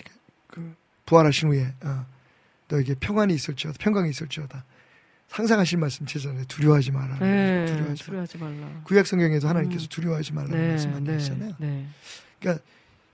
그 0.46 0.76
부활하신 1.08 1.50
후에 1.50 1.74
어, 1.84 2.06
너에게 2.68 2.94
평안이 2.94 3.34
있을지어다, 3.34 3.80
평강이 3.80 4.12
있을지어다. 4.12 4.64
상상하신 5.30 5.80
말씀 5.80 6.06
제자에 6.06 6.44
두려워하지 6.48 6.92
마라. 6.92 7.18
네, 7.18 7.66
두려워하지 7.66 8.04
마. 8.04 8.06
두려워하지 8.06 8.38
말라. 8.38 8.82
구약 8.84 9.08
성경에도 9.08 9.48
하나님께서 9.48 9.86
음. 9.86 9.90
두려워하지 9.90 10.34
말라는 10.34 10.62
네, 10.62 10.68
말씀 10.70 10.92
많이 10.92 11.06
네, 11.06 11.14
하시잖아요. 11.14 11.54
네, 11.58 11.88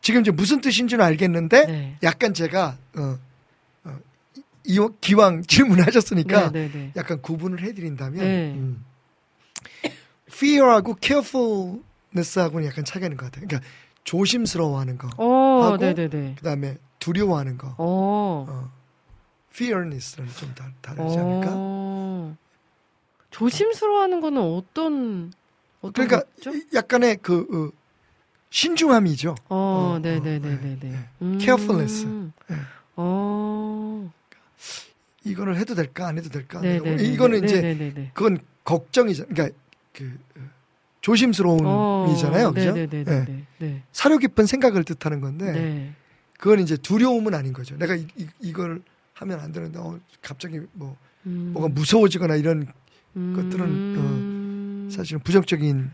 지금 0.02 0.20
이제 0.20 0.32
무슨 0.32 0.60
뜻인 0.60 0.90
줄 0.90 1.02
알겠는데 1.02 1.66
네. 1.66 1.98
약간 2.04 2.34
제가 2.34 2.78
어, 2.98 3.18
어, 3.86 4.00
이, 4.66 4.86
기왕 5.00 5.44
질문하셨으니까. 5.44 6.52
약간 6.98 7.22
구분을 7.22 7.62
해드린다면 7.62 8.20
네. 8.20 8.54
음. 8.54 8.91
Fear하고 10.32 10.96
carefulness하고는 11.02 12.68
약간 12.68 12.86
차이가 12.86 13.08
있는 13.08 13.18
것 13.18 13.26
같아요. 13.26 13.48
그러니까 13.48 13.70
조심스러워하는 14.04 14.98
거, 14.98 15.10
어, 15.18 15.64
하고 15.64 15.78
네, 15.78 15.94
네, 15.94 16.10
네. 16.10 16.36
그다음에 16.38 16.78
두려워하는 17.00 17.58
거. 17.58 17.76
어. 17.78 18.46
어. 18.50 18.72
fearness는 19.54 20.28
좀 20.38 20.54
다, 20.56 20.72
다르지 20.82 21.18
않을까? 21.18 21.52
어. 21.54 22.36
조심스러워하는 23.32 24.22
거는 24.22 24.42
어떤 24.42 25.32
어떤 25.82 26.08
그러니까 26.08 26.22
거죠? 26.36 26.52
약간의 26.74 27.18
그 27.22 27.72
어, 27.74 27.78
신중함이죠. 28.50 29.36
어, 29.50 29.56
어, 29.96 30.00
네, 30.02 30.18
어, 30.18 30.22
네, 30.22 30.40
네, 30.40 30.50
네, 30.50 30.60
네, 30.62 30.78
네. 30.80 30.90
네. 30.90 31.00
음. 31.22 31.40
carefulness. 31.40 32.06
네. 32.06 32.56
어. 32.96 34.12
이거를 35.24 35.58
해도 35.58 35.76
될까 35.76 36.08
안 36.08 36.18
해도 36.18 36.30
될까? 36.30 36.62
네, 36.62 36.80
네, 36.80 36.96
네. 36.96 37.04
이거는 37.04 37.42
네, 37.42 37.48
이제 37.48 37.62
네, 37.62 37.74
네, 37.76 37.94
네. 37.94 38.12
그건 38.14 38.40
걱정이죠. 38.64 39.28
그러니까 39.28 39.56
그 39.94 40.18
어, 40.38 40.42
조심스러움이잖아요. 41.02 42.54
그죠? 42.54 42.72
네, 42.74 42.88
네, 42.88 43.04
네, 43.04 43.04
네. 43.04 43.26
네, 43.26 43.46
네. 43.60 43.84
사려 43.92 44.18
깊은 44.18 44.46
생각을 44.46 44.84
뜻하는 44.84 45.20
건데 45.22 45.52
네. 45.52 45.94
그건 46.38 46.60
이제 46.60 46.78
두려움은 46.78 47.34
아닌 47.34 47.54
거죠. 47.54 47.78
내가 47.78 47.96
이, 47.96 48.54
걸 48.54 48.82
하면 49.14 49.40
안 49.40 49.52
되는데 49.52 49.80
어, 49.80 50.00
갑자기 50.22 50.60
뭐 50.74 50.96
음. 51.26 51.52
뭐가 51.54 51.70
무서워지거나 51.70 52.36
이런 52.36 52.68
음. 53.16 53.34
것들은, 53.36 53.66
음. 53.68 54.90
사실은 54.92 55.20
부정적인 55.22 55.92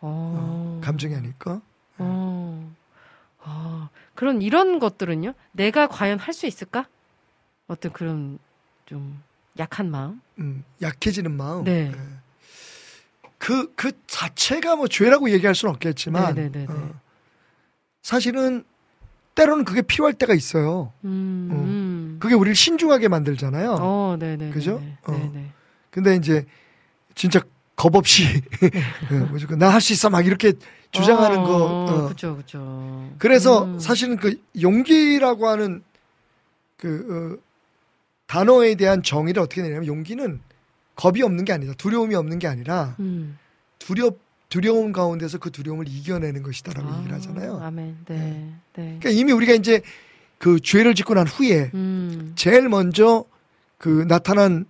어. 0.00 0.78
어, 0.80 0.80
감정이 0.84 1.14
아닐까? 1.14 1.60
어. 1.98 2.72
아, 3.42 3.88
그런 4.14 4.42
이런 4.42 4.78
것들은요? 4.78 5.34
내가 5.52 5.88
과연 5.88 6.18
할 6.18 6.32
수 6.34 6.46
있을까? 6.46 6.86
어떤 7.66 7.92
그런 7.92 8.38
좀 8.86 9.20
약한 9.58 9.90
마음? 9.90 10.20
음, 10.38 10.62
약해지는 10.80 11.36
마음. 11.36 11.64
네. 11.64 11.92
예. 11.92 11.98
그, 13.38 13.72
그 13.74 13.92
자체가 14.06 14.76
뭐 14.76 14.88
죄라고 14.88 15.30
얘기할 15.30 15.54
수는 15.54 15.72
없겠지만, 15.74 16.34
네, 16.34 16.42
네, 16.42 16.50
네, 16.50 16.66
네. 16.66 16.72
어, 16.72 16.90
사실은 18.02 18.64
때로는 19.34 19.64
그게 19.64 19.82
필요할 19.82 20.14
때가 20.14 20.34
있어요. 20.34 20.92
음. 21.04 21.48
어. 21.52 21.54
음. 21.56 22.16
그게 22.20 22.34
우리를 22.34 22.54
신중하게 22.56 23.08
만들잖아요. 23.08 23.76
어, 23.80 24.16
네, 24.18 24.36
네. 24.36 24.50
그죠? 24.50 24.80
네, 24.80 24.98
어. 25.04 25.12
네, 25.12 25.30
네. 25.32 25.50
근데 25.90 26.16
이제 26.16 26.44
진짜 27.14 27.40
겁 27.76 27.94
없이 27.94 28.24
나 29.58 29.70
할 29.70 29.80
수 29.80 29.92
있어 29.92 30.10
막 30.10 30.26
이렇게 30.26 30.52
주장하는 30.90 31.38
어, 31.38 31.42
거. 31.44 31.64
어. 31.64 32.08
그죠, 32.08 32.36
그죠. 32.36 33.08
그래서 33.18 33.64
음. 33.64 33.78
사실은 33.78 34.16
그 34.16 34.34
용기라고 34.60 35.46
하는 35.46 35.84
그 36.76 37.38
어, 37.38 37.42
단어에 38.26 38.74
대한 38.74 39.02
정의를 39.04 39.40
어떻게 39.42 39.62
내냐면 39.62 39.86
용기는 39.86 40.40
겁이 40.98 41.22
없는 41.22 41.44
게 41.44 41.52
아니다. 41.52 41.72
두려움이 41.74 42.16
없는 42.16 42.40
게 42.40 42.48
아니라 42.48 42.96
음. 42.98 43.38
두려 43.78 44.10
두려움 44.48 44.92
가운데서 44.92 45.38
그 45.38 45.52
두려움을 45.52 45.86
이겨내는 45.88 46.42
것이다라고 46.42 46.98
얘기를 46.98 47.14
하잖아요. 47.16 47.60
아멘. 47.62 47.98
네, 48.06 48.16
네. 48.16 48.98
그러니까 48.98 49.10
이미 49.10 49.30
우리가 49.32 49.52
이제 49.52 49.80
그 50.38 50.58
죄를 50.58 50.96
짓고 50.96 51.14
난 51.14 51.26
후에 51.28 51.70
음. 51.74 52.32
제일 52.34 52.68
먼저 52.68 53.24
그 53.76 54.06
나타난 54.08 54.64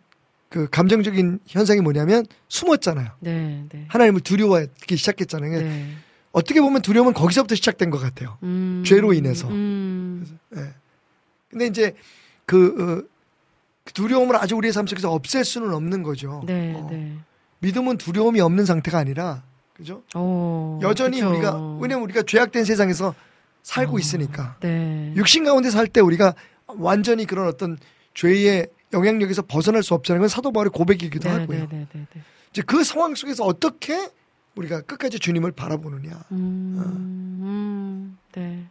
그 0.50 0.68
감정적인 0.68 1.38
현상이 1.46 1.80
뭐냐면 1.80 2.26
숨었잖아요. 2.48 3.10
네, 3.20 3.64
네. 3.70 3.86
하나님을 3.88 4.20
두려워하기 4.20 4.96
시작했잖아요. 4.96 5.60
네. 5.60 5.94
어떻게 6.32 6.60
보면 6.60 6.82
두려움은 6.82 7.14
거기서부터 7.14 7.54
시작된 7.54 7.88
것 7.88 7.98
같아요. 7.98 8.36
음. 8.42 8.82
죄로 8.84 9.14
인해서. 9.14 9.48
음. 9.48 10.38
예. 10.56 10.74
근데 11.48 11.66
이제 11.66 11.94
그, 12.44 13.04
어, 13.06 13.17
그 13.88 13.92
두려움을 13.94 14.36
아주 14.36 14.54
우리의 14.54 14.74
삶 14.74 14.86
속에서 14.86 15.10
없앨 15.10 15.46
수는 15.46 15.72
없는 15.72 16.02
거죠. 16.02 16.42
네, 16.44 16.74
어, 16.74 16.86
네. 16.90 17.16
믿음은 17.60 17.96
두려움이 17.96 18.38
없는 18.38 18.66
상태가 18.66 18.98
아니라, 18.98 19.42
그죠? 19.72 20.02
어. 20.14 20.78
여전히 20.82 21.20
그쵸. 21.20 21.30
우리가, 21.30 21.78
왜냐면 21.80 22.04
우리가 22.04 22.22
죄악된 22.22 22.66
세상에서 22.66 23.14
살고 23.62 23.96
어. 23.96 23.98
있으니까. 23.98 24.56
네. 24.60 25.14
육신 25.16 25.44
가운데 25.44 25.70
살 25.70 25.86
때 25.86 26.02
우리가 26.02 26.34
완전히 26.66 27.24
그런 27.24 27.46
어떤 27.48 27.78
죄의 28.12 28.66
영향력에서 28.92 29.40
벗어날 29.48 29.82
수 29.82 29.94
없다는 29.94 30.20
건 30.20 30.28
사도 30.28 30.52
바울의 30.52 30.70
고백이기도 30.70 31.26
네, 31.26 31.34
하고요. 31.34 31.58
네, 31.60 31.68
네, 31.70 31.86
네, 31.90 32.06
네. 32.14 32.22
이제 32.50 32.60
그 32.66 32.84
상황 32.84 33.14
속에서 33.14 33.44
어떻게 33.44 34.10
우리가 34.54 34.82
끝까지 34.82 35.18
주님을 35.18 35.52
바라보느냐. 35.52 36.10
음. 36.32 36.76
어. 36.78 36.82
음. 36.84 38.18
네. 38.32 38.66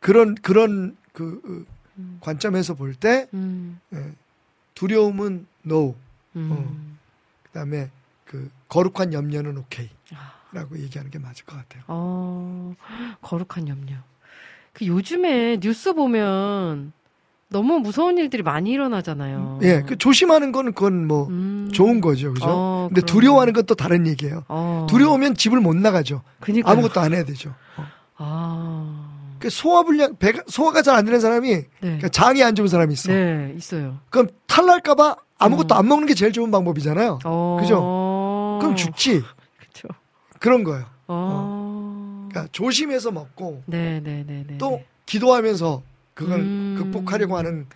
그런, 0.00 0.34
그런 0.36 0.96
그, 1.12 1.42
어, 1.44 1.77
음. 1.98 2.18
관점에서 2.20 2.74
볼때 2.74 3.26
음. 3.34 3.80
두려움은 4.74 5.46
no, 5.66 5.94
음. 6.36 6.98
그다음에 7.44 7.90
그 8.24 8.50
거룩한 8.68 9.12
염려는 9.12 9.56
아. 9.56 9.60
오케이 9.60 9.88
라고 10.52 10.78
얘기하는 10.78 11.10
게 11.10 11.18
맞을 11.18 11.44
것 11.44 11.56
같아요. 11.56 11.82
어, 11.88 12.74
거룩한 13.20 13.68
염려. 13.68 13.96
그 14.72 14.86
요즘에 14.86 15.58
뉴스 15.60 15.92
보면 15.92 16.92
너무 17.50 17.80
무서운 17.80 18.16
일들이 18.18 18.42
많이 18.42 18.70
일어나잖아요. 18.70 19.58
예, 19.62 19.82
그 19.82 19.96
조심하는 19.96 20.52
거는 20.52 20.72
그건 20.74 21.06
뭐 21.06 21.26
음. 21.28 21.68
좋은 21.72 22.00
거죠, 22.00 22.32
그죠? 22.32 22.46
어, 22.48 22.86
근데 22.88 23.00
그럼. 23.02 23.06
두려워하는 23.14 23.52
건 23.52 23.66
또 23.66 23.74
다른 23.74 24.06
얘기예요. 24.06 24.44
어. 24.48 24.86
두려우면 24.88 25.34
집을 25.34 25.60
못 25.60 25.74
나가죠. 25.76 26.22
그니까요. 26.40 26.72
아무것도 26.72 27.00
안 27.00 27.12
해야 27.12 27.24
되죠. 27.24 27.54
어. 27.76 27.86
아. 28.16 28.97
그 29.38 29.50
소화 29.50 29.82
불량, 29.82 30.16
배가, 30.16 30.42
소화가 30.46 30.82
잘 30.82 30.94
안 30.96 31.04
되는 31.04 31.20
사람이, 31.20 31.48
네. 31.54 31.66
그러니까 31.80 32.08
장이 32.08 32.42
안 32.42 32.54
좋은 32.54 32.68
사람이 32.68 32.92
있어. 32.94 33.12
네, 33.12 33.52
있어요. 33.56 33.98
그럼 34.10 34.28
탈날까봐 34.46 35.16
아무것도 35.38 35.74
어. 35.74 35.78
안 35.78 35.86
먹는 35.88 36.06
게 36.06 36.14
제일 36.14 36.32
좋은 36.32 36.50
방법이잖아요. 36.50 37.20
어. 37.24 37.58
그죠? 37.60 38.58
그럼 38.60 38.74
죽지. 38.76 39.22
그쵸. 39.58 39.88
그런 40.40 40.64
거예요. 40.64 40.84
어. 41.06 42.28
그러니까 42.30 42.48
조심해서 42.52 43.10
먹고 43.12 43.62
네, 43.66 44.00
네, 44.00 44.24
네, 44.26 44.44
네. 44.46 44.58
또 44.58 44.82
기도하면서 45.06 45.82
그걸 46.14 46.40
음. 46.40 46.74
극복하려고 46.78 47.36
하는 47.36 47.66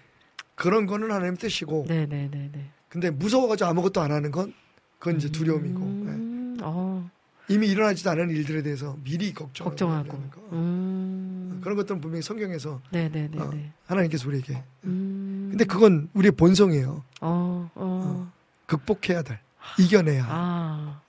그런 0.54 0.86
거는 0.86 1.10
하나님 1.10 1.36
뜻이고 1.36 1.86
네, 1.88 2.06
네, 2.06 2.28
네, 2.30 2.50
네. 2.52 2.70
근데 2.88 3.10
무서워가지고 3.10 3.70
아무것도 3.70 4.00
안 4.00 4.12
하는 4.12 4.30
건 4.30 4.52
그건 4.98 5.16
이제 5.16 5.30
두려움이고 5.30 5.80
음. 5.80 6.56
어. 6.62 7.08
예. 7.52 7.54
이미 7.54 7.68
일어나지도 7.68 8.10
않은 8.10 8.30
일들에 8.30 8.62
대해서 8.62 8.96
미리 9.04 9.32
걱정하고 9.32 9.70
걱정하고. 9.70 10.30
음. 10.52 11.60
그런 11.62 11.76
것들은 11.76 12.00
분명히 12.00 12.22
성경에서 12.22 12.80
네, 12.90 13.08
네, 13.10 13.28
네, 13.30 13.38
어, 13.38 13.50
네. 13.50 13.70
하나님께서 13.86 14.26
우리에게 14.28 14.62
음. 14.84 15.48
근데 15.50 15.64
그건 15.64 16.08
우리의 16.14 16.32
본성이에요 16.32 17.04
어, 17.20 17.70
어. 17.74 18.32
극복해야 18.66 19.22
될 19.22 19.38
이겨내야 19.78 20.24
할 20.24 20.30
아. 20.32 21.00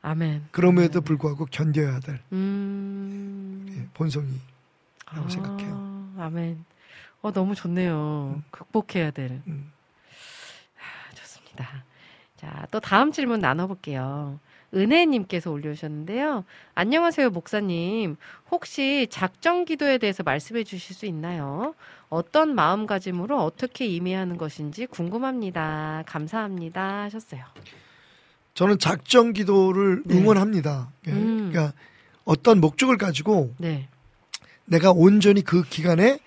아멘. 0.00 0.46
그럼에도 0.52 1.00
불구하고 1.00 1.46
견뎌야 1.46 2.00
될 2.00 2.20
음. 2.32 3.66
예, 3.68 3.86
본성이 3.94 4.28
라고 5.12 5.26
아, 5.26 5.28
생각해요. 5.28 6.12
아멘. 6.18 6.64
어, 7.20 7.32
너무 7.32 7.54
좋네요. 7.54 8.42
극복해야 8.50 9.10
될. 9.10 9.42
음. 9.48 9.72
아, 10.78 11.14
좋습니다. 11.14 11.84
자, 12.36 12.66
또 12.70 12.78
다음 12.78 13.10
질문 13.10 13.40
나눠볼게요. 13.40 14.38
은혜님께서 14.74 15.50
올려주셨는데요. 15.50 16.44
안녕하세요, 16.74 17.30
목사님. 17.30 18.16
혹시 18.50 19.06
작정 19.10 19.64
기도에 19.64 19.98
대해서 19.98 20.22
말씀해 20.22 20.64
주실 20.64 20.94
수 20.94 21.06
있나요? 21.06 21.74
어떤 22.08 22.54
마음가짐으로 22.54 23.42
어떻게 23.42 23.86
임해하는 23.86 24.36
것인지 24.36 24.86
궁금합니다. 24.86 26.04
감사합니다. 26.06 27.02
하셨어요. 27.04 27.44
저는 28.54 28.78
작정 28.78 29.32
기도를 29.32 30.02
네. 30.04 30.16
응원합니다 30.16 30.90
예, 31.06 31.12
음. 31.12 31.50
그러니까 31.52 31.72
어떤 32.24 32.60
목적을 32.60 32.98
가지고 32.98 33.54
네. 33.56 33.88
내가 34.64 34.90
온전히 34.90 35.42
그 35.42 35.62
기간에 35.62 36.18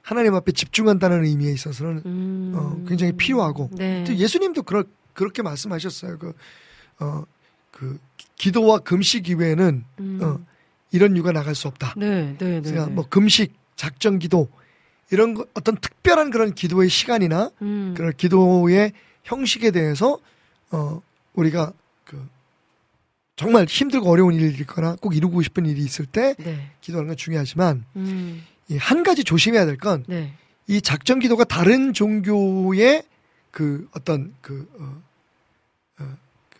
하나님 0.00 0.34
앞에 0.34 0.52
집중한다는 0.52 1.24
의미에 1.24 1.52
있어서는 1.52 2.02
음. 2.06 2.52
어, 2.56 2.84
굉장히 2.88 3.12
필요하고 3.12 3.70
네. 3.72 4.04
또 4.04 4.14
예수님도 4.14 4.62
그러, 4.62 4.84
그렇게 5.12 5.42
말씀하셨어요. 5.42 6.18
그, 6.18 6.32
어, 7.00 7.24
그 7.74 7.98
기도와 8.36 8.78
금식 8.78 9.28
이외에는 9.28 9.84
음. 10.00 10.20
어, 10.22 10.38
이런 10.92 11.16
유가 11.16 11.32
나갈 11.32 11.54
수 11.54 11.66
없다. 11.68 11.94
네, 11.96 12.36
네, 12.38 12.62
네. 12.62 12.72
네. 12.72 12.86
뭐 12.86 13.06
금식, 13.08 13.52
작정 13.74 14.18
기도 14.18 14.48
이런 15.10 15.34
거, 15.34 15.44
어떤 15.54 15.76
특별한 15.76 16.30
그런 16.30 16.54
기도의 16.54 16.88
시간이나 16.88 17.50
음. 17.62 17.94
그런 17.96 18.12
기도의 18.16 18.92
형식에 19.24 19.70
대해서 19.72 20.18
어, 20.70 21.02
우리가 21.34 21.72
그 22.04 22.24
정말 23.36 23.64
힘들고 23.64 24.08
어려운 24.08 24.34
일이 24.34 24.48
있거나 24.60 24.96
꼭 25.00 25.16
이루고 25.16 25.42
싶은 25.42 25.66
일이 25.66 25.82
있을 25.82 26.06
때 26.06 26.34
네. 26.38 26.70
기도하는 26.80 27.08
건 27.08 27.16
중요하지만 27.16 27.84
음. 27.96 28.44
이한 28.68 29.02
가지 29.02 29.24
조심해야 29.24 29.66
될건 29.66 30.04
네. 30.06 30.32
이 30.68 30.80
작정 30.80 31.18
기도가 31.18 31.44
다른 31.44 31.92
종교의 31.92 33.02
그 33.50 33.88
어떤 33.92 34.34
그, 34.40 34.68
어, 34.78 35.02
어, 36.02 36.16
그 36.48 36.58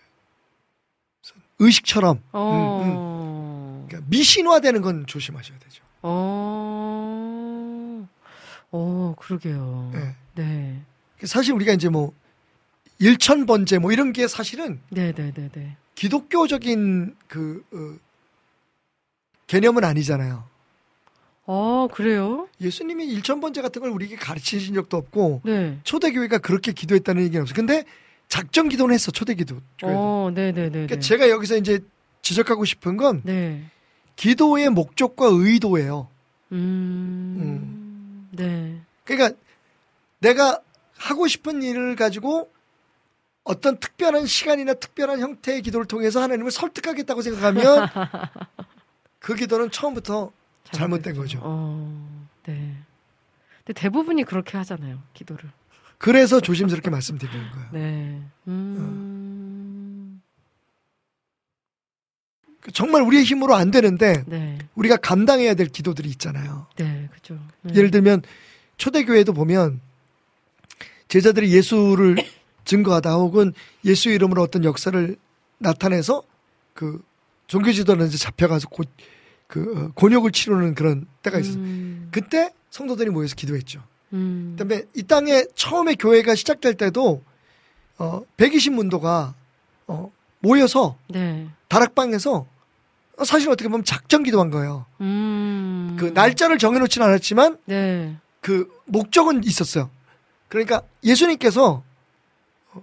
의식처럼 1.58 2.20
어. 2.32 3.84
그러니까 3.88 4.06
미신화되는 4.10 4.82
건 4.82 5.06
조심하셔야 5.06 5.58
되죠. 5.58 5.82
어. 6.02 8.08
어, 8.72 9.14
그러게요. 9.18 9.92
예. 9.94 10.14
네. 10.34 10.82
사실 11.22 11.54
우리가 11.54 11.72
이제 11.72 11.88
뭐 11.88 12.12
일천 12.98 13.46
번째 13.46 13.78
뭐 13.78 13.92
이런 13.92 14.12
게 14.12 14.26
사실은 14.26 14.80
네, 14.90 15.12
네, 15.12 15.32
네, 15.32 15.48
네. 15.52 15.76
기독교적인 15.94 17.16
그 17.28 17.64
어, 17.72 17.98
개념은 19.46 19.84
아니잖아요. 19.84 20.44
어, 21.46 21.88
그래요? 21.92 22.48
예수님이 22.60 23.06
일천 23.06 23.40
번째 23.40 23.62
같은 23.62 23.82
걸 23.82 23.90
우리에게 23.90 24.16
가르치신 24.16 24.74
적도 24.74 24.96
없고 24.96 25.42
네. 25.44 25.78
초대교회가 25.84 26.38
그렇게 26.38 26.72
기도했다는 26.72 27.22
얘기는 27.22 27.42
없어요. 27.42 27.54
근데 27.54 27.84
작정 28.34 28.68
기도는 28.68 28.92
했어 28.92 29.12
초대 29.12 29.34
기도. 29.34 29.60
어, 29.84 30.28
네, 30.34 30.50
네, 30.50 30.64
네. 30.64 30.70
그러니까 30.70 30.96
네. 30.96 31.00
제가 31.00 31.28
여기서 31.28 31.56
이제 31.56 31.78
지적하고 32.20 32.64
싶은 32.64 32.96
건 32.96 33.22
네. 33.22 33.64
기도의 34.16 34.70
목적과 34.70 35.26
의도예요. 35.30 36.08
음. 36.50 38.28
네. 38.32 38.80
그러니까 39.04 39.38
내가 40.18 40.60
하고 40.96 41.28
싶은 41.28 41.62
일을 41.62 41.94
가지고 41.94 42.50
어떤 43.44 43.78
특별한 43.78 44.26
시간이나 44.26 44.74
특별한 44.74 45.20
형태의 45.20 45.62
기도를 45.62 45.86
통해서 45.86 46.20
하나님을 46.20 46.50
설득하겠다고 46.50 47.22
생각하면 47.22 47.86
그 49.20 49.36
기도는 49.36 49.70
처음부터 49.70 50.32
잘못된 50.72 51.14
거죠. 51.14 51.38
어. 51.40 52.26
네. 52.46 52.74
근데 53.64 53.80
대부분이 53.80 54.24
그렇게 54.24 54.58
하잖아요. 54.58 54.98
기도를. 55.12 55.52
그래서 55.98 56.40
조심스럽게 56.40 56.90
말씀드리는 56.90 57.50
거예요. 57.50 57.68
네. 57.72 58.22
음. 58.48 60.20
정말 62.72 63.02
우리의 63.02 63.24
힘으로 63.24 63.54
안 63.54 63.70
되는데 63.70 64.24
네. 64.26 64.58
우리가 64.74 64.96
감당해야 64.96 65.54
될 65.54 65.66
기도들이 65.66 66.08
있잖아요. 66.10 66.66
네, 66.76 67.08
그죠. 67.12 67.38
네. 67.62 67.74
예를 67.74 67.90
들면 67.90 68.22
초대교회도 68.78 69.34
보면 69.34 69.80
제자들이 71.08 71.52
예수를 71.52 72.16
증거하다 72.64 73.14
혹은 73.14 73.52
예수 73.84 74.08
이름으로 74.08 74.40
어떤 74.42 74.64
역사를 74.64 75.16
나타내서 75.58 76.22
그 76.72 77.02
종교 77.46 77.72
지도자한테 77.72 78.16
잡혀가서 78.16 78.68
고, 78.68 78.84
그 79.46 79.74
어, 79.76 79.90
곤욕을 79.94 80.32
치르는 80.32 80.74
그런 80.74 81.06
때가 81.22 81.38
있었어요. 81.38 81.62
음. 81.62 82.08
그때 82.10 82.50
성도들이 82.70 83.10
모여서 83.10 83.34
기도했죠. 83.34 83.82
음. 84.14 84.56
그다음에 84.56 84.84
이 84.94 85.02
땅에 85.02 85.44
처음에 85.54 85.94
교회가 85.94 86.34
시작될 86.34 86.74
때도 86.74 87.22
어 87.98 88.22
120문도가 88.36 89.34
어 89.88 90.12
모여서 90.38 90.96
네. 91.08 91.48
다락방에서 91.68 92.46
사실 93.24 93.48
어떻게 93.48 93.68
보면 93.68 93.84
작정 93.84 94.22
기도한 94.22 94.50
거예요. 94.50 94.86
음. 95.00 95.96
그 95.98 96.06
날짜를 96.06 96.58
정해놓지는 96.58 97.06
않았지만 97.06 97.58
네. 97.66 98.16
그 98.40 98.68
목적은 98.86 99.44
있었어요. 99.44 99.90
그러니까 100.48 100.82
예수님께서 101.02 101.82
어, 102.72 102.82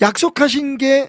약속하신 0.00 0.78
게 0.78 1.08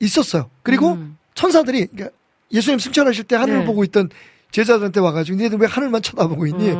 있었어요. 0.00 0.50
그리고 0.62 0.92
음. 0.92 1.18
천사들이 1.34 1.86
그러니까 1.86 2.16
예수님 2.52 2.78
승천하실 2.78 3.24
때 3.24 3.36
하늘을 3.36 3.60
네. 3.60 3.64
보고 3.64 3.84
있던 3.84 4.10
제자들한테 4.50 5.00
와가지고 5.00 5.38
너희들 5.38 5.58
왜 5.58 5.66
하늘만 5.66 6.02
쳐다보고 6.02 6.46
있니? 6.46 6.70
어, 6.70 6.76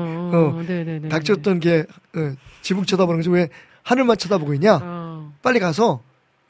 어, 0.57 0.63
네네네. 0.67 1.09
닥쳤던 1.09 1.61
게 1.61 1.87
어, 2.15 2.35
지붕 2.63 2.85
쳐다보는 2.85 3.21
거지 3.21 3.31
왜 3.31 3.49
하늘만 3.83 4.17
쳐다보고 4.19 4.55
있냐? 4.55 4.81
어. 4.83 5.33
빨리 5.43 5.59
가서 5.61 6.03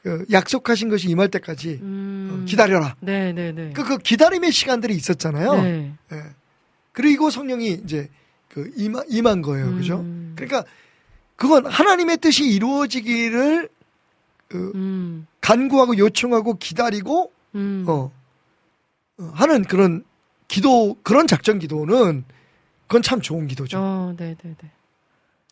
그 0.03 0.25
약속하신 0.31 0.89
것이 0.89 1.09
임할 1.09 1.29
때까지 1.29 1.79
음. 1.81 2.41
어, 2.41 2.45
기다려라. 2.45 2.95
네네네. 3.01 3.73
그, 3.73 3.83
그 3.83 3.97
기다림의 3.97 4.51
시간들이 4.51 4.95
있었잖아요. 4.95 5.61
네. 5.61 5.93
예. 6.11 6.23
그리고 6.91 7.29
성령이 7.29 7.81
이제 7.83 8.09
그 8.49 8.71
임하, 8.75 9.03
임한 9.07 9.41
거예요. 9.41 9.73
그죠? 9.75 9.99
음. 9.99 10.33
그러니까 10.35 10.65
그건 11.35 11.65
하나님의 11.65 12.17
뜻이 12.17 12.45
이루어지기를 12.45 13.69
그 14.47 14.71
음. 14.75 15.27
간구하고 15.39 15.97
요청하고 15.97 16.55
기다리고 16.55 17.31
음. 17.55 17.85
어, 17.87 18.11
어, 19.17 19.31
하는 19.33 19.63
그런 19.63 20.03
기도 20.51 20.97
그런 21.01 21.27
작전 21.27 21.59
기도는 21.59 22.25
그건 22.87 23.01
참 23.01 23.21
좋은 23.21 23.47
기도죠. 23.47 23.77
어. 23.79 24.13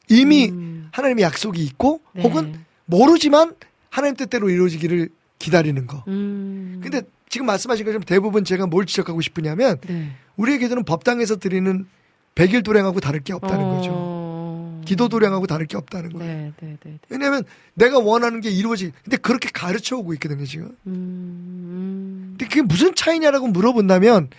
이미 0.09 0.49
음. 0.49 0.89
하나님의 0.91 1.23
약속이 1.23 1.63
있고 1.63 2.01
네. 2.13 2.21
혹은 2.21 2.65
모르지만 2.83 3.55
하나님 3.89 4.17
뜻대로 4.17 4.49
이루어지기를 4.49 5.07
기다리는 5.39 5.87
거. 5.87 6.03
음. 6.09 6.81
근데 6.83 7.01
지금 7.29 7.47
말씀하신 7.47 7.85
것처럼 7.85 8.03
대부분 8.03 8.43
제가 8.43 8.67
뭘 8.67 8.85
지적하고 8.85 9.21
싶으냐면 9.21 9.77
네. 9.87 10.11
우리의 10.35 10.59
기도는 10.59 10.83
법당에서 10.83 11.37
드리는 11.37 11.87
백일 12.35 12.61
도량하고 12.61 12.99
다를 12.99 13.21
게 13.21 13.31
없다는 13.31 13.69
거죠. 13.69 13.91
어. 13.93 14.81
기도 14.83 15.07
도량하고 15.07 15.47
다를 15.47 15.65
게 15.65 15.77
없다는 15.77 16.09
거예요. 16.09 16.51
네. 16.59 16.77
왜냐하면 17.07 17.43
내가 17.73 17.99
원하는 17.99 18.41
게 18.41 18.49
이루어지. 18.49 18.91
근데 19.05 19.15
그렇게 19.15 19.49
가르쳐 19.53 19.95
오고 19.95 20.13
있거든요 20.15 20.43
지금. 20.45 20.75
음, 20.87 20.91
음. 20.93 22.35
근데 22.37 22.49
그게 22.49 22.61
무슨 22.63 22.93
차이냐라고 22.93 23.47
물어본다면 23.47 24.29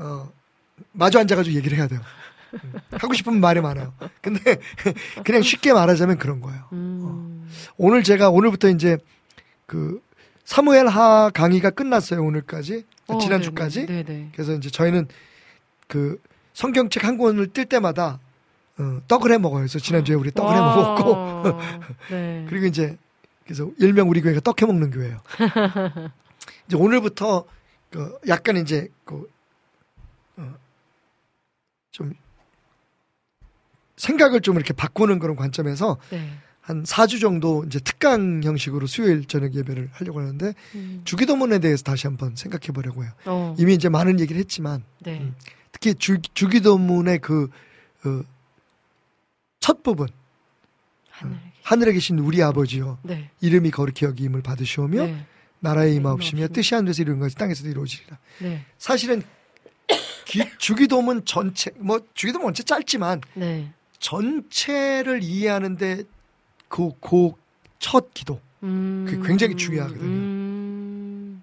어 0.00 0.32
마주 0.92 1.18
앉아가지고 1.18 1.56
얘기를 1.56 1.76
해야 1.78 1.86
돼요. 1.86 2.00
음. 2.54 2.72
하고 2.92 3.14
싶으면 3.14 3.40
말이 3.40 3.60
많아요. 3.60 3.94
근데 4.20 4.58
그냥 5.24 5.42
쉽게 5.42 5.72
말하자면 5.72 6.18
그런 6.18 6.40
거예요. 6.40 6.64
음. 6.72 7.48
오늘 7.76 8.02
제가 8.02 8.30
오늘부터 8.30 8.70
이제 8.70 8.98
그 9.66 10.00
사무엘 10.44 10.88
하 10.88 11.30
강의가 11.30 11.70
끝났어요 11.70 12.24
오늘까지 12.24 12.84
어, 13.06 13.18
지난 13.18 13.42
주까지. 13.42 13.86
네, 13.86 14.02
네. 14.02 14.28
그래서 14.32 14.54
이제 14.54 14.70
저희는 14.70 15.06
그 15.86 16.20
성경책 16.54 17.04
한 17.04 17.18
권을 17.18 17.48
뜰 17.48 17.66
때마다 17.66 18.18
어, 18.78 19.00
떡을 19.06 19.32
해 19.32 19.38
먹어요. 19.38 19.60
그래서 19.60 19.78
지난주에 19.78 20.16
우리 20.16 20.30
떡을 20.30 20.54
해 20.54 20.58
먹었고 20.58 21.10
와. 21.10 21.58
네. 22.10 22.46
그리고 22.50 22.66
이제 22.66 22.96
그래서 23.44 23.70
일명 23.78 24.08
우리 24.08 24.22
교회가 24.22 24.40
떡해 24.40 24.66
먹는 24.66 24.90
교회예요. 24.90 25.20
이제 26.66 26.76
오늘부터 26.76 27.44
그 27.90 28.18
약간 28.28 28.56
이제 28.56 28.88
그 29.04 29.16
어, 29.16 29.39
좀 31.90 32.12
생각을 33.96 34.40
좀 34.40 34.56
이렇게 34.56 34.72
바꾸는 34.72 35.18
그런 35.18 35.36
관점에서 35.36 35.98
네. 36.10 36.30
한 36.60 36.84
4주 36.84 37.20
정도 37.20 37.64
이제 37.66 37.80
특강 37.80 38.42
형식으로 38.42 38.86
수요일 38.86 39.24
저녁 39.26 39.54
예배를 39.54 39.90
하려고 39.92 40.20
하는데 40.20 40.54
음. 40.74 41.02
주기도문에 41.04 41.58
대해서 41.58 41.82
다시 41.82 42.06
한번 42.06 42.36
생각해 42.36 42.66
보려고 42.72 43.02
해요. 43.02 43.12
어. 43.26 43.54
이미 43.58 43.74
이제 43.74 43.88
많은 43.88 44.20
얘기를 44.20 44.38
했지만 44.40 44.84
네. 45.00 45.18
음. 45.20 45.34
특히 45.72 45.94
주, 45.94 46.18
주기도문의 46.34 47.18
그, 47.18 47.48
어, 48.04 48.22
첫 49.58 49.82
부분 49.82 50.08
하늘에 51.10 51.38
계신- 51.38 51.50
하늘에 51.62 51.92
계신 51.92 52.18
우리 52.18 52.42
아버지여 52.42 52.98
네. 53.02 53.30
이름이 53.40 53.70
거룩히 53.70 54.06
여김을 54.06 54.42
받으시오며 54.42 55.06
네. 55.06 55.26
나라의 55.60 55.90
네, 55.90 55.96
임하옵시며. 55.96 56.48
뜻이 56.48 56.74
하늘에서 56.74 57.02
이루는 57.02 57.20
것이 57.20 57.34
땅에서도 57.36 57.68
이루어지리라. 57.68 58.18
네. 58.40 58.64
사실은 58.78 59.22
기- 60.30 60.48
주기도문 60.58 61.24
전체 61.24 61.70
뭐 61.76 62.00
주기도문 62.14 62.48
전체 62.54 62.62
짧지만 62.62 63.20
네. 63.34 63.72
전체를 63.98 65.22
이해하는데 65.22 66.04
그그첫 66.68 68.14
기도 68.14 68.40
음. 68.62 69.06
그게 69.08 69.26
굉장히 69.26 69.56
중요하거든요. 69.56 70.02
음. 70.04 71.42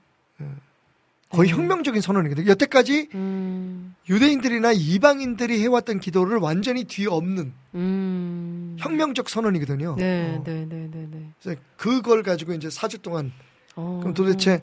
거의 1.29 1.51
음. 1.51 1.57
혁명적인 1.57 2.01
선언이거든요. 2.01 2.47
여태까지 2.49 3.09
음. 3.13 3.93
유대인들이나 4.09 4.71
이방인들이 4.71 5.61
해왔던 5.61 5.99
기도를 5.99 6.37
완전히 6.37 6.85
뒤엎는 6.85 7.51
음. 7.75 8.77
혁명적 8.79 9.27
선언이거든요. 9.27 9.95
네, 9.97 10.35
어. 10.37 10.43
네, 10.45 10.65
네, 10.69 10.87
네, 10.89 11.07
네. 11.11 11.29
그래서 11.43 11.59
그걸 11.75 12.23
가지고 12.23 12.53
이제 12.53 12.69
4주 12.69 13.01
동안 13.01 13.33
어. 13.75 13.97
그럼 14.01 14.13
도대체 14.13 14.61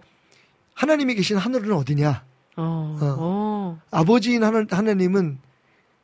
하나님이 0.72 1.14
계신 1.16 1.36
하늘은 1.36 1.70
어디냐? 1.74 2.24
어. 2.56 2.98
어. 3.00 3.16
어. 3.18 3.80
아버지인 3.90 4.44
하나, 4.44 4.64
하나님은 4.68 5.38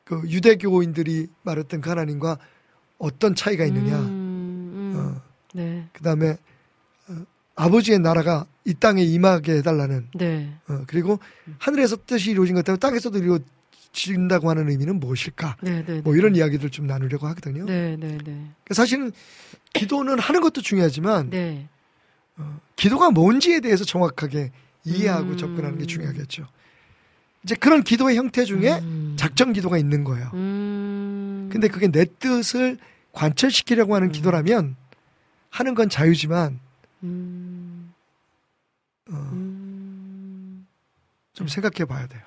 그 0.05 0.23
유대교인들이 0.29 1.29
말했던 1.43 1.81
그 1.81 1.89
하나님과 1.89 2.39
어떤 2.99 3.35
차이가 3.35 3.65
있느냐? 3.65 3.99
음, 3.99 4.73
음. 4.75 4.95
어, 4.97 5.23
네. 5.55 5.89
그 5.93 6.03
다음에 6.03 6.37
어, 7.09 7.15
아버지의 7.55 8.01
나라가 8.01 8.47
이 8.65 8.75
땅에 8.75 9.03
임하게 9.03 9.59
해달라는 9.59 10.09
네. 10.15 10.53
어, 10.69 10.83
그리고 10.87 11.19
하늘에서 11.59 11.97
뜻이 12.07 12.33
이루어진 12.33 12.57
것 12.57 12.65
때문에 12.65 12.79
땅에서도 12.81 13.17
이루어진다고 13.19 14.51
하는 14.51 14.69
의미는 14.69 14.99
무엇일까? 15.01 15.57
네, 15.63 15.85
네. 15.85 16.01
뭐 16.01 16.17
이런 16.17 16.35
이야기들 16.35 16.71
좀 16.71 16.87
나누려고 16.87 17.27
하거든요. 17.29 17.65
네, 17.65 17.97
네, 17.97 18.19
네. 18.19 18.19
그러니까 18.25 18.75
사실은 18.75 19.13
기도는 19.73 20.19
하는 20.19 20.41
것도 20.41 20.61
중요하지만 20.61 21.31
네. 21.31 21.69
기도가 22.77 23.11
뭔지에 23.11 23.61
대해서 23.61 23.85
정확하게 23.85 24.51
이해하고 24.85 25.31
음. 25.31 25.37
접근하는 25.37 25.79
게 25.79 25.87
중요하겠죠. 25.87 26.47
이제 27.43 27.55
그런 27.55 27.83
기도의 27.83 28.17
형태 28.17 28.45
중에 28.45 28.79
음. 28.81 29.15
작전 29.19 29.53
기도가 29.53 29.79
있는 29.79 30.05
거예요. 30.05 30.31
음. 30.35 31.49
근데 31.53 31.69
그게 31.69 31.89
내 31.89 32.05
뜻을 32.05 32.79
관철시키려고 33.13 33.95
하는 33.95 34.09
음. 34.09 34.13
기도라면 34.13 34.77
하는 35.49 35.75
건 35.75 35.89
자유지만 35.89 36.61
음. 37.03 37.93
어, 39.11 39.31
음. 39.33 40.67
좀 41.33 41.49
생각해 41.49 41.87
봐야 41.87 42.07
돼요. 42.07 42.23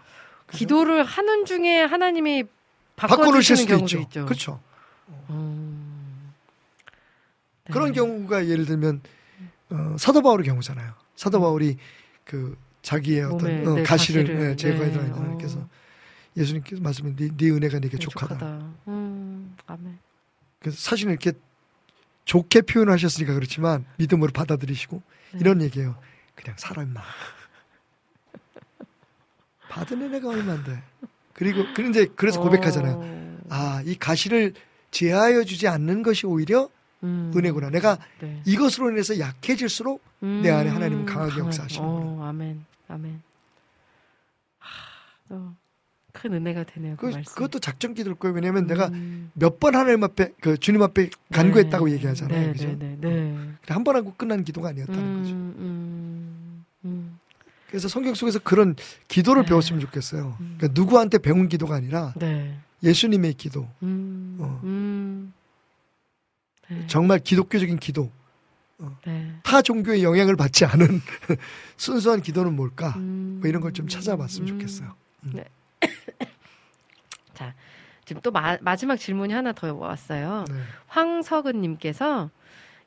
그죠? 0.48 0.58
기도를 0.58 1.04
하는 1.04 1.46
중에 1.46 1.84
하나님이 1.84 2.44
바꿔놓으실 2.96 3.58
수도 3.58 3.76
있죠. 3.76 4.00
있죠. 4.00 4.26
그렇죠. 4.26 4.60
음. 5.30 6.34
네. 7.66 7.74
그런 7.74 7.94
경우가 7.94 8.48
예를 8.48 8.66
들면 8.66 9.02
어, 9.70 9.96
사도 9.98 10.22
바울의 10.22 10.46
경우잖아요. 10.46 10.94
사도 11.16 11.40
바울이 11.40 11.78
그 12.24 12.58
자기의 12.82 13.24
어떤 13.24 13.68
어, 13.68 13.76
네, 13.76 13.84
가시를, 13.84 14.24
가시를, 14.24 14.52
예, 14.52 14.56
제거해달라 14.56 15.06
네, 15.06 15.12
하나님께서 15.12 15.60
어. 15.60 15.70
예수님께서 16.36 16.82
말씀해 16.82 17.16
네, 17.16 17.30
네 17.36 17.50
은혜가 17.50 17.80
내게 17.80 17.98
네, 17.98 17.98
족하다. 17.98 18.74
음. 18.88 19.56
아멘. 19.66 20.00
그래서 20.60 20.78
사실 20.80 21.10
이렇게 21.10 21.34
좋게 22.26 22.62
표현하셨으니까 22.62 23.34
그렇지만 23.34 23.86
믿음으로 23.98 24.32
받아들이시고 24.32 25.02
네. 25.34 25.40
이런 25.40 25.62
얘기예요. 25.62 25.98
그냥 26.36 26.56
살아 26.58 26.84
임마. 26.84 27.02
받은 29.70 30.02
은혜가 30.02 30.30
얼마인데. 30.30 30.82
그리고 31.34 31.64
그런데 31.76 32.06
그래서 32.16 32.40
고백하잖아요. 32.42 32.94
어. 32.96 33.40
아, 33.50 33.82
이 33.86 33.96
가시를 33.96 34.54
제하여 34.92 35.44
주지 35.44 35.68
않는 35.68 36.04
것이 36.04 36.26
오히려 36.26 36.70
음. 37.04 37.32
은혜구나. 37.36 37.70
내가 37.70 37.98
네. 38.20 38.42
이것으로 38.46 38.92
인해서 38.92 39.20
약해질수록 39.20 40.02
내 40.20 40.50
안에 40.50 40.70
하나님은 40.70 41.06
강하게 41.06 41.32
강하게. 41.32 41.46
역사하시는구나. 41.46 42.24
어, 42.24 42.28
아멘. 42.28 42.66
아멘. 42.88 43.22
하, 44.60 45.36
어, 45.36 45.56
큰 46.14 46.34
은혜가 46.34 46.64
되네요. 46.64 46.96
그, 46.98 47.12
그. 47.12 47.22
그것도 47.24 47.60
작전 47.60 47.94
기도일 47.94 48.16
거예요. 48.16 48.36
왜냐하면 48.36 48.68
내가 48.68 48.88
음. 48.88 49.32
몇번 49.34 49.76
하나님 49.76 50.04
앞에 50.04 50.34
그 50.40 50.58
주님 50.58 50.82
앞에 50.82 51.10
간구했다고 51.32 51.88
네. 51.88 51.94
얘기하잖아요. 51.94 52.40
네, 52.40 52.52
그죠? 52.54 52.68
네, 52.68 52.98
네, 53.00 53.10
네. 53.10 53.38
한번 53.68 53.96
하고 53.96 54.14
끝난 54.16 54.44
기도가 54.44 54.70
아니었다는 54.70 55.02
음, 55.02 55.22
거죠. 55.22 55.34
음, 55.34 56.66
음. 56.86 57.20
그래서 57.68 57.88
성경 57.88 58.14
속에서 58.14 58.38
그런 58.40 58.76
기도를 59.08 59.42
네. 59.42 59.50
배웠으면 59.50 59.82
좋겠어요. 59.82 60.38
음. 60.40 60.56
그러니까 60.58 60.80
누구한테 60.80 61.18
배운 61.18 61.50
기도가 61.50 61.76
아니라 61.76 62.14
네. 62.16 62.56
예수님의 62.84 63.34
기도, 63.34 63.68
음, 63.82 64.38
어. 64.40 64.60
음. 66.72 66.80
네. 66.82 66.88
정말 66.88 67.20
기독교적인 67.20 67.78
기도, 67.78 68.12
네. 69.06 69.34
타 69.44 69.62
종교의 69.62 70.04
영향을 70.04 70.36
받지 70.36 70.66
않은 70.66 70.88
순수한 71.78 72.22
기도는 72.22 72.56
뭘까? 72.56 72.94
음. 72.98 73.38
뭐 73.42 73.50
이런 73.50 73.62
걸 73.62 73.72
좀 73.74 73.88
찾아봤으면 73.88 74.48
음. 74.50 74.60
좋겠어요. 74.60 74.96
자, 77.34 77.54
지금 78.06 78.22
또 78.22 78.32
마, 78.32 78.58
마지막 78.62 78.96
질문이 78.98 79.34
하나 79.34 79.52
더 79.54 79.74
왔어요. 79.74 80.46
네. 80.50 80.56
황석은님께서 80.88 82.30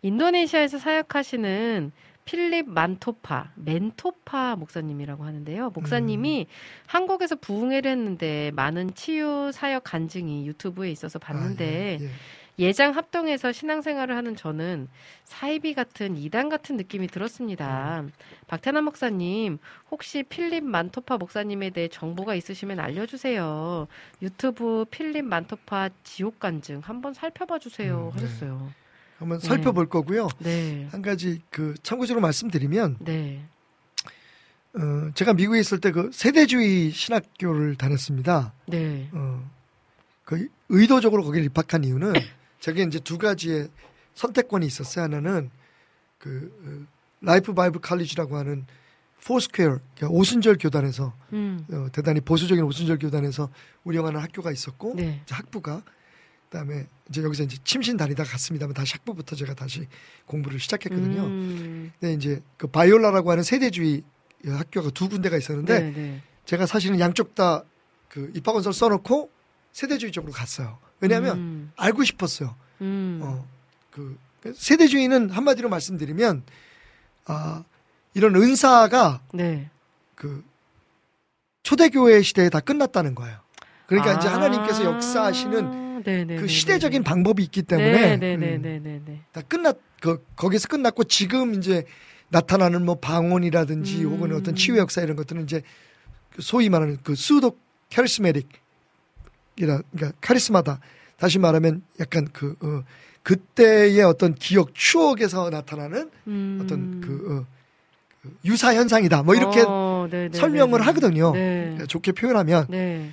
인도네시아에서 0.03 0.79
사역하시는 0.79 1.93
필립 2.27 2.69
만토파, 2.69 3.53
멘토파 3.55 4.57
목사님이라고 4.57 5.25
하는데요. 5.25 5.71
목사님이 5.71 6.47
한국에서 6.87 7.37
부흥회를 7.37 7.91
했는데 7.91 8.51
많은 8.55 8.95
치유 8.95 9.51
사역 9.55 9.85
간증이 9.85 10.47
유튜브에 10.49 10.91
있어서 10.91 11.19
봤는데 11.21 11.99
아, 12.01 12.03
예, 12.03 12.05
예. 12.05 12.11
예장 12.59 12.97
합동에서 12.97 13.53
신앙생활을 13.53 14.17
하는 14.17 14.35
저는 14.35 14.89
사이비 15.25 15.75
같은 15.75 16.17
이단 16.17 16.49
같은 16.49 16.77
느낌이 16.77 17.07
들었습니다. 17.09 18.05
박태남 18.47 18.85
목사님, 18.85 19.59
혹시 19.91 20.23
필립 20.23 20.65
만토파 20.65 21.19
목사님에 21.19 21.71
대해 21.71 21.89
정보가 21.89 22.35
있으시면 22.35 22.81
알려주세요. 22.81 23.89
유튜브 24.23 24.87
필립 24.91 25.25
만토파 25.27 25.91
지옥 26.03 26.39
간증 26.41 26.81
한번 26.83 27.13
살펴봐 27.13 27.59
주세요. 27.59 28.11
음, 28.15 28.19
네. 28.19 28.23
하셨어요. 28.25 28.73
한번 29.19 29.39
네. 29.39 29.47
살펴볼 29.49 29.89
거고요. 29.89 30.29
네. 30.39 30.89
한 30.91 31.03
가지 31.03 31.41
그 31.51 31.75
참고적으로 31.83 32.23
말씀드리면 32.23 32.97
네. 33.01 33.43
어, 34.75 35.11
제가 35.15 35.35
미국에 35.35 35.59
있을 35.61 35.81
때 35.81 35.91
그 35.91 36.11
세대주의 36.13 36.91
신학교를 36.91 37.77
다녔습니다. 37.77 38.53
네. 38.67 39.09
어, 39.13 39.43
그 40.25 40.49
의도적으로 40.71 41.23
거기를 41.23 41.45
입학한 41.47 41.85
이유는 41.85 42.13
저게 42.67 42.83
이제 42.83 42.99
두 42.99 43.17
가지의 43.17 43.69
선택권이 44.15 44.67
있었어요. 44.67 45.05
하나는 45.05 45.51
그 46.19 46.51
어, 46.65 46.93
라이프 47.21 47.55
바이블 47.55 47.81
칼리지라고 47.81 48.37
하는 48.37 48.67
Foursquare 49.25 49.79
그러니까 49.95 50.09
오순절 50.09 50.57
교단에서 50.59 51.15
음. 51.33 51.65
어, 51.71 51.87
대단히 51.93 52.21
보수적인 52.21 52.65
오순절 52.65 52.99
교단에서 52.99 53.51
운영하는 53.85 54.19
학교가 54.21 54.51
있었고 54.51 54.95
네. 54.97 55.23
학부가 55.31 55.85
그다음에 56.51 56.89
이제 57.09 57.23
여기서 57.23 57.45
이제 57.45 57.57
침신 57.63 57.97
다니다 57.97 58.25
갔습니다만 58.25 58.75
다시 58.75 58.95
학부부터 58.95 59.37
제가 59.37 59.55
다시 59.55 59.87
공부를 60.25 60.59
시작했거든요. 60.59 61.23
음. 61.23 61.93
근데 62.01 62.15
이제 62.15 62.43
그 62.57 62.67
Biola라고 62.67 63.31
하는 63.31 63.45
세대주의 63.45 64.03
학교가 64.45 64.91
두 64.91 65.09
군데가 65.09 65.37
있었는데 65.37 65.79
네, 65.79 65.91
네. 65.93 66.23
제가 66.47 66.67
사실은 66.67 66.99
양쪽 66.99 67.37
다 67.37 67.63
그 68.09 68.33
입학원서를 68.35 68.73
써놓고 68.73 69.31
세대주의적으로 69.73 70.33
갔어요. 70.33 70.79
왜냐하면 71.01 71.37
음. 71.37 71.73
알고 71.77 72.05
싶었어요. 72.05 72.55
음. 72.81 73.21
어, 73.23 73.47
그 73.91 74.17
세대주의는 74.55 75.31
한마디로 75.31 75.69
말씀드리면 75.69 76.43
아 77.27 77.65
이런 78.15 78.35
은사가 78.37 79.23
네. 79.33 79.71
그 80.15 80.45
초대교회 81.63 82.23
시대에 82.23 82.49
다 82.49 82.61
끝났다는 82.61 83.15
거예요. 83.15 83.39
그러니까 83.87 84.13
아. 84.13 84.19
이제 84.19 84.29
하나님께서 84.29 84.85
역사하시는 84.85 86.03
네네네네. 86.05 86.41
그 86.41 86.49
시대적인 86.49 87.03
방법이 87.03 87.43
있기 87.45 87.63
때문에 87.63 88.37
음. 88.37 89.25
다 89.33 89.43
끝났 89.43 89.79
그 90.01 90.25
거기서 90.37 90.69
끝났고 90.69 91.05
지금 91.05 91.55
이제 91.55 91.85
나타나는 92.29 92.85
뭐 92.85 92.97
방언이라든지 92.97 94.05
음. 94.05 94.11
혹은 94.13 94.33
어떤 94.35 94.55
치유 94.55 94.79
역사 94.79 95.03
이런 95.03 95.17
것들은 95.17 95.45
이제 95.45 95.63
그 96.31 96.43
소위 96.43 96.69
말하는 96.69 96.99
그 97.03 97.15
수도 97.15 97.59
카리스메릭 97.93 98.49
이라 99.57 99.81
그러니까 99.93 100.17
카리스마다 100.21 100.81
다시 101.19 101.39
말하면 101.39 101.83
약간 102.01 102.29
그 102.33 102.55
어, 102.61 102.83
그때의 103.23 104.03
어떤 104.03 104.35
기억 104.35 104.75
추억에서 104.75 105.51
나타나는 105.51 106.11
음. 106.29 106.61
어떤 106.63 107.01
그, 107.01 107.13
어, 107.45 107.47
그 108.23 108.37
유사 108.45 108.75
현상이다 108.75 109.23
뭐 109.23 109.35
이렇게 109.35 109.63
어, 109.67 110.07
네네네네. 110.11 110.39
설명을 110.39 110.87
하거든요. 110.87 111.33
네. 111.33 111.79
좋게 111.89 112.13
표현하면 112.13 112.67
네. 112.69 113.11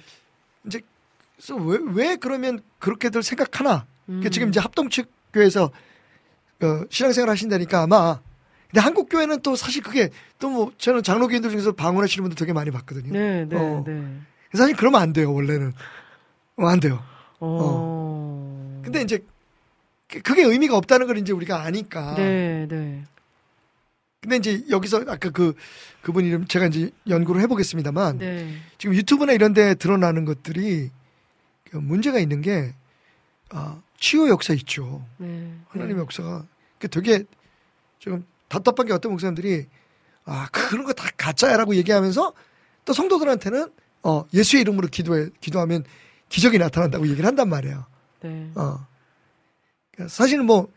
그래서 0.64 1.56
왜, 1.56 1.80
왜 1.94 2.16
그러면 2.16 2.60
그렇게들 2.80 3.24
생각하나? 3.24 3.86
그러니까 4.06 4.30
음. 4.30 4.32
지금 4.32 4.50
이제 4.50 4.60
합동 4.60 4.90
측 4.90 5.10
교회에서 5.34 5.72
어, 6.62 6.82
신앙생활 6.90 7.30
하신다니까 7.30 7.82
아마 7.84 8.20
근데 8.70 8.82
한국 8.82 9.10
교회는 9.10 9.42
또 9.42 9.56
사실 9.56 9.82
그게 9.84 10.10
또 10.40 10.50
뭐 10.50 10.72
저는 10.78 11.04
장로교인들 11.04 11.50
중에서 11.52 11.72
방언하시는 11.72 12.22
분들 12.24 12.36
되게 12.36 12.54
많이 12.54 12.70
봤거든요. 12.72 13.12
네, 13.14 13.46
네, 13.46 13.56
어. 13.56 13.84
네. 13.86 14.04
사실 14.54 14.76
그러면 14.76 15.02
안 15.02 15.14
돼요 15.14 15.34
원래는 15.34 15.74
어, 16.58 16.68
안 16.68 16.80
돼요. 16.80 17.04
어. 17.40 18.82
근데 18.84 19.02
이제 19.02 19.24
그- 20.08 20.22
그게 20.22 20.44
의미가 20.44 20.78
없다는 20.78 21.08
걸 21.08 21.18
이제 21.18 21.34
우리가 21.34 21.62
아니까. 21.64 22.16
네, 22.16 22.68
네. 22.70 23.04
근데 24.22 24.38
이제 24.38 24.64
여기서 24.70 25.02
아까 25.08 25.30
그 25.32 25.54
그분 26.02 26.24
이름 26.26 26.46
제가 26.46 26.68
이제 26.68 26.92
연구를 27.10 27.42
해보겠습니다만 27.42 28.20
네. 28.20 28.56
지금 28.78 28.96
유튜브나 28.96 29.34
이런 29.34 29.54
데 29.54 29.76
드러나는 29.76 30.24
것들이 30.26 30.92
그 31.70 31.78
문제가 31.78 32.20
있는 32.20 32.42
게 32.42 32.74
아, 33.50 33.82
치유 34.00 34.30
역사 34.30 34.54
있죠. 34.54 35.06
네. 35.18 35.54
하나님의 35.70 36.02
역사가 36.02 36.46
그 36.80 36.88
되게 36.88 37.24
지금 38.00 38.26
답답한 38.48 38.86
게 38.88 38.94
어떤 38.94 39.12
목사님들이 39.12 39.66
아 40.26 40.48
그런 40.52 40.86
거 40.86 40.94
다 40.94 41.10
가짜야라고 41.18 41.76
얘기하면서 41.76 42.34
또 42.86 42.94
성도들한테는 42.94 43.68
어 44.04 44.24
예수의 44.34 44.62
이름으로 44.62 44.88
기도해 44.88 45.30
기도하면 45.42 45.84
기적이 46.34 46.58
나타난다고 46.58 47.08
얘기를 47.08 47.26
한단 47.28 47.48
말이에요. 47.48 47.86
네. 48.22 48.50
어 48.56 48.86
그러니까 49.92 50.10
사실은 50.10 50.48
뭐 50.48 50.68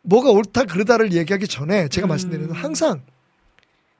뭐가 0.00 0.30
옳다 0.30 0.64
그르다를 0.64 1.12
얘기하기 1.12 1.46
전에 1.48 1.88
제가 1.88 2.06
음. 2.06 2.08
말씀드린 2.08 2.48
건 2.48 2.56
항상 2.56 3.02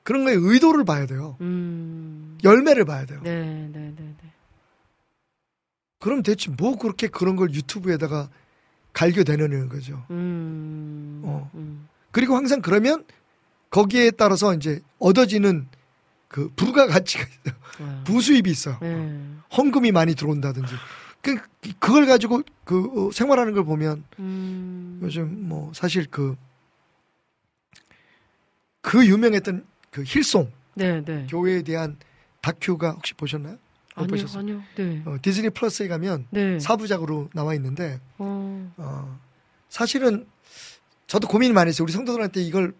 그런 0.03 0.25
거에 0.25 0.33
의도를 0.35 0.85
봐야 0.85 1.05
돼요. 1.05 1.37
음. 1.43 2.39
열매를 2.43 2.87
봐야 2.87 3.05
돼요. 3.05 3.21
네, 3.23 3.43
네, 3.43 3.79
네, 3.79 3.95
네. 3.95 4.33
그럼 5.99 6.23
대체 6.23 6.51
뭐 6.51 6.79
그렇게 6.79 7.09
그런 7.09 7.37
걸 7.37 7.53
유튜브에다가 7.53 8.31
갈겨대는 8.95 9.69
거죠. 9.69 10.03
음. 10.09 11.21
어. 11.25 11.51
음. 11.57 11.87
그리고 12.11 12.37
항상 12.37 12.63
그러면 12.63 13.05
거기에 13.69 14.13
따라서 14.13 14.55
이제 14.55 14.81
얻어지는 14.99 15.69
그 16.29 16.51
부가 16.57 16.87
가치가 16.87 17.25
있어요. 17.25 17.61
아. 17.81 18.03
부수입이 18.07 18.51
있어요. 18.51 18.79
네. 18.81 19.21
헌금이 19.57 19.93
많이 19.93 20.15
들어온다든지. 20.15 20.75
그, 21.23 21.37
그걸 21.79 22.07
가지고 22.07 22.43
그 22.65 23.09
어, 23.09 23.13
생활하는 23.13 23.53
걸 23.53 23.65
보면 23.65 24.05
음. 24.19 25.01
요즘 25.03 25.49
뭐 25.49 25.73
사실 25.75 26.07
그, 26.11 26.37
그 28.81 29.07
유명했던 29.07 29.67
그 29.91 30.03
힐송 30.03 30.51
네, 30.75 31.05
네. 31.05 31.27
교회에 31.29 31.63
대한 31.63 31.99
다큐가 32.41 32.93
혹시 32.93 33.13
보셨나요? 33.15 33.59
못 33.97 34.05
아니요, 34.05 34.09
보셨어요? 34.09 34.41
아니요. 34.41 34.63
네. 34.77 35.03
어, 35.05 35.17
디즈니 35.21 35.51
플러스에 35.51 35.89
가면 35.89 36.27
네. 36.31 36.59
사부작으로 36.59 37.29
나와 37.35 37.55
있는데 37.55 38.01
어. 38.19 38.73
어, 38.79 39.21
사실은 39.69 40.27
저도 41.07 41.29
고민이 41.29 41.53
많이 41.53 41.69
했어요. 41.69 41.85
우리 41.85 41.93
성도들한테 41.93 42.41
이걸 42.41 42.73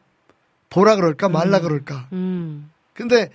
보라 0.71 0.97
그럴까 0.97 1.29
말라 1.29 1.59
음. 1.59 1.63
그럴까. 1.63 2.09
음. 2.13 2.71
근데 2.95 3.29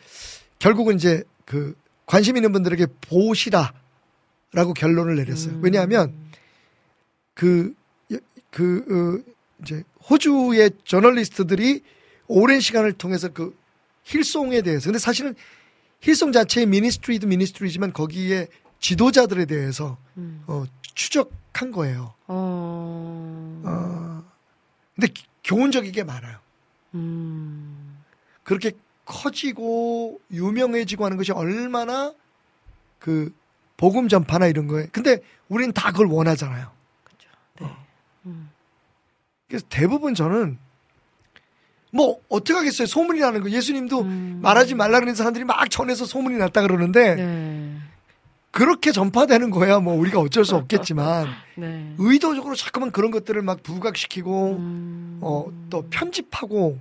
결국은 0.58 0.96
이제 0.96 1.24
그 1.44 1.76
관심 2.06 2.36
있는 2.38 2.51
분들에게 2.51 2.86
보시라라고 3.01 4.74
결론을 4.76 5.16
내렸어요. 5.16 5.56
음. 5.56 5.60
왜냐하면 5.64 6.14
그, 7.34 7.74
그, 8.51 9.22
어, 9.24 9.32
이제 9.62 9.84
호주의 10.10 10.72
저널리스트들이 10.86 11.82
오랜 12.28 12.60
시간을 12.60 12.93
통해서 12.93 13.30
그 13.30 13.56
힐송에 14.03 14.62
대해서 14.62 14.86
근데 14.86 14.99
사실은 14.99 15.36
힐송 16.01 16.32
자체의 16.32 16.68
미니스트리도 16.68 17.28
미니스트리지만 17.28 17.91
거기에 17.93 18.47
지도자들에 18.80 19.45
대해서 19.45 19.97
음. 20.18 20.43
어, 20.47 20.64
추적한 20.93 21.72
거예요. 21.72 22.14
어. 22.28 23.62
어, 23.66 24.24
근데 24.95 25.08
기- 25.08 25.26
교훈적이게 25.43 26.03
많아요. 26.03 26.38
음. 26.93 27.97
그렇게 28.43 28.72
커지고 29.06 30.20
유명해지고 30.32 31.06
하는 31.06 31.18
것이 31.18 31.32
얼마나 31.32 32.14
그 32.99 33.34
복음 33.78 34.08
전파나 34.08 34.47
이런 34.47 34.68
거에 34.68 34.88
근데 34.91 35.20
우리는 35.47 35.72
다 35.74 35.91
그걸 35.91 36.08
원하잖아요. 36.08 36.72
네. 37.60 37.66
어. 37.66 37.86
음. 38.26 38.49
그래서 39.47 39.66
대부분 39.70 40.16
저는 40.16 40.58
뭐 41.91 42.20
어떻게 42.28 42.53
하겠어요 42.53 42.88
소문이 42.88 43.20
나는 43.20 43.41
거 43.41 43.49
예수님도 43.49 44.01
음. 44.01 44.39
말하지 44.41 44.76
말라 44.76 44.99
그러는 44.99 45.16
사람들이 45.16 45.45
막 45.45 45.70
전해서 45.70 46.06
소문이 46.06 46.38
났다 46.38 46.62
그러는데 46.62 47.16
네. 47.16 47.78
그렇게 48.51 48.91
전파되는 48.91 49.49
거야 49.49 49.80
뭐 49.80 49.93
우리가 49.95 50.20
어쩔 50.20 50.45
수 50.45 50.56
없겠지만 50.56 51.28
네. 51.56 51.93
의도적으로 51.97 52.56
자꾸만 52.56 52.91
그런 52.91 53.12
것들을 53.12 53.41
막 53.41 53.64
부각시키고 53.64 54.58
음. 54.58 55.20
어또 55.22 55.88
편집하고 55.89 56.80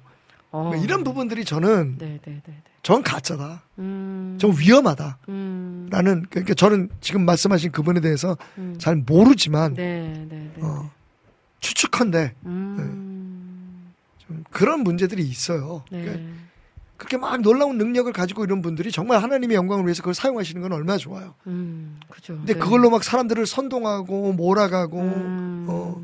어. 0.54 0.62
뭐 0.62 0.76
이런 0.76 1.02
부분들이 1.02 1.44
저는 1.44 1.98
네, 1.98 2.06
네, 2.06 2.20
네, 2.24 2.42
네. 2.46 2.62
전 2.84 3.02
가짜다 3.02 3.64
음. 3.80 4.38
좀 4.40 4.54
위험하다 4.56 5.18
음. 5.28 5.88
라는 5.90 6.24
그러니까 6.30 6.54
저는 6.54 6.90
지금 7.00 7.24
말씀하신 7.24 7.72
그분에 7.72 8.00
대해서 8.00 8.38
음. 8.56 8.76
잘 8.78 8.94
모르지만. 8.94 9.76
어, 10.60 10.90
추측한데 11.58 12.34
음. 12.46 13.92
좀 14.18 14.44
그런 14.50 14.80
문제들이 14.84 15.22
있어요. 15.24 15.82
네. 15.90 16.02
그러니까 16.02 16.32
그렇게 16.98 17.16
막 17.16 17.40
놀라운 17.40 17.76
능력을 17.76 18.12
가지고 18.12 18.44
이런 18.44 18.62
분들이 18.62 18.92
정말 18.92 19.22
하나님의 19.22 19.56
영광을 19.56 19.84
위해서 19.86 20.02
그걸 20.02 20.14
사용하시는 20.14 20.62
건 20.62 20.72
얼마나 20.72 20.98
좋아요. 20.98 21.34
음. 21.48 21.98
그죠. 22.08 22.36
근데 22.36 22.52
네. 22.54 22.60
그걸로 22.60 22.90
막 22.90 23.02
사람들을 23.02 23.44
선동하고 23.44 24.34
몰아가고 24.34 25.00
음. 25.00 25.66
어, 25.68 26.00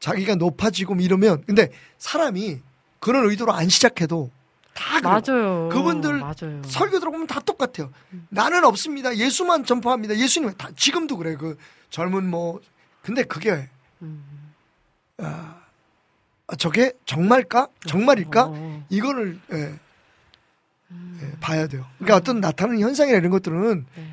자기가 0.00 0.34
높아지고 0.34 0.96
뭐 0.96 1.04
이러면 1.04 1.44
근데 1.46 1.70
사람이 1.98 2.58
그런 3.02 3.28
의도로 3.28 3.52
안 3.52 3.68
시작해도 3.68 4.30
다 4.74 5.00
그래요. 5.00 5.20
맞아요. 5.42 5.68
그분들 5.70 6.20
맞아요. 6.20 6.62
설교 6.64 7.00
들어보면 7.00 7.26
다 7.26 7.40
똑같아요. 7.40 7.92
음. 8.12 8.26
나는 8.30 8.64
없습니다. 8.64 9.14
예수만 9.16 9.64
전파합니다. 9.64 10.16
예수님 10.16 10.52
다 10.52 10.70
지금도 10.76 11.16
그래. 11.16 11.34
그 11.34 11.58
젊은 11.90 12.30
뭐 12.30 12.60
근데 13.02 13.24
그게 13.24 13.68
음. 14.02 14.24
아, 15.18 15.62
아, 16.46 16.56
저게 16.56 16.92
정말까? 17.04 17.66
정말일까? 17.88 18.46
어. 18.46 18.86
이거를 18.88 19.40
예, 19.52 19.78
예, 20.92 21.30
봐야 21.40 21.66
돼요. 21.66 21.84
그러니까 21.98 22.16
어떤 22.16 22.40
나타나는 22.40 22.80
현상이나 22.80 23.18
이런 23.18 23.32
것들은 23.32 23.84
네. 23.96 24.06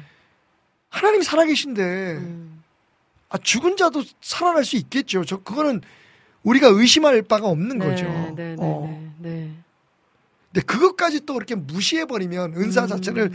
하나님 0.90 1.22
살아계신데 1.22 1.82
음. 2.18 2.64
아, 3.30 3.38
죽은 3.38 3.78
자도 3.78 4.04
살아날 4.20 4.66
수 4.66 4.78
있겠죠. 4.78 5.24
저 5.26 5.38
그거는 5.38 5.82
우리가 6.50 6.68
의심할 6.68 7.22
바가 7.22 7.47
없는 7.47 7.78
네, 7.78 7.86
거죠. 7.86 8.06
네, 8.06 8.34
네, 8.36 8.56
어. 8.58 9.12
네, 9.20 9.30
네. 9.30 9.52
근데 10.52 10.66
그것까지 10.66 11.26
또 11.26 11.36
그렇게 11.36 11.54
무시해 11.54 12.06
버리면 12.06 12.56
은사 12.56 12.84
음. 12.84 12.88
자체를 12.88 13.32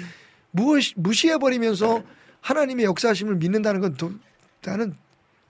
무시해 0.97 1.39
버리면서 1.39 2.03
하나님의 2.41 2.85
역사하심을 2.87 3.37
믿는다는 3.37 3.81
건또 3.81 4.12
나는 4.65 4.95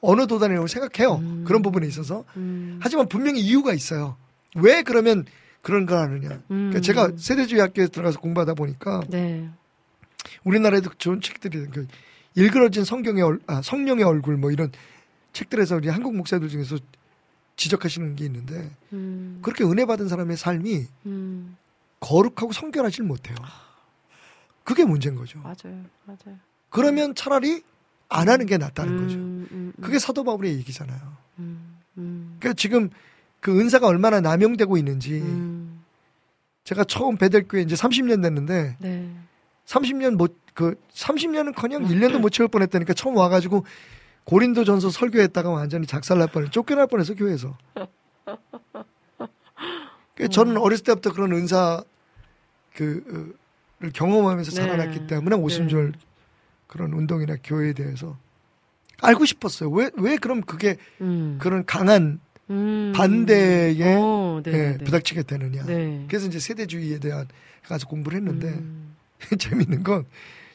어느 0.00 0.26
도단이라고 0.26 0.66
생각해요. 0.66 1.16
음. 1.16 1.44
그런 1.46 1.62
부분에 1.62 1.86
있어서. 1.86 2.24
음. 2.36 2.78
하지만 2.82 3.08
분명히 3.08 3.40
이유가 3.40 3.72
있어요. 3.72 4.16
왜 4.56 4.82
그러면 4.82 5.24
그런 5.62 5.86
걸 5.86 5.98
하느냐. 5.98 6.40
그러니까 6.46 6.78
음. 6.78 6.82
제가 6.82 7.12
세대주의 7.16 7.60
학교에 7.62 7.86
들어가서 7.86 8.20
공부하다 8.20 8.54
보니까 8.54 9.00
네. 9.08 9.48
우리나라에도 10.44 10.90
좋은 10.98 11.22
책들이 11.22 11.66
그 11.72 11.86
일그러진 12.34 12.84
성경의 12.84 13.22
얼, 13.22 13.40
아, 13.46 13.62
성령의 13.62 14.04
얼굴 14.04 14.36
뭐 14.36 14.50
이런 14.50 14.70
책들에서 15.32 15.76
우리 15.76 15.88
한국 15.88 16.14
목사들 16.14 16.48
중에서 16.50 16.76
지적하시는 17.56 18.16
게 18.16 18.24
있는데 18.26 18.70
음. 18.92 19.38
그렇게 19.42 19.64
은혜 19.64 19.84
받은 19.84 20.08
사람의 20.08 20.36
삶이 20.36 20.86
음. 21.06 21.56
거룩하고 22.00 22.52
성결하지 22.52 23.02
못해요. 23.02 23.36
그게 24.64 24.84
문제인 24.84 25.14
거죠. 25.14 25.40
맞아요. 25.40 25.84
맞아요. 26.04 26.38
그러면 26.70 27.14
차라리 27.14 27.62
안 28.08 28.28
하는 28.28 28.46
게 28.46 28.58
낫다는 28.58 28.96
거죠. 28.96 29.16
음, 29.16 29.48
음, 29.50 29.72
음, 29.78 29.82
그게 29.82 29.98
사도 29.98 30.24
바울의 30.24 30.54
얘기잖아요. 30.58 31.00
음, 31.38 31.78
음, 31.98 32.36
그러니까 32.38 32.56
지금 32.58 32.90
그 33.40 33.58
은사가 33.58 33.86
얼마나 33.86 34.20
남용되고 34.20 34.76
있는지 34.76 35.20
음, 35.20 35.82
제가 36.64 36.84
처음 36.84 37.16
베델교회 37.16 37.62
이제 37.62 37.74
30년 37.74 38.22
됐는데 38.22 38.76
네. 38.80 39.10
30년 39.66 40.16
못 40.16 40.44
그 40.54 40.76
30년은커녕 40.94 41.86
1년도 41.88 42.20
못 42.20 42.30
채울 42.30 42.48
뻔했다니까 42.48 42.94
처음 42.94 43.16
와가지고 43.16 43.66
고린도전서 44.24 44.90
설교했다가 44.90 45.50
완전히 45.50 45.86
작살날 45.86 46.28
뻔해 46.28 46.50
쫓겨날 46.50 46.86
뻔해서 46.86 47.14
교회에서. 47.14 47.56
그 50.14 50.28
저는 50.28 50.56
어렸을 50.56 50.84
때부터 50.84 51.12
그런 51.12 51.32
은사 51.32 51.82
그를 52.74 53.34
경험하면서 53.92 54.50
네. 54.52 54.56
자라났기 54.56 55.06
때문에 55.06 55.36
오순절 55.36 55.92
네. 55.92 55.98
그런 56.66 56.92
운동이나 56.92 57.36
교회에 57.42 57.72
대해서 57.72 58.16
알고 59.02 59.24
싶었어요. 59.24 59.70
왜 59.70 59.90
왜 59.96 60.16
그럼 60.16 60.40
그게 60.40 60.76
음, 61.00 61.38
그런 61.40 61.66
강한 61.66 62.20
음. 62.50 62.92
반대에 62.94 63.96
어, 63.96 64.40
네, 64.44 64.52
예, 64.52 64.56
네, 64.56 64.76
네. 64.78 64.84
부닥치게 64.84 65.24
되느냐. 65.24 65.64
네. 65.64 66.04
그래서 66.08 66.26
이제 66.26 66.38
세대주의에 66.38 66.98
대한 66.98 67.26
가서 67.64 67.86
공부를 67.88 68.18
했는데 68.18 68.48
음, 68.48 68.94
재밌는 69.38 69.82
건 69.82 70.04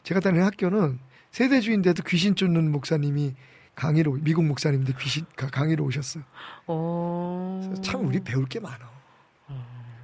제가 0.02 0.20
다니는 0.20 0.44
학교는 0.44 0.98
세대주의인데도 1.32 2.02
귀신 2.04 2.34
쫓는 2.34 2.72
목사님이 2.72 3.34
강의로 3.74 4.18
미국 4.20 4.44
목사님인데 4.44 4.94
귀신 5.00 5.24
가- 5.36 5.48
강의로 5.48 5.84
오셨어요. 5.84 6.22
어. 6.66 7.74
참 7.82 8.06
우리 8.06 8.20
배울 8.20 8.46
게 8.46 8.60
많아. 8.60 8.90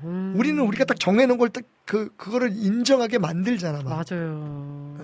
음, 0.04 0.34
우리는 0.36 0.60
우리가 0.62 0.84
딱 0.84 0.98
정해놓은 1.00 1.38
걸 1.38 1.48
딱 1.50 1.64
그 1.86 2.10
그거를 2.16 2.50
인정하게 2.52 3.18
만들잖아. 3.18 3.80
막. 3.82 3.90
맞아요. 4.10 4.96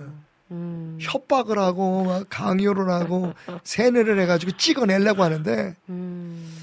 음, 0.51 0.97
협박을 0.99 1.57
하고 1.57 2.03
막 2.03 2.25
강요를 2.29 2.89
하고 2.89 3.33
세뇌를 3.63 4.19
해가지고 4.19 4.57
찍어내려고 4.57 5.23
하는데 5.23 5.75
음, 5.87 6.53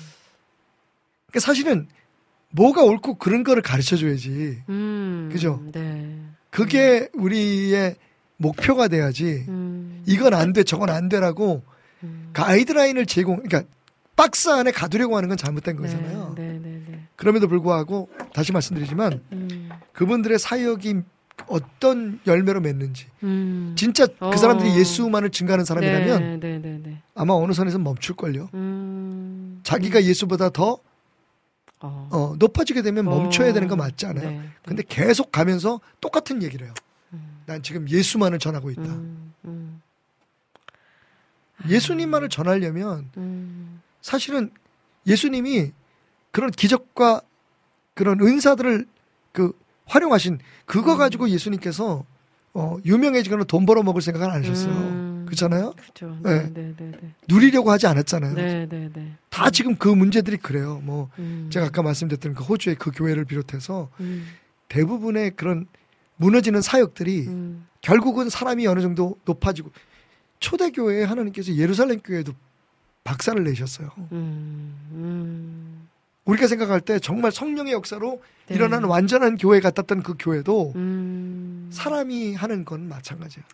그러니까 1.27 1.41
사실은 1.41 1.89
뭐가 2.51 2.83
옳고 2.83 3.15
그런 3.15 3.45
거를 3.45 3.63
가르쳐 3.63 3.97
줘야지. 3.97 4.63
음, 4.69 5.31
그죠? 5.33 5.63
네. 5.73 6.19
그게 6.51 7.09
우리의 7.15 7.97
목표가 8.37 8.89
돼야지. 8.89 9.47
음, 9.49 10.03
이건 10.07 10.35
안 10.35 10.53
돼, 10.53 10.65
저건 10.65 10.91
안 10.91 11.09
되라고 11.09 11.63
음, 12.03 12.31
가이드라인을 12.33 13.07
제공, 13.07 13.43
그러니까 13.43 13.63
박스 14.17 14.49
안에 14.51 14.71
가두려고 14.71 15.17
하는 15.17 15.29
건 15.29 15.39
잘못된 15.39 15.77
거잖아요. 15.77 16.35
네, 16.37 16.59
네, 16.63 16.83
네. 16.87 17.07
그럼에도 17.17 17.49
불구하고 17.49 18.09
다시 18.33 18.53
말씀드리지만 18.53 19.23
음, 19.33 19.71
그분들의 19.93 20.39
사역이 20.39 21.03
어떤 21.47 22.21
열매로 22.27 22.61
맺는지 22.61 23.07
음. 23.23 23.75
진짜 23.77 24.07
어. 24.19 24.31
그 24.31 24.37
사람들이 24.37 24.77
예수만을 24.79 25.31
증가하는 25.31 25.65
사람이라면 25.65 26.41
네, 26.41 26.59
네, 26.59 26.59
네, 26.59 26.81
네. 26.83 27.03
아마 27.15 27.35
어느 27.35 27.53
선에서 27.53 27.79
멈출걸요. 27.79 28.51
음, 28.55 29.61
자기가 29.63 30.05
예수보다 30.05 30.51
더 30.51 30.79
어. 31.81 32.09
어, 32.11 32.35
높아지게 32.39 32.83
되면 32.83 33.07
멈춰야 33.07 33.55
되는 33.55 33.69
거 33.69 33.77
맞지 33.77 34.05
않아요? 34.07 34.31
네, 34.31 34.37
네. 34.37 34.45
근데 34.65 34.83
계속 34.87 35.33
가면서 35.33 35.81
똑같은 36.01 36.43
얘기를 36.43 36.67
해요. 36.67 36.75
음, 37.15 37.41
난 37.47 37.63
지금 37.63 37.89
예수만을 37.89 38.39
전하고 38.39 38.71
있다. 38.71 38.83
예수님만을 41.69 42.29
전하려면 42.29 43.09
음, 43.17 43.81
사실은 44.01 44.51
예수님이 45.07 45.73
그런 46.31 46.51
기적과 46.51 47.23
그런 47.95 48.21
은사들을 48.21 48.87
그 49.33 49.53
활용하신 49.87 50.39
그거 50.65 50.95
음. 50.95 50.99
가지고 50.99 51.29
예수님께서 51.29 52.05
어, 52.55 52.77
유명해지거나 52.85 53.45
돈 53.45 53.67
벌어 53.67 53.83
먹을 53.83 54.03
생각을 54.03 54.31
안 54.31 54.43
하셨어요. 54.43 54.73
음. 54.73 55.11
그렇잖아요? 55.27 55.75
그렇죠. 55.75 56.19
네. 56.23 56.43
네, 56.43 56.53
네, 56.53 56.75
네, 56.77 56.91
네. 56.91 57.15
누리려고 57.29 57.71
하지 57.71 57.87
않았잖아요. 57.87 58.35
네, 58.35 58.67
네, 58.69 58.91
네. 58.93 59.13
다 59.29 59.51
지금 59.51 59.77
그 59.77 59.89
문제들이 59.89 60.39
그래요. 60.39 60.81
뭐 60.83 61.09
음, 61.19 61.49
제가 61.53 61.67
아까 61.67 61.83
말씀드렸던 61.83 62.35
그 62.35 62.43
호주의 62.43 62.75
그 62.77 62.91
교회를 62.91 63.25
비롯해서 63.25 63.89
음, 64.01 64.27
대부분의 64.69 65.33
그런 65.37 65.67
무너지는 66.17 66.61
사역들이 66.61 67.29
음, 67.29 67.67
결국은 67.81 68.29
사람이 68.29 68.67
어느 68.67 68.81
정도 68.81 69.17
높아지고 69.25 69.71
초대교회에 70.41 71.05
하나님께서 71.05 71.55
예루살렘 71.55 72.01
교회도 72.01 72.33
박살을 73.05 73.45
내셨어요. 73.45 73.91
음, 74.13 74.75
음, 74.93 75.89
우리가 76.25 76.47
생각할 76.47 76.81
때 76.81 76.99
정말 76.99 77.33
성령의 77.33 77.73
역사로 77.73 78.23
네. 78.47 78.55
일어나는 78.55 78.89
완전한 78.89 79.37
교회 79.37 79.61
같았던 79.61 80.03
그 80.03 80.15
교회도 80.19 80.73
음, 80.77 81.71
사람이 81.73 82.35
하는 82.35 82.65
건 82.65 82.89
마찬가지예요. 82.89 83.45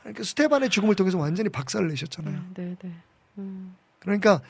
그러니까 0.00 0.22
스테반의 0.22 0.70
죽음을 0.70 0.94
통해서 0.94 1.18
완전히 1.18 1.48
박살을 1.48 1.88
내셨잖아요. 1.88 2.44
네, 2.54 2.64
네, 2.64 2.76
네. 2.80 2.92
음, 3.38 3.74
그러니까 3.98 4.40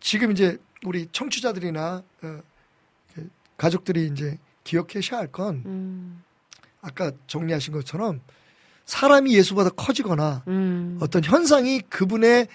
지금 0.00 0.32
이제 0.32 0.58
우리 0.84 1.06
청취자들이나 1.12 2.02
어, 2.22 2.42
이렇게 3.16 3.30
가족들이 3.56 4.06
이제 4.06 4.38
기억하셔야 4.64 5.20
할건 5.20 5.62
음, 5.66 6.22
아까 6.80 7.12
정리하신 7.26 7.72
것처럼 7.72 8.20
사람이 8.90 9.32
예수보다 9.34 9.70
커지거나 9.70 10.42
음, 10.48 10.98
어떤 11.00 11.22
현상이 11.22 11.80
그분의 11.82 12.48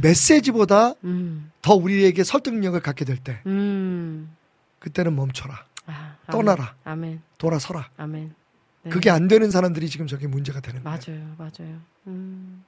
메시지보다 0.00 0.94
음, 1.04 1.50
더 1.60 1.74
우리에게 1.74 2.24
설득력을 2.24 2.78
갖게 2.80 3.04
될 3.04 3.18
때 3.18 3.40
음. 3.46 4.34
그때는 4.78 5.14
멈춰라. 5.14 5.66
아, 5.86 5.92
아멘. 5.92 6.16
떠나라. 6.30 6.74
아멘, 6.84 7.20
돌아서라. 7.36 7.90
아멘. 7.98 8.34
네. 8.82 8.90
그게 8.90 9.10
안 9.10 9.28
되는 9.28 9.50
사람들이 9.50 9.90
지금 9.90 10.06
저게 10.06 10.26
문제가 10.26 10.60
되는 10.60 10.82
거예요. 10.82 10.98
맞아요, 11.06 11.34
맞아요. 11.36 11.80
음, 12.06 12.64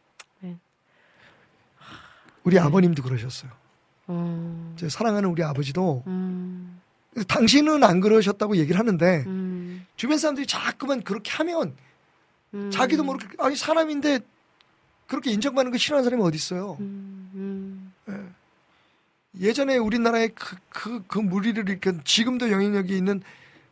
우리 2.45 2.59
아버님도 2.59 3.03
그러셨어요. 3.03 3.51
어, 4.09 4.75
제 4.77 4.89
사랑하는 4.91 5.29
우리 5.31 5.43
아버지도 5.43 6.03
음, 6.07 6.81
당신은 7.29 7.83
안 7.85 8.01
그러셨다고 8.01 8.57
얘기를 8.57 8.79
하는데 8.79 9.25
음, 9.27 9.87
주변 9.97 10.19
사람들이 10.19 10.47
자꾸만 10.47 11.03
그렇게 11.03 11.31
하면 11.33 11.77
음, 12.55 12.71
자기도 12.71 13.05
모르게 13.05 13.29
아니 13.39 13.57
사람인데 13.57 14.21
그렇게 15.07 15.31
인정받는 15.31 15.73
거 15.73 15.79
싫어하는 15.79 16.05
사람이 16.05 16.23
어디 16.23 16.37
있어요? 16.37 16.77
음, 16.81 17.93
음, 18.07 18.35
예 19.41 19.53
전에 19.53 19.79
우리나라에 19.79 20.29
그, 20.29 20.57
그, 20.69 21.03
그 21.07 21.19
무리를 21.19 21.69
일으킨 21.69 22.03
지금도 22.05 22.51
영향력이 22.51 22.97
있는 22.97 23.23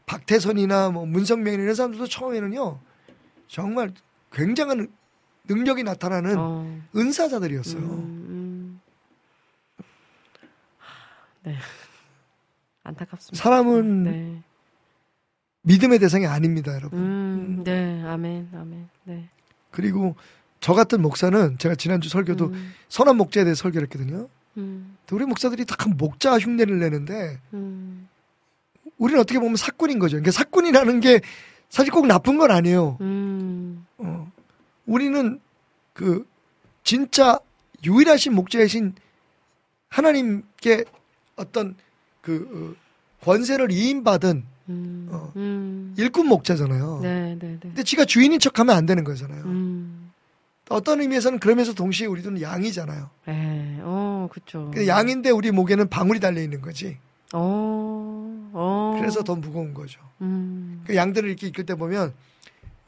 박태선이나 0.06 0.90
뭐 0.90 1.06
문성명이나 1.06 1.62
이런 1.62 1.74
사람들도 1.74 2.06
처음에는요 2.08 2.80
정말 3.46 3.92
굉장한 4.32 4.88
능력이 5.44 5.82
나타나는 5.82 6.36
어, 6.38 6.80
은사자들이었어요. 6.94 7.82
음, 7.82 8.26
음. 8.28 8.80
네. 11.42 11.56
안타깝습니다. 12.82 13.42
사람은 13.42 14.02
네. 14.04 14.42
믿음의 15.62 15.98
대상이 15.98 16.26
아닙니다, 16.26 16.74
여러분. 16.74 16.98
음, 16.98 17.64
네, 17.64 18.02
아멘, 18.04 18.50
아멘, 18.54 18.88
네. 19.04 19.28
그리고 19.70 20.16
저 20.60 20.74
같은 20.74 21.00
목사는 21.02 21.58
제가 21.58 21.74
지난주 21.74 22.08
설교도 22.08 22.46
음, 22.46 22.74
선한 22.88 23.16
목자에 23.16 23.44
대해 23.44 23.54
설교를 23.54 23.86
했거든요. 23.86 24.28
음, 24.56 24.96
우리 25.10 25.24
목사들이 25.24 25.64
다 25.64 25.76
목자 25.96 26.38
흉내를 26.38 26.78
내는데 26.78 27.38
음, 27.54 28.08
우리는 28.98 29.20
어떻게 29.20 29.38
보면 29.38 29.56
사꾼인 29.56 29.98
거죠. 29.98 30.12
그러니까 30.16 30.32
사꾼이라는 30.32 31.00
게 31.00 31.20
사실 31.68 31.92
꼭 31.92 32.06
나쁜 32.06 32.36
건 32.36 32.50
아니에요. 32.50 32.98
음, 33.00 33.86
어. 33.98 34.30
우리는 34.86 35.40
그 35.92 36.26
진짜 36.84 37.38
유일하신 37.84 38.34
목자이신 38.34 38.94
하나님께 39.88 40.84
어떤 41.36 41.76
그 42.20 42.76
어, 42.80 43.24
권세를 43.24 43.70
이임받은 43.70 44.44
음, 44.70 45.08
어. 45.10 45.32
음. 45.36 45.94
일꾼 45.98 46.26
목자잖아요. 46.26 47.00
네, 47.02 47.36
네, 47.38 47.48
네. 47.48 47.58
근데 47.60 47.82
지가 47.82 48.04
주인인 48.04 48.38
척 48.38 48.58
하면 48.58 48.76
안 48.76 48.86
되는 48.86 49.04
거잖아요. 49.04 49.42
음, 49.44 50.10
어떤 50.68 51.00
의미에서는 51.00 51.40
그러면서 51.40 51.74
동시에 51.74 52.06
우리도 52.06 52.40
양이잖아요. 52.40 53.10
에, 53.28 53.78
어. 53.80 54.28
근데 54.52 54.86
양인데 54.86 55.30
우리 55.30 55.50
목에는 55.50 55.88
방울이 55.88 56.20
달려 56.20 56.40
있는 56.40 56.60
거지. 56.60 56.98
어, 57.32 58.50
어. 58.52 58.96
그래서 58.98 59.22
더 59.22 59.34
무거운 59.34 59.74
거죠. 59.74 60.00
음, 60.20 60.82
그 60.86 60.94
양들을 60.94 61.28
이렇게 61.28 61.48
이끌 61.48 61.66
때 61.66 61.74
보면 61.74 62.12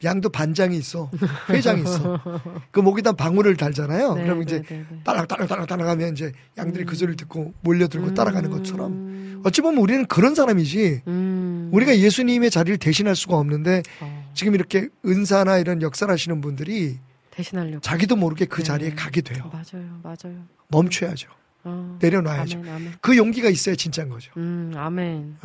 양도 0.03 0.29
반장이 0.29 0.75
있어, 0.77 1.09
회장이 1.49 1.81
있어. 1.81 2.19
그 2.71 2.79
목에다 2.79 3.13
방울을 3.13 3.55
달잖아요. 3.55 4.15
네, 4.15 4.23
그러면 4.23 4.43
이제 4.43 4.61
네, 4.61 4.77
네, 4.77 4.85
네. 4.89 4.99
따라 5.03 5.25
따라 5.25 5.45
따라 5.47 5.65
따라가면 5.65 6.13
이제 6.13 6.31
양들이 6.57 6.85
그 6.85 6.95
소리를 6.95 7.15
듣고 7.15 7.53
몰려들고 7.61 8.07
음, 8.07 8.13
따라가는 8.13 8.49
것처럼 8.49 9.32
어찌 9.43 9.61
보면 9.61 9.81
우리는 9.81 10.05
그런 10.05 10.35
사람이지 10.35 11.01
음, 11.07 11.69
우리가 11.73 11.97
예수님의 11.97 12.49
자리를 12.49 12.77
대신할 12.77 13.15
수가 13.15 13.37
없는데 13.37 13.83
어, 14.01 14.31
지금 14.33 14.55
이렇게 14.55 14.89
은사나 15.05 15.57
이런 15.57 15.81
역사를 15.81 16.11
하시는 16.11 16.39
분들이 16.41 16.99
대신하려고. 17.31 17.81
자기도 17.81 18.15
모르게 18.15 18.45
그 18.45 18.57
네. 18.57 18.63
자리에 18.63 18.89
가게 18.91 19.21
돼요. 19.21 19.49
맞아요, 19.51 19.99
맞아요. 20.03 20.45
멈춰야죠. 20.67 21.29
어, 21.65 21.97
내려놔야죠. 21.99 22.59
아멘, 22.59 22.73
아멘. 22.73 22.93
그 23.01 23.17
용기가 23.17 23.49
있어야 23.49 23.75
진짜인 23.75 24.09
거죠. 24.09 24.31
음, 24.37 24.73
아멘. 24.75 25.37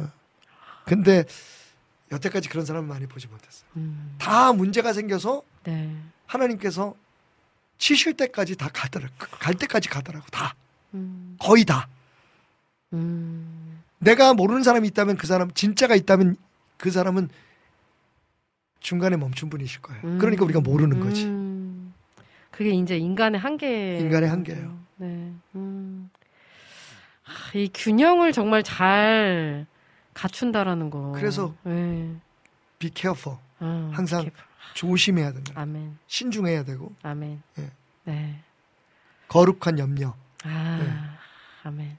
근데 0.85 1.25
여태까지 2.11 2.49
그런 2.49 2.65
사람은 2.65 2.89
많이 2.89 3.07
보지 3.07 3.27
못했어요. 3.29 3.69
음, 3.77 4.15
다 4.19 4.53
문제가 4.53 4.93
생겨서 4.93 5.43
네. 5.65 5.95
하나님께서 6.27 6.95
치실 7.79 8.15
때까지 8.15 8.57
다 8.57 8.69
가더라. 8.73 9.09
갈 9.19 9.55
때까지 9.55 9.89
가더라고. 9.89 10.27
다. 10.31 10.55
음, 10.95 11.37
거의 11.39 11.65
다. 11.65 11.89
음, 12.95 13.58
내가 13.99 14.35
모르는 14.35 14.62
사람이 14.62 14.87
있다면 14.89 15.16
그 15.16 15.27
사람 15.27 15.51
진짜가 15.51 15.95
있다면 15.95 16.37
그 16.77 16.91
사람은 16.91 17.29
중간에 18.81 19.16
멈춘 19.16 19.51
분이실 19.51 19.83
거예요. 19.83 20.03
음. 20.05 20.19
그러니까 20.19 20.45
우리가 20.45 20.61
모르는 20.61 21.01
거지. 21.01 21.27
음. 21.27 21.95
그게 22.51 22.70
이제 22.70 22.97
인간의 22.97 23.41
한계. 23.41 23.99
인간의 23.99 24.29
한계예요. 24.29 24.79
네. 24.97 25.33
음. 25.57 26.11
아, 27.25 27.31
이 27.57 27.69
균형을 27.75 28.33
정말 28.33 28.62
잘 28.62 29.66
갖춘다라는 30.15 30.91
거. 30.91 31.12
그래서 31.12 31.55
네. 31.65 32.15
Be 32.79 32.91
careful. 32.95 33.39
아, 33.61 33.91
항상 33.93 34.23
이렇게- 34.23 34.37
조심해야 34.75 35.33
된다. 35.33 35.53
아멘. 35.57 35.99
신중해야 36.07 36.65
되고 36.65 36.95
아멘. 37.03 37.43
예. 37.59 37.70
네. 38.05 38.41
거룩한 39.29 39.79
염려. 39.79 40.15
아, 40.45 40.79
네. 40.81 41.69
아멘. 41.69 41.99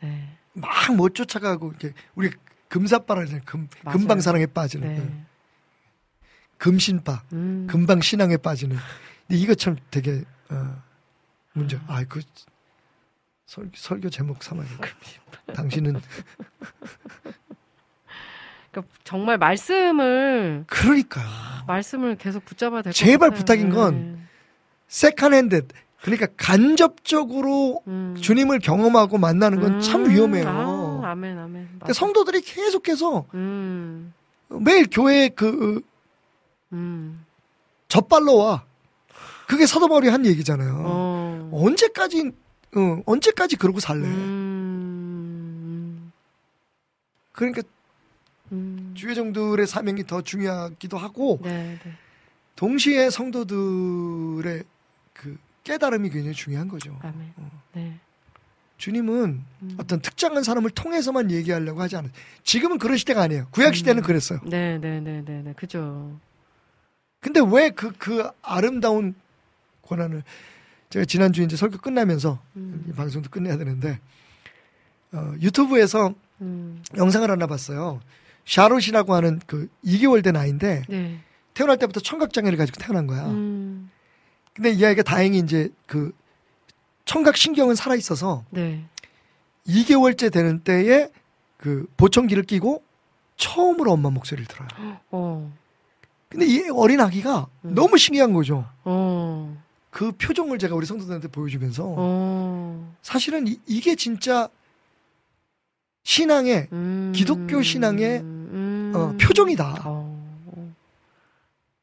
네. 0.00 0.36
막 0.54 0.90
못 0.94 1.14
쫓아가고 1.14 1.68
이렇게 1.70 1.92
우리 2.14 2.30
금사빠라잖아요. 2.68 3.42
금 3.44 3.68
맞아요. 3.82 3.98
금방 3.98 4.20
사랑에 4.20 4.46
빠지는 4.46 4.88
네. 4.88 5.00
응. 5.00 5.26
금신빠, 6.58 7.22
음. 7.32 7.66
금방 7.68 8.00
신앙에 8.00 8.36
빠지는. 8.36 8.76
근데 9.26 9.40
이거 9.40 9.54
참 9.54 9.76
되게 9.90 10.24
어, 10.50 10.82
문제. 11.52 11.78
아, 11.86 12.02
그 12.08 12.20
설, 13.46 13.70
설교 13.74 14.10
제목 14.10 14.42
삼아야겠다. 14.42 14.86
당신은 15.54 16.00
그러니까 18.70 18.94
정말 19.04 19.38
말씀을 19.38 20.64
그러니까요. 20.66 21.26
말씀을 21.66 22.16
계속 22.16 22.44
붙잡아야 22.44 22.82
될것 22.82 22.94
제발 22.94 23.30
같아요. 23.30 23.38
부탁인 23.38 23.70
건 23.70 24.26
second 24.88 25.34
hand 25.34 25.66
그러니까 26.04 26.26
간접적으로 26.36 27.82
음. 27.86 28.14
주님을 28.20 28.58
경험하고 28.58 29.16
만나는 29.16 29.58
건참 29.60 30.04
음. 30.04 30.10
위험해요. 30.10 30.46
아, 30.46 31.12
아멘, 31.12 31.38
아멘. 31.38 31.68
맞아. 31.80 31.94
성도들이 31.94 32.42
계속해서 32.42 33.24
음, 33.32 34.12
매일 34.50 34.86
교회 34.90 35.30
그 35.30 35.80
음, 36.74 37.24
젖발로 37.88 38.36
와. 38.36 38.66
그게 39.48 39.64
사도 39.64 39.88
바울이 39.88 40.08
한 40.08 40.26
얘기잖아요. 40.26 40.82
어, 40.84 41.50
언제까지 41.54 42.32
어, 42.76 43.02
언제까지 43.06 43.56
그러고 43.56 43.80
살래? 43.80 44.06
음, 44.06 44.52
그러니까 47.32 47.62
음, 48.52 48.92
주의종들의 48.94 49.66
사명이 49.66 50.06
더 50.06 50.20
중요하기도 50.20 50.98
하고 50.98 51.40
네, 51.42 51.78
네, 51.82 51.92
동시에 52.56 53.08
성도들의 53.08 54.64
그 55.14 55.38
깨달음이 55.64 56.10
굉장히 56.10 56.34
중요한 56.34 56.68
거죠. 56.68 56.96
아멘. 57.02 57.32
어. 57.36 57.62
네, 57.72 57.98
주님은 58.76 59.42
음. 59.62 59.76
어떤 59.78 60.00
특정한 60.00 60.42
사람을 60.42 60.70
통해서만 60.70 61.30
얘기하려고 61.30 61.80
하지 61.80 61.96
않아요. 61.96 62.12
지금은 62.42 62.78
그런 62.78 62.96
시대가 62.96 63.22
아니에요. 63.22 63.48
구약 63.50 63.74
시대는 63.74 64.02
음. 64.02 64.06
그랬어요. 64.06 64.40
네, 64.44 64.78
네, 64.78 65.00
네, 65.00 65.22
네, 65.24 65.42
네, 65.42 65.52
그죠. 65.54 66.18
근데 67.20 67.40
왜 67.40 67.70
그그 67.70 68.28
아름다운 68.42 69.14
고난을 69.80 70.22
제가 70.90 71.06
지난주 71.06 71.42
이제 71.42 71.56
설교 71.56 71.78
끝나면서 71.78 72.38
음, 72.56 72.84
이 72.88 72.92
방송도 72.92 73.30
끝내야 73.30 73.56
되는데 73.56 73.98
어, 75.12 75.34
유튜브에서 75.40 76.14
음, 76.42 76.82
영상을 76.96 77.28
하나 77.30 77.46
봤어요. 77.46 78.00
샤롯이라고 78.44 79.14
하는 79.14 79.40
그 79.46 79.68
2개월 79.84 80.22
된 80.22 80.36
아이인데 80.36 80.82
네, 80.88 81.18
태어날 81.54 81.78
때부터 81.78 82.00
청각 82.00 82.34
장애를 82.34 82.58
가지고 82.58 82.82
태어난 82.82 83.06
거야. 83.06 83.24
음, 83.26 83.90
근데 84.54 84.70
이 84.70 84.84
아이가 84.84 85.02
다행히 85.02 85.38
이제 85.38 85.68
그 85.86 86.12
청각 87.04 87.36
신경은 87.36 87.74
살아 87.74 87.96
있어서 87.96 88.44
네, 88.50 88.84
2개월째 89.66 90.32
되는 90.32 90.60
때에 90.60 91.10
그 91.56 91.86
보청기를 91.96 92.44
끼고 92.44 92.82
처음으로 93.36 93.92
엄마 93.92 94.10
목소리를 94.10 94.46
들어요. 94.46 94.68
어, 95.10 95.52
근데 96.28 96.46
이 96.46 96.68
어린 96.72 97.00
아기가 97.00 97.48
음. 97.64 97.74
너무 97.74 97.98
신기한 97.98 98.32
거죠. 98.32 98.66
어, 98.84 99.56
그 99.90 100.12
표정을 100.12 100.58
제가 100.58 100.74
우리 100.74 100.86
성도들한테 100.86 101.28
보여주면서 101.28 101.84
어, 101.86 102.94
사실은 103.02 103.46
이, 103.48 103.58
이게 103.66 103.96
진짜 103.96 104.48
신앙의 106.04 106.68
음, 106.72 107.12
기독교 107.14 107.62
신앙의, 107.62 108.20
음, 108.20 108.92
어, 108.94 109.16
표정이다. 109.20 109.82
어, 109.86 110.74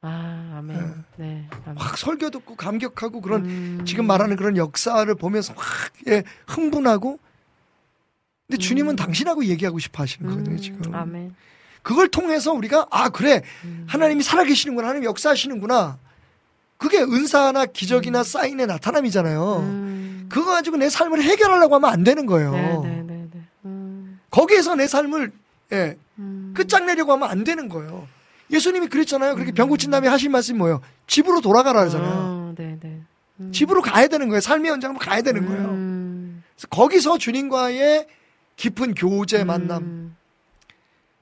아, 0.01 0.30
아멘. 0.61 1.03
네, 1.17 1.47
아멘. 1.65 1.77
확 1.77 1.97
설교 1.97 2.29
듣고 2.29 2.55
감격하고 2.55 3.21
그런 3.21 3.45
음. 3.45 3.83
지금 3.85 4.05
말하는 4.05 4.35
그런 4.35 4.57
역사를 4.57 5.13
보면서 5.15 5.53
확 5.57 5.91
예, 6.07 6.23
흥분하고 6.47 7.19
근데 8.47 8.57
주님은 8.57 8.93
음. 8.93 8.95
당신하고 8.95 9.45
얘기하고 9.45 9.79
싶어 9.79 10.03
하시는 10.03 10.29
거거든요, 10.29 10.55
음, 10.55 10.61
지금. 10.61 10.93
아멘. 10.93 11.35
그걸 11.81 12.09
통해서 12.09 12.51
우리가 12.53 12.87
아, 12.91 13.09
그래. 13.09 13.41
음. 13.63 13.85
하나님이 13.87 14.23
살아 14.23 14.43
계시는구나. 14.43 14.89
하나님 14.89 15.05
역사하시는구나. 15.05 15.97
그게 16.77 16.99
은사나 16.99 17.67
기적이나 17.67 18.19
음. 18.19 18.23
사인의 18.23 18.67
나타남이잖아요. 18.67 19.57
음. 19.59 20.29
그거 20.29 20.51
가지고 20.51 20.77
내 20.77 20.89
삶을 20.89 21.21
해결하려고 21.23 21.75
하면 21.75 21.89
안 21.89 22.03
되는 22.03 22.25
거예요. 22.25 22.51
네, 22.51 22.77
네, 22.83 23.03
네, 23.03 23.27
네. 23.31 23.41
음, 23.65 24.19
거기에서 24.29 24.75
내 24.75 24.87
삶을 24.87 25.31
예, 25.73 25.97
음. 26.19 26.53
끝장내려고 26.55 27.13
하면 27.13 27.29
안 27.29 27.43
되는 27.43 27.69
거예요. 27.69 28.07
예수님이 28.51 28.87
그랬잖아요. 28.87 29.35
그렇게 29.35 29.51
병 29.51 29.69
고친 29.69 29.91
다음에 29.91 30.07
하신 30.07 30.31
말씀이 30.31 30.57
뭐예요? 30.57 30.81
집으로 31.07 31.41
돌아가라 31.41 31.81
하잖아요. 31.81 32.11
어. 32.13 32.41
음. 33.41 33.51
집으로 33.51 33.81
가야 33.81 34.07
되는 34.07 34.29
거예요. 34.29 34.39
삶의 34.39 34.71
현장으로 34.71 34.99
가야 34.99 35.21
되는 35.21 35.45
거예요. 35.45 35.69
음. 35.69 36.43
그래서 36.55 36.67
거기서 36.67 37.17
주님과의 37.17 38.07
깊은 38.55 38.93
교제 38.93 39.43
만남 39.43 39.83
음. 39.83 40.15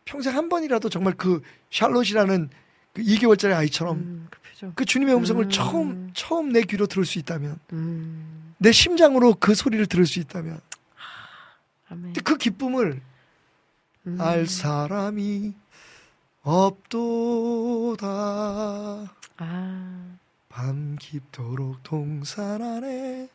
평생 0.06 0.36
한 0.36 0.50
번이라도 0.50 0.90
정말 0.90 1.14
그 1.16 1.42
샬롯이라는 1.72 2.50
그 2.94 3.02
2개월짜리 3.04 3.56
아이처럼 3.56 3.98
음, 3.98 4.28
그. 4.30 4.74
그 4.76 4.86
주님의 4.86 5.16
음성을 5.16 5.42
음. 5.44 5.50
처음 5.50 6.12
처음 6.14 6.50
내 6.50 6.64
귀로 6.64 6.88
들을 6.88 7.06
수 7.06 7.20
있다면 7.20 7.60
음. 7.74 8.56
내 8.58 8.72
심장으로 8.72 9.36
그 9.40 9.56
소리를 9.56 9.86
들을 9.86 10.06
수 10.06 10.20
있다면 10.20 10.60
아멘. 11.90 12.04
근데 12.06 12.22
그 12.22 12.38
기쁨을 12.38 13.00
음. 14.08 14.18
알 14.20 14.48
사람이 14.48 15.54
없도다 16.42 18.08
아. 19.38 20.18
밤 20.48 20.96
깊도록 21.00 21.84
동산 21.84 22.62
안에 22.62 23.30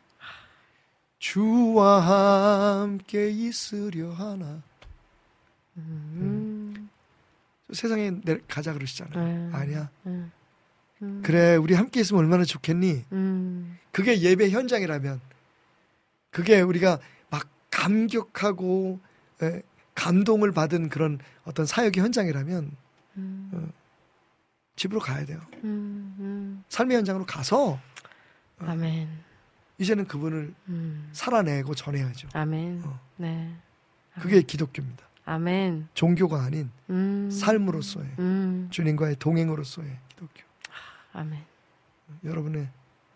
주와 1.19 2.81
함께 2.81 3.29
있으려 3.29 4.11
하나 4.11 4.61
음. 5.77 6.89
세상에 7.73 8.11
내 8.23 8.37
가자 8.47 8.73
그러시잖아요 8.73 9.49
네. 9.49 9.57
아니야 9.57 9.89
음. 10.05 10.31
음. 11.01 11.21
그래 11.23 11.55
우리 11.55 11.73
함께 11.73 12.01
있으면 12.01 12.23
얼마나 12.23 12.43
좋겠니 12.43 13.05
음. 13.11 13.77
그게 13.91 14.19
예배 14.19 14.49
현장이라면 14.49 15.21
그게 16.31 16.61
우리가 16.61 16.99
막 17.29 17.47
감격하고 17.71 18.99
에, 19.41 19.61
감동을 19.95 20.51
받은 20.51 20.89
그런 20.89 21.19
어떤 21.45 21.65
사역의 21.65 22.03
현장이라면 22.03 22.75
음. 23.17 23.71
집으로 24.75 24.99
가야 24.99 25.25
돼요. 25.25 25.39
음. 25.63 26.15
음. 26.19 26.63
삶의 26.69 26.97
현장으로 26.97 27.25
가서 27.25 27.79
아멘. 28.59 29.07
이제는 29.77 30.07
그분을 30.07 30.53
음. 30.69 31.09
살아내고 31.11 31.75
전해야죠. 31.75 32.29
아멘. 32.33 32.81
어. 32.85 32.99
네. 33.17 33.55
그게 34.19 34.41
기독교입니다. 34.41 35.05
아멘. 35.25 35.87
종교가 35.93 36.43
아닌 36.43 36.69
음. 36.89 37.29
삶으로서의 37.31 38.07
음. 38.19 38.67
주님과의 38.69 39.17
동행으로서의 39.17 39.97
기독교. 40.09 40.43
아멘. 41.13 41.43
여러분의 42.23 42.69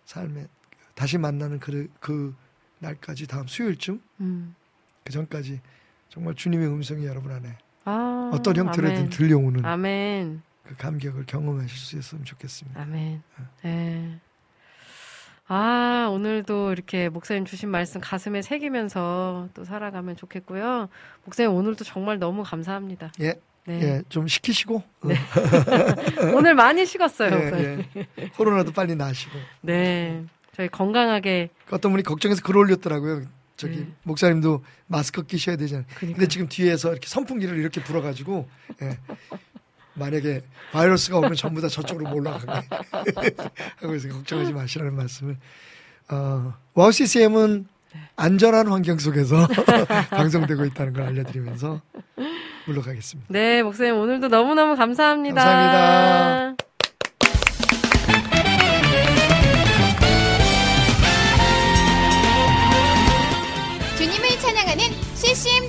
삶에 0.06 0.48
다시 0.96 1.18
만나는 1.18 1.60
그, 1.60 1.90
그 2.00 2.36
날까지 2.80 3.28
다음 3.28 3.48
수요일쯤 3.48 4.02
음. 4.22 4.56
그 5.04 5.14
전까지 5.14 5.62
정말 6.10 6.36
주님의 6.36 6.68
음성이 6.68 7.06
여러분 7.06 7.32
안에 7.32 7.58
아, 7.90 8.32
어떤 8.34 8.56
형태로든 8.56 8.96
아멘. 8.96 9.10
들려오는 9.10 9.66
아멘. 9.66 10.42
그 10.64 10.76
감격을 10.76 11.26
경험하실 11.26 11.78
수 11.78 11.98
있었으면 11.98 12.26
좋겠습니다. 12.26 12.80
아멘. 12.80 13.24
네. 13.64 14.20
아, 15.48 16.08
오늘도 16.12 16.72
이렇게 16.74 17.10
목사님 17.10 17.46
주신 17.46 17.70
말씀 17.70 18.00
가슴에 18.00 18.44
새기면서 18.44 19.50
또 19.56 19.66
살아가면 19.66 20.16
좋겠고요. 20.16 20.90
목사님 21.26 21.52
오늘도 21.54 21.84
정말 21.86 22.20
너무 22.20 22.44
감사합니다. 22.44 23.12
예, 23.22 23.34
네. 23.66 23.82
예, 23.82 24.02
좀 24.10 24.28
시키시고 24.28 24.84
네. 25.06 25.16
오늘 26.38 26.54
많이 26.54 26.86
식었어요. 26.86 27.32
예, 27.34 27.88
예. 27.96 28.28
코로나도 28.38 28.74
빨리 28.74 28.96
나시고 28.96 29.40
네. 29.62 30.24
저희 30.56 30.68
건강하게. 30.68 31.50
그 31.66 31.76
어떤 31.76 31.92
분이 31.94 32.04
걱정해서 32.04 32.44
글 32.44 32.56
올렸더라고요. 32.58 33.24
저기 33.60 33.80
네. 33.80 33.88
목사님도 34.04 34.64
마스크 34.88 35.26
끼셔야 35.26 35.58
되잖아요. 35.58 35.86
그러니까. 35.96 36.18
근데 36.18 36.30
지금 36.30 36.48
뒤에서 36.48 36.92
이렇게 36.92 37.08
선풍기를 37.10 37.58
이렇게 37.58 37.84
불어가지고 37.84 38.48
예. 38.84 38.98
만약에 39.96 40.42
바이러스가 40.72 41.18
오면 41.18 41.36
전부 41.36 41.60
다 41.60 41.68
저쪽으로 41.68 42.10
몰아가게 42.10 42.68
하고 43.82 43.96
있으니 43.96 44.14
걱정하지 44.14 44.54
마시라는 44.54 44.96
말씀을. 44.96 45.38
어, 46.10 46.54
와우 46.74 46.92
CCM은 46.94 47.68
안전한 48.16 48.70
환경 48.70 48.98
속에서 48.98 49.46
방송되고 50.10 50.64
있다는 50.64 50.94
걸 50.94 51.04
알려드리면서 51.04 51.82
물러가겠습니다. 52.66 53.28
네, 53.30 53.62
목사님 53.62 53.98
오늘도 53.98 54.30
너무너무 54.30 54.78
감사합니다. 54.78 55.44
감사합니다. 55.44 56.69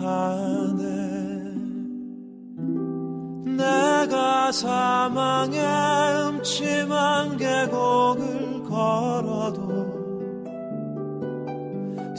하네 0.00 0.80
내가 3.44 4.50
사망의 4.50 5.60
음침한 6.28 7.36
계곡을 7.36 8.64
걸어도 8.64 9.60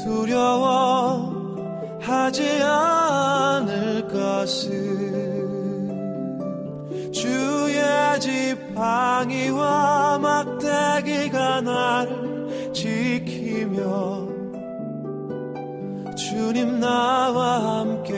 두려워하지 0.03 1.41
않을 2.63 4.07
것을 4.07 4.71
주의 7.11 7.81
지팡이와 8.19 10.19
막대기가 10.19 11.61
나를 11.61 12.71
지키며 12.73 14.30
주님 16.41 16.79
나와 16.79 17.81
함께 17.81 18.15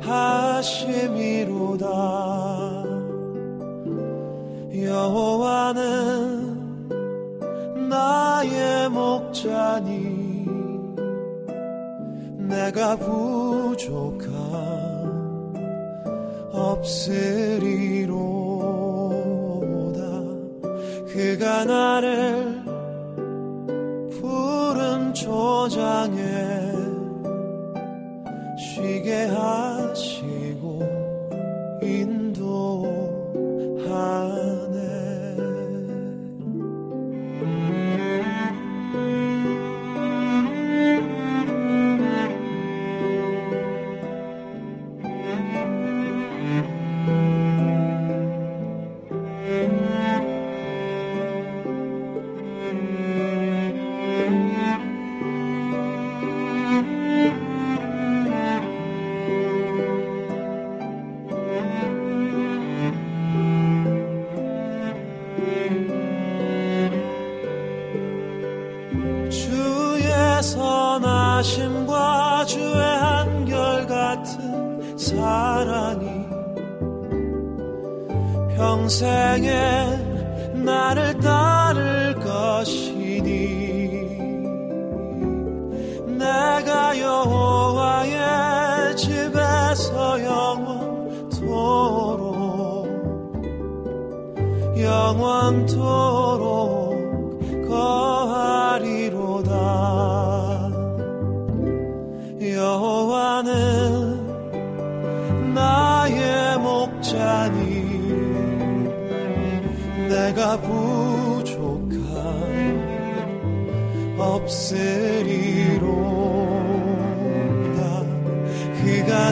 하심이로다. 0.00 1.84
여호와는 4.76 6.14
나의 7.88 8.88
목자니 8.88 10.46
내가 12.38 12.94
부족함 12.96 14.30
없으리로다. 16.52 17.64
그가 21.08 21.64
나를 21.64 22.62
푸른 24.20 25.12
초장에 25.12 26.63
쉬게 28.84 29.28
하시 29.28 30.13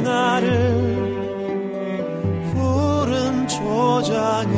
나를 0.01 0.82
푸른 2.52 3.47
초장에 3.48 4.56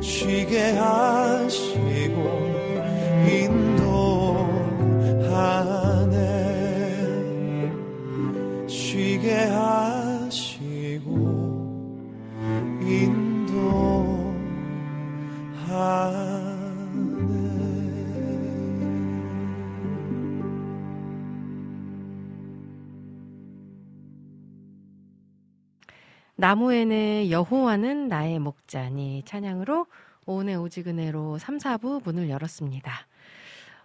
쉬게 0.00 0.72
하 0.72 1.45
나무에는 26.36 27.30
여호와는 27.30 28.08
나의 28.08 28.38
목자니 28.38 29.22
찬양으로 29.24 29.86
오은의 30.26 30.56
오지근해로 30.56 31.38
3, 31.38 31.56
4부 31.58 32.04
문을 32.04 32.28
열었습니다. 32.28 33.06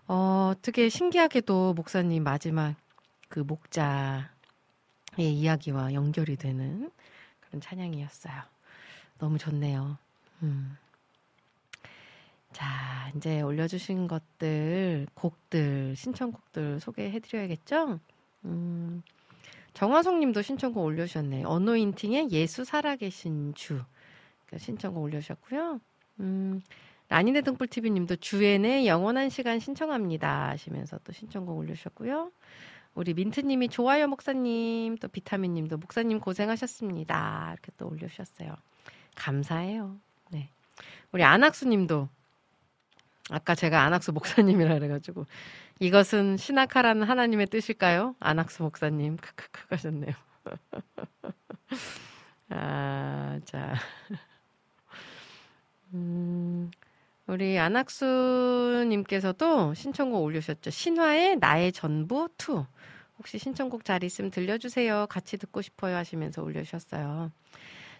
어, 0.08 0.52
어떻게 0.54 0.90
신기하게도 0.90 1.74
목사님 1.76 2.24
마지막 2.24 2.76
그 3.30 3.40
목자의 3.40 4.26
이야기와 5.18 5.94
연결이 5.94 6.36
되는 6.36 6.92
그런 7.40 7.62
찬양이었어요. 7.62 8.34
너무 9.18 9.38
좋네요. 9.38 9.98
음. 10.44 10.78
자, 12.52 13.12
이제 13.16 13.40
올려주신 13.40 14.10
것들, 14.10 15.08
곡들, 15.14 15.96
신청곡들 15.96 16.82
소개해드려야겠죠? 16.82 18.00
음, 18.44 19.04
정화성 19.74 20.20
님도 20.20 20.42
신청곡 20.42 20.84
올려주셨네. 20.84 21.44
어노인팅의 21.46 22.32
예수 22.32 22.66
살아계신 22.66 23.54
주. 23.56 23.82
그 24.48 24.58
신청곡 24.58 25.04
올려주셨고요. 25.04 25.80
음, 26.20 26.62
라니네 27.10 27.42
등불TV 27.42 27.90
님도 27.92 28.18
주엔의 28.18 28.88
영원한 28.88 29.30
시간 29.30 29.60
신청합니다. 29.60 30.50
하시면서 30.50 31.00
또 31.04 31.12
신청곡 31.14 31.58
올려주셨고요. 31.58 32.32
우리 32.94 33.14
민트님이 33.14 33.70
좋아요 33.70 34.08
목사님, 34.08 34.98
또 34.98 35.08
비타민 35.08 35.54
님도 35.54 35.78
목사님 35.78 36.20
고생하셨습니다. 36.20 37.50
이렇게 37.54 37.72
또 37.78 37.88
올려주셨어요. 37.88 38.54
감사해요. 39.16 39.98
네. 40.32 40.50
우리 41.12 41.24
안학수 41.24 41.68
님도 41.68 42.10
아까 43.32 43.56
제가 43.56 43.82
안학수 43.84 44.12
목사님이라 44.12 44.74
그래가지고 44.76 45.26
이것은 45.80 46.38
신학하라는 46.38 47.02
하나님의 47.04 47.48
뜻일까요? 47.48 48.16
안학수 48.20 48.62
목사님 48.64 49.18
크크크 49.18 49.62
하셨네요. 49.70 50.14
아, 52.50 53.40
자. 53.46 53.76
음, 55.94 56.70
우리 57.28 57.58
안학수님께서도 57.58 59.74
신청곡 59.74 60.22
올려주셨죠. 60.24 60.70
신화의 60.70 61.38
나의 61.38 61.72
전부 61.72 62.28
2. 62.38 62.66
혹시 63.18 63.38
신청곡 63.38 63.86
잘 63.86 64.04
있으면 64.04 64.32
들려주세요. 64.32 65.08
같이 65.08 65.38
듣고 65.38 65.62
싶어요 65.62 65.96
하시면서 65.96 66.44
올려주셨어요. 66.44 67.32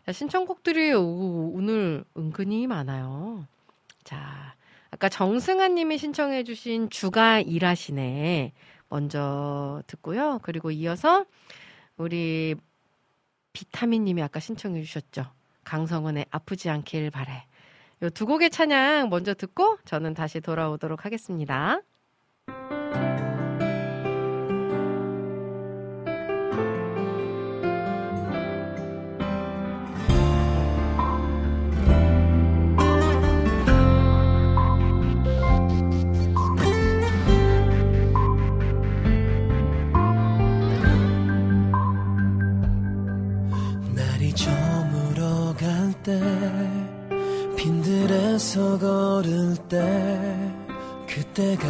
자, 0.06 0.12
신청곡들이 0.12 0.92
오- 0.94 1.54
오늘 1.54 2.04
은근히 2.18 2.68
많아요. 2.68 3.48
자, 4.04 4.56
아까 4.92 5.10
정승환 5.10 5.76
님이 5.76 5.98
신청해 5.98 6.44
주신 6.44 6.90
주가 6.90 7.40
일하시네. 7.40 8.54
먼저 8.90 9.82
듣고요. 9.88 10.40
그리고 10.44 10.70
이어서 10.72 11.26
우리 11.98 12.56
비타민 13.54 14.04
님이 14.04 14.22
아까 14.22 14.40
신청해 14.40 14.82
주셨죠. 14.84 15.26
강성원의 15.64 16.26
아프지 16.30 16.70
않길 16.70 17.10
바래. 17.12 17.46
요 18.04 18.10
두 18.10 18.26
곡의 18.26 18.50
찬양 18.50 19.10
먼저 19.10 19.34
듣고 19.34 19.78
저는 19.86 20.14
다시 20.14 20.42
돌아오도록 20.42 21.06
하겠습니다. 21.06 21.82
때 46.04 46.20
빈들에서 47.58 48.78
걸을 48.80 49.56
때 49.70 49.80
그때가 51.08 51.68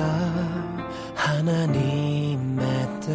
하나님의 1.16 2.66
때. 3.02 3.12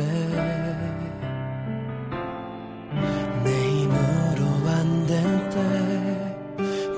내 3.44 3.50
힘으로 3.70 4.46
안 4.68 5.06
될 5.06 5.14
때 5.50 5.56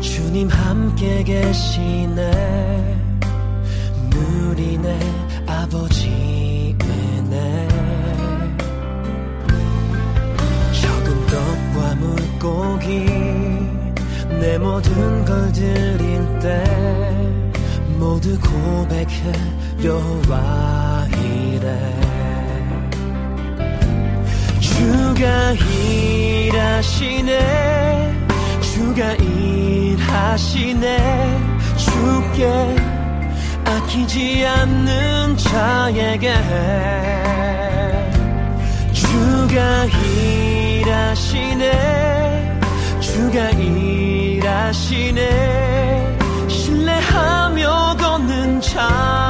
주님 0.00 0.48
함께 0.48 1.22
계시네. 1.22 2.97
보이지 34.08 34.44
않는 34.46 35.36
자에게 35.36 36.34
주가 38.92 39.84
일하시네 40.80 41.68
주가 43.00 43.50
일하시네. 43.50 45.20
신뢰하며 46.48 47.96
걷는 47.98 48.60
자 48.62 49.27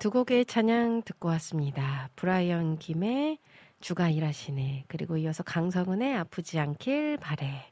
두 0.00 0.10
곡의 0.10 0.46
찬양 0.46 1.02
듣고 1.02 1.28
왔습니다. 1.28 2.08
브라이언 2.16 2.78
김의 2.78 3.36
주가 3.82 4.08
일하시네. 4.08 4.86
그리고 4.88 5.18
이어서 5.18 5.42
강성은의 5.42 6.16
아프지 6.16 6.58
않길 6.58 7.18
바래. 7.18 7.66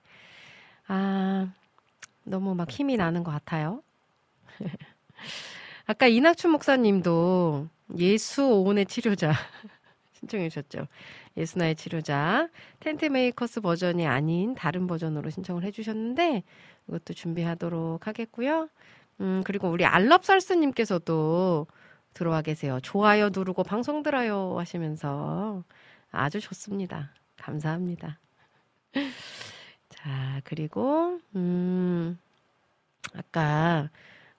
아, 0.88 1.50
너무 2.24 2.54
막 2.54 2.70
힘이 2.70 2.98
나는 2.98 3.24
것 3.24 3.30
같아요. 3.30 3.82
아까 5.86 6.06
이낙춘 6.06 6.50
목사님도 6.50 7.66
예수 7.96 8.44
나의 8.44 8.84
치료자 8.84 9.32
신청해 10.20 10.50
주셨죠. 10.50 10.86
예수 11.38 11.56
나의 11.56 11.76
치료자 11.76 12.50
Tent 12.80 13.06
Makers 13.06 13.62
버전이 13.62 14.06
아닌 14.06 14.54
다른 14.54 14.86
버전으로 14.86 15.30
신청을 15.30 15.64
해 15.64 15.70
주셨는데 15.70 16.42
이것도 16.88 17.14
준비하도록 17.14 18.06
하겠고요. 18.06 18.68
음, 19.22 19.42
그리고 19.46 19.70
우리 19.70 19.86
알럽살스님께서도 19.86 21.66
들어와 22.18 22.42
계세요. 22.42 22.80
좋아요 22.82 23.28
누르고 23.28 23.62
방송 23.62 24.02
들어요 24.02 24.58
하시면서 24.58 25.62
아주 26.10 26.40
좋습니다. 26.40 27.12
감사합니다. 27.36 28.18
자, 29.88 30.40
그리고, 30.42 31.20
음, 31.36 32.18
아까 33.14 33.88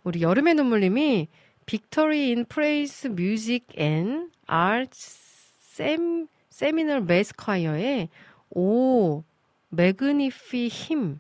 우리 0.04 0.22
여름의 0.22 0.56
눈물님이 0.56 1.30
Victory 1.66 2.32
in 2.32 2.46
Praise 2.46 3.08
Music 3.08 3.68
and 3.76 4.30
Arts 4.46 4.90
Seminar 4.92 6.28
Mass 6.50 7.02
Choir의 7.04 8.10
Oh 8.50 9.24
Magnify 9.70 10.68
Him 10.68 11.20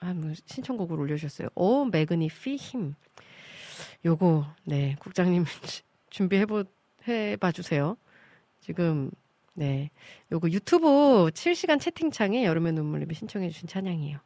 아, 0.00 0.12
뭐 0.12 0.32
신청곡을 0.46 0.98
올려주셨어요. 0.98 1.48
오 1.54 1.84
매그니피 1.84 2.56
힘 2.56 2.94
요거 4.04 4.46
네 4.64 4.96
국장님 5.00 5.44
준비해 6.10 6.46
보 6.46 6.64
해봐 7.06 7.52
주세요. 7.52 7.96
지금 8.60 9.10
네 9.54 9.90
요거 10.32 10.50
유튜브 10.50 10.86
7시간 11.32 11.80
채팅창에 11.80 12.44
여름의 12.44 12.72
눈물님이 12.72 13.14
신청해 13.14 13.50
주신 13.50 13.68
찬양이에요. 13.68 14.18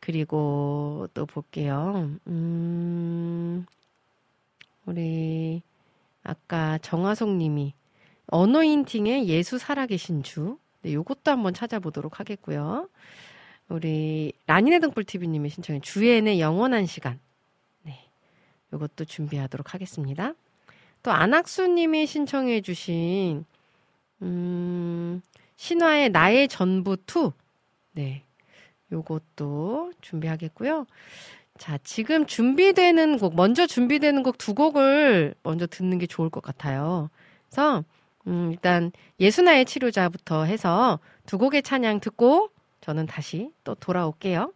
그리고 0.00 1.06
또 1.12 1.26
볼게요. 1.26 2.10
음, 2.26 3.66
우리 4.86 5.62
아까 6.22 6.78
정화송 6.78 7.38
님이 7.38 7.74
어노인팅의 8.28 9.28
예수 9.28 9.58
살아계신 9.58 10.22
주. 10.22 10.58
네, 10.82 10.94
요것도 10.94 11.30
한번 11.30 11.52
찾아보도록 11.52 12.20
하겠고요. 12.20 12.88
우리 13.68 14.32
라니네 14.46 14.80
등불 14.80 15.04
TV님이 15.04 15.50
신청해 15.50 15.80
주엔의 15.80 16.40
영원한 16.40 16.86
시간. 16.86 17.20
네, 18.70 18.76
요것도 18.76 19.04
준비하도록 19.04 19.74
하겠습니다. 19.74 20.34
또 21.02 21.10
안학수님이 21.10 22.06
신청해 22.06 22.60
주신 22.60 23.44
음, 24.22 25.22
신화의 25.56 26.10
나의 26.10 26.48
전부 26.48 26.96
2. 27.06 27.30
네, 27.92 28.24
요것도 28.92 29.92
준비하겠고요. 30.00 30.86
자, 31.58 31.78
지금 31.84 32.26
준비되는 32.26 33.18
곡, 33.18 33.34
먼저 33.36 33.66
준비되는 33.66 34.22
곡 34.22 34.38
두 34.38 34.54
곡을 34.54 35.34
먼저 35.42 35.66
듣는 35.66 35.98
게 35.98 36.06
좋을 36.06 36.30
것 36.30 36.42
같아요. 36.42 37.10
그래서 37.48 37.84
음, 38.26 38.50
일단 38.52 38.92
예수나의 39.18 39.64
치료자부터 39.66 40.44
해서 40.44 41.00
두 41.26 41.38
곡의 41.38 41.62
찬양 41.62 42.00
듣고 42.00 42.50
저는 42.80 43.06
다시 43.06 43.50
또 43.64 43.74
돌아올게요. 43.74 44.52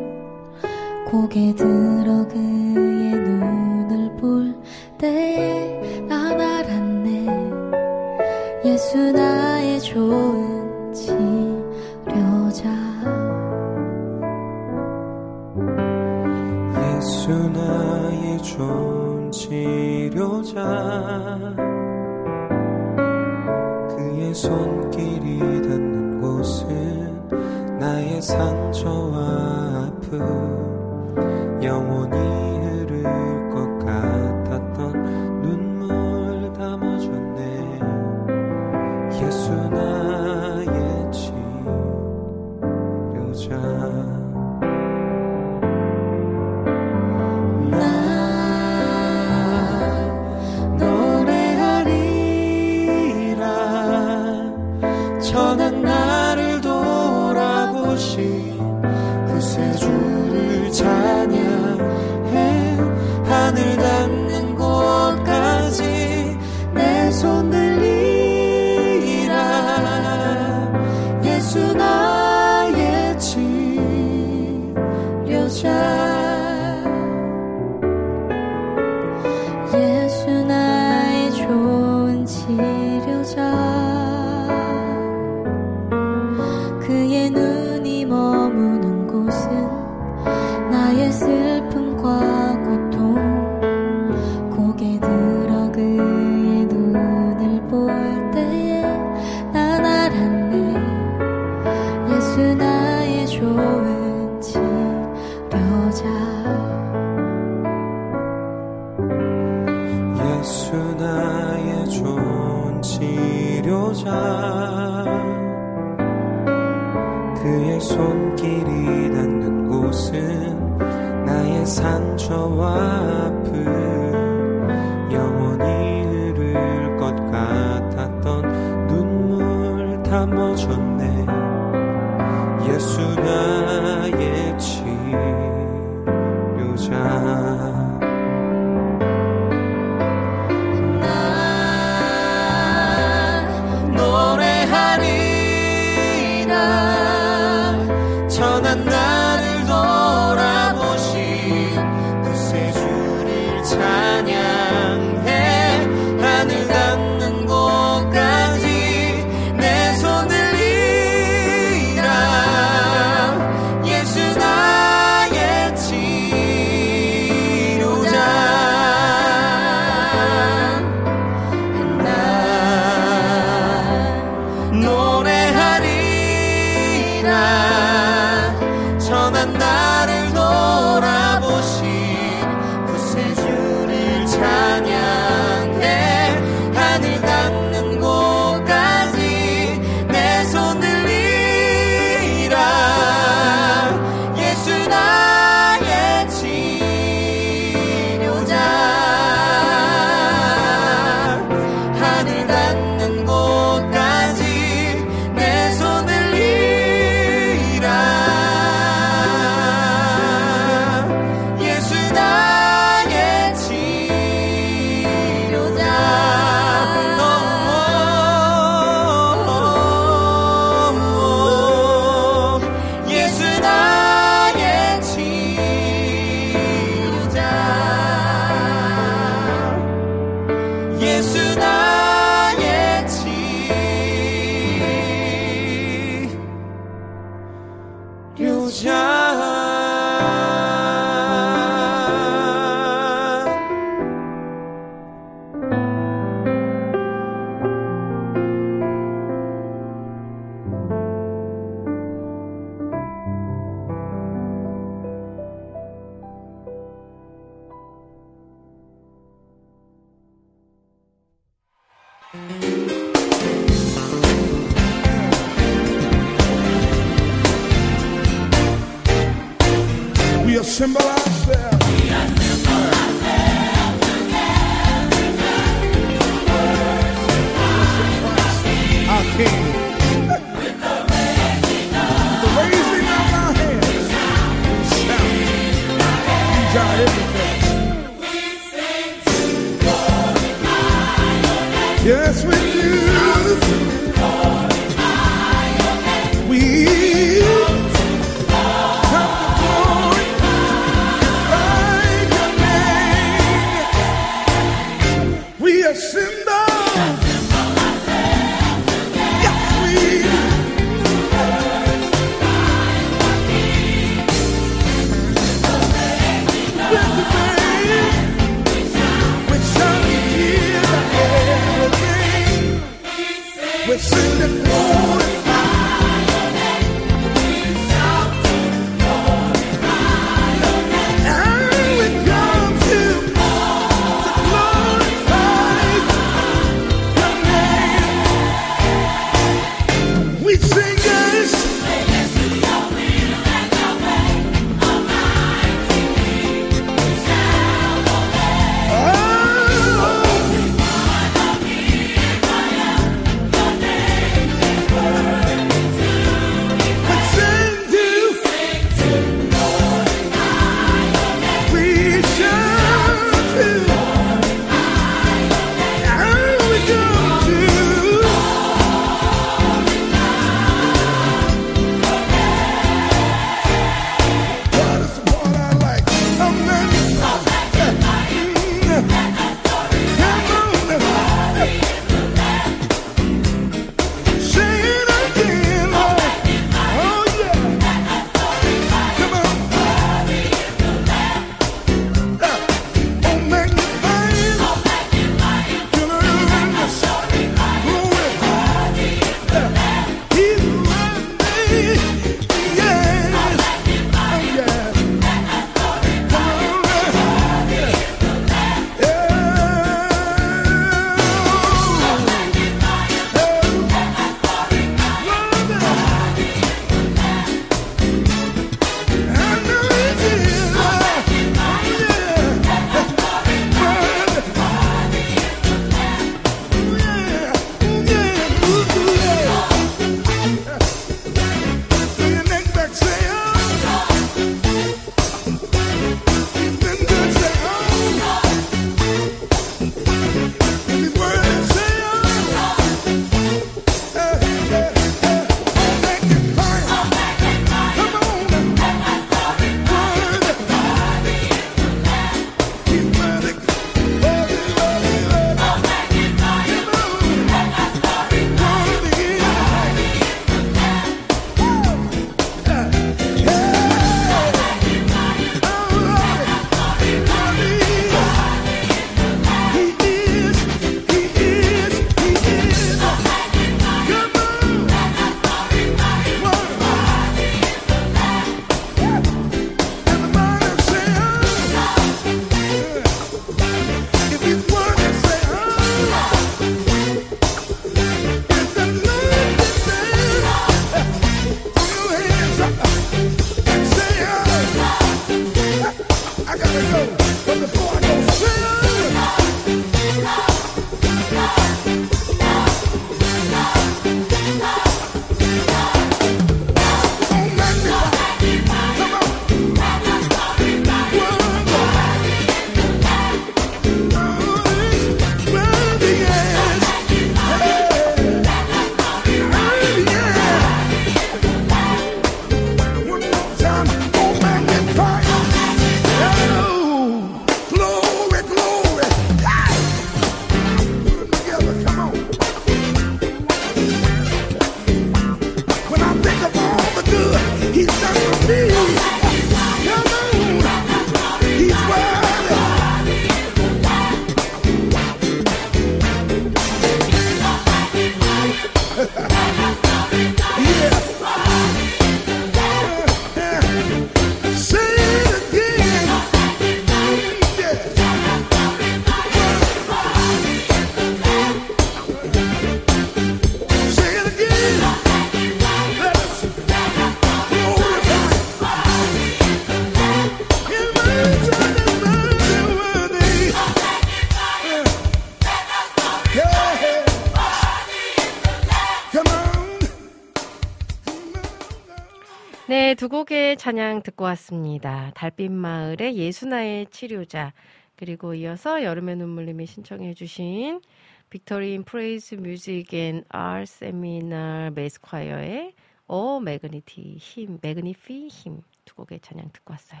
두 583.04 583.10
곡의 583.10 583.58
찬양 583.58 584.02
듣고 584.02 584.24
왔습니다. 584.24 585.12
달빛 585.14 585.52
마을의 585.52 586.16
예수 586.16 586.51
나의 586.51 586.86
치료자 586.86 587.52
그리고 587.96 588.32
이어서 588.32 588.82
여름의 588.82 589.16
눈물님이 589.16 589.66
신청해 589.66 590.14
주신 590.14 590.80
Victory 591.28 591.74
in 591.74 591.84
Praise 591.84 592.36
Music 592.36 592.94
and 592.94 593.66
Arts 593.66 594.04
Seminar 594.04 594.70
Mass 594.74 595.10
Choir의 595.10 595.74
Oh 596.06 596.40
Magnify 596.40 597.18
Him 597.18 597.58
Magnify 597.60 598.28
Him 598.28 598.62
두 598.86 598.94
곡의 598.94 599.20
찬양 599.20 599.50
듣고 599.52 599.74
왔어요. 599.74 600.00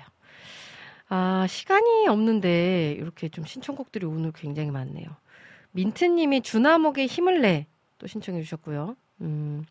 아, 1.10 1.46
시간이 1.46 2.08
없는데 2.08 2.92
이렇게 2.92 3.28
좀 3.28 3.44
신청곡들이 3.44 4.06
오늘 4.06 4.32
굉장히 4.32 4.70
많네요. 4.70 5.08
민트님이 5.72 6.40
주나목의 6.40 7.06
힘을 7.06 7.42
내 7.42 7.66
또 7.98 8.06
신청해 8.06 8.42
주셨고요. 8.42 8.96
음, 9.22 9.64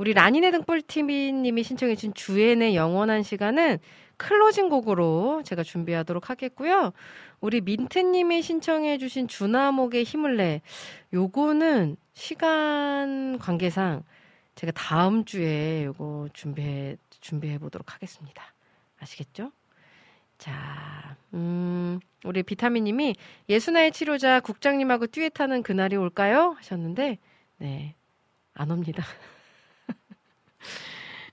우리 0.00 0.14
라니네 0.14 0.50
등불TV님이 0.52 1.62
신청해주신 1.62 2.14
주엔의 2.14 2.74
영원한 2.74 3.22
시간은 3.22 3.76
클로징 4.16 4.70
곡으로 4.70 5.42
제가 5.44 5.62
준비하도록 5.62 6.30
하겠고요. 6.30 6.92
우리 7.42 7.60
민트님이 7.60 8.40
신청해주신 8.40 9.28
주나목의 9.28 10.04
힘을 10.04 10.38
내 10.38 10.62
요거는 11.12 11.98
시간 12.14 13.38
관계상 13.38 14.02
제가 14.54 14.72
다음 14.72 15.26
주에 15.26 15.84
요거 15.84 16.30
준비해 16.32 16.96
준비해 17.20 17.58
보도록 17.58 17.92
하겠습니다. 17.92 18.42
아시겠죠? 19.00 19.52
자, 20.38 21.14
음, 21.34 22.00
우리 22.24 22.42
비타민님이 22.42 23.16
예수나의 23.50 23.92
치료자 23.92 24.40
국장님하고 24.40 25.08
듀엣하는 25.08 25.62
그날이 25.62 25.96
올까요? 25.96 26.54
하셨는데, 26.56 27.18
네, 27.58 27.94
안 28.54 28.70
옵니다. 28.70 29.04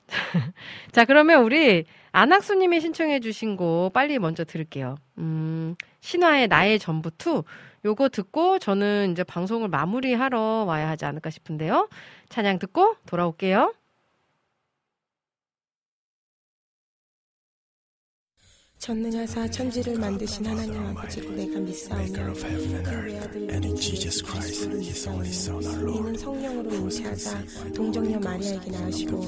자, 0.91 1.05
그러면 1.05 1.43
우리 1.43 1.85
안학수님이 2.11 2.81
신청해주신 2.81 3.57
곡 3.57 3.93
빨리 3.93 4.19
먼저 4.19 4.43
들을게요. 4.43 4.95
음, 5.19 5.75
신화의 6.01 6.47
나의 6.47 6.79
전부 6.79 7.11
Two. 7.11 7.43
요거 7.85 8.09
듣고 8.09 8.59
저는 8.59 9.11
이제 9.11 9.23
방송을 9.23 9.69
마무리하러 9.69 10.65
와야 10.67 10.89
하지 10.89 11.05
않을까 11.05 11.29
싶은데요. 11.29 11.89
찬양 12.29 12.59
듣고 12.59 12.95
돌아올게요. 13.05 13.73
전능하사 18.79 19.47
천지를 19.49 19.97
만드신 19.97 20.45
하나님 20.45 20.75
아버지를 20.87 21.35
내가 21.35 21.59
믿사오며 21.59 22.33
그 22.33 23.05
외아들 23.05 23.47
예수 24.05 24.23
그리스도를 24.23 24.77
믿사오며 24.77 25.25
이는 25.25 26.15
성령으로 26.15 26.73
잉태하사 26.75 27.43
동정녀 27.75 28.19
마리아에게 28.19 28.71
낳으시고 28.71 29.21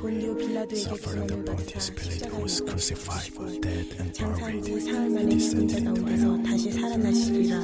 본디오 0.00 0.36
빌라도에게 0.36 0.90
구원을 0.90 1.44
받으사 1.44 1.80
십자가에 1.80 2.40
못 2.40 2.66
박히시고 2.66 3.62
장사한 4.12 4.62
지 4.62 4.80
사흘 4.80 5.10
만에 5.10 5.38
죽은 5.38 5.68
자 5.68 5.82
가운데서 5.82 6.42
다시 6.42 6.70
살아나시리라 6.70 7.58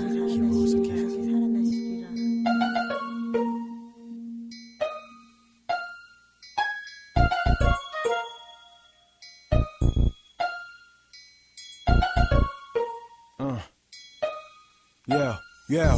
Yeah, 15.08 15.36
yeah. 15.68 15.96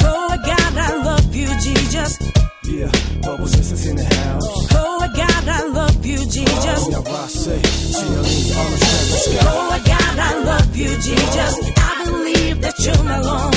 Oh, 0.00 0.36
God, 0.42 0.72
I 0.78 1.02
love 1.04 1.36
you, 1.36 1.48
Jesus. 1.60 2.18
Yeah, 2.64 2.90
bubble 3.20 3.46
sisters 3.46 3.86
in 3.86 3.96
the 3.96 4.04
house. 4.04 4.68
Oh, 4.72 5.06
God, 5.14 5.48
I 5.48 5.64
love 5.66 6.06
you, 6.06 6.16
Jesus. 6.16 6.88
Now 6.88 7.02
I 7.04 7.26
say, 7.28 7.60
CLE 7.60 8.08
on 8.08 8.70
the 8.72 8.78
track, 8.80 9.04
let's 9.12 9.28
go. 9.28 9.38
Oh, 9.44 9.82
God, 9.84 10.18
I 10.18 10.42
love 10.44 10.74
you, 10.74 10.88
Jesus. 10.96 11.72
I 11.76 12.04
believe 12.06 12.60
that 12.62 12.78
you're 12.80 13.04
my 13.04 13.20
Lord. 13.20 13.54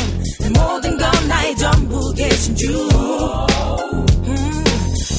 모든 0.59 0.97
건 0.97 1.27
나의 1.29 1.55
전부 1.55 2.13
계신 2.13 2.55
주. 2.57 2.67
음. 2.67 4.05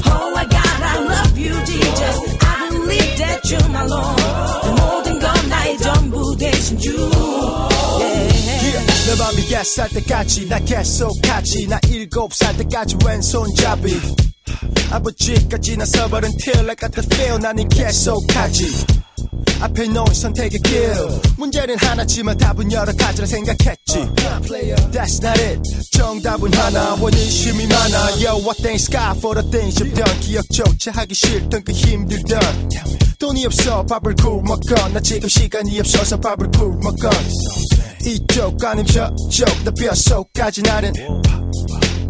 Oh, 0.05 0.35
God, 0.51 0.83
I 0.85 1.01
love 1.01 1.39
you, 1.39 1.55
Jesus. 1.65 2.17
I 2.45 2.69
believe 2.69 3.17
that 3.17 3.41
you're 3.51 3.69
my 3.71 3.87
Lord. 3.87 4.81
모든 4.83 5.19
건 5.19 5.49
나의 5.49 5.79
전부 5.79 6.37
되신 6.37 6.79
주. 6.79 6.93
Yeah. 6.93 7.82
내 9.13 9.19
맘이 9.19 9.51
옛살 9.51 9.91
때까지 9.91 10.49
나 10.49 10.59
계속 10.61 11.21
같이 11.21 11.67
나 11.67 11.79
일곱 11.91 12.33
살 12.33 12.57
때까지 12.57 12.97
왼손잡이. 13.05 13.95
아버지까지 14.91 15.77
나서버린 15.77 16.31
got 16.39 16.91
the 16.93 17.07
feel 17.13 17.39
나는 17.39 17.69
계속 17.69 18.17
하지. 18.35 18.65
앞에 19.61 19.89
놓인 19.89 20.15
선택의 20.15 20.61
길. 20.61 20.95
문제는 21.37 21.77
하나지만 21.77 22.39
답은 22.39 22.73
여러 22.73 22.91
가지라 22.95 23.27
생각했지. 23.27 23.99
That's 24.91 25.23
not 25.23 25.39
it. 25.43 25.61
정답은 25.91 26.51
하나. 26.55 26.95
원인심이 26.95 27.67
많아. 27.67 28.13
Yo 28.25 28.39
what 28.41 28.63
things 28.63 28.91
got 28.91 29.19
for 29.19 29.39
the 29.39 29.51
things 29.51 29.79
you've 29.79 29.95
done. 29.95 30.21
기억조차 30.21 30.91
하기 30.93 31.15
싫던 31.15 31.65
그 31.65 31.73
힘들던 31.73 32.41
돈이 33.22 33.46
없어 33.46 33.84
밥을 33.86 34.16
굶먹어 34.16 34.90
나 34.94 35.00
지금 35.00 35.28
시간이 35.30 35.80
없어서 35.80 36.18
밥을 36.20 36.50
굶먹어 36.52 37.10
이쪽 38.06 38.64
아님 38.64 38.86
저쪽 38.86 39.64
나 39.64 39.72
뼛속까지 39.72 40.62
나는 40.64 40.94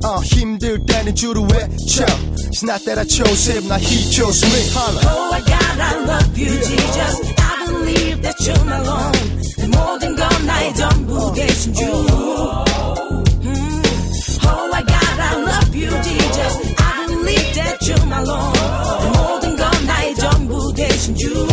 어 0.06 0.22
힘들 0.24 0.80
때는 0.86 1.16
주로 1.16 1.44
외쳐 1.44 2.06
It's 2.50 2.64
not 2.64 2.84
that 2.86 3.00
I 3.00 3.06
chose 3.08 3.52
him 3.52 3.68
나 3.68 3.78
he 3.78 4.10
chose 4.12 4.46
me 4.46 4.62
Oh, 5.06 5.34
I 5.34 5.42
God, 5.42 5.80
I 5.80 5.96
love 6.06 6.38
you, 6.38 6.50
Jesus. 6.50 7.34
I 7.38 7.66
believe 7.68 8.22
that 8.22 8.36
you're 8.46 8.66
my 8.66 8.80
Lord. 8.84 9.18
모든 9.70 10.16
건 10.16 10.46
나의 10.46 10.74
전부 10.76 11.34
되신 11.34 11.74
주. 11.74 11.84
음. 11.86 13.82
Oh, 14.44 14.74
I 14.74 14.84
God, 14.86 15.20
I 15.20 15.36
love 15.42 15.76
you, 15.76 15.90
Jesus. 16.02 16.58
I 16.78 17.06
believe 17.08 17.54
that 17.56 17.78
you're 17.88 18.06
my 18.06 18.22
Lord. 18.24 18.61
you 21.21 21.52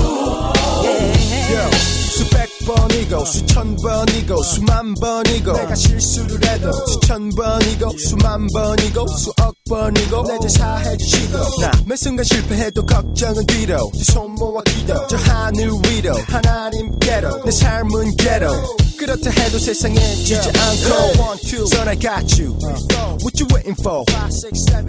수천 3.31 3.75
번이고 3.77 4.43
수만 4.43 4.93
번이고. 4.95 5.53
내가 5.53 5.75
실수를 5.75 6.43
해도 6.47 6.71
수천 6.87 7.29
번이고 7.29 7.97
수만 7.97 8.47
번이고 8.53 9.07
수억 9.17 9.53
번이고. 9.69 10.23
내 10.27 10.39
제사해 10.39 10.97
주시고. 10.97 11.37
나매 11.61 11.95
순간 11.95 12.25
실패해도 12.25 12.85
걱정은 12.85 13.45
뒤로. 13.47 13.91
네손 13.93 14.31
모아 14.35 14.61
기도 14.63 15.07
저 15.07 15.17
하늘 15.17 15.69
위로. 15.87 16.13
하나님께로 16.27 17.43
내 17.45 17.51
삶은 17.51 18.15
괴로. 18.17 18.49
그렇다 18.97 19.29
해도 19.29 19.57
세상에 19.59 19.99
지지 20.15 20.35
않고. 20.35 21.21
One, 21.21 21.39
two, 21.41 21.63
son 21.63 21.87
I 21.87 21.97
got 21.97 22.41
you. 22.41 22.57
What 23.21 23.39
you 23.39 23.47
waiting 23.53 23.75
for? 23.79 24.03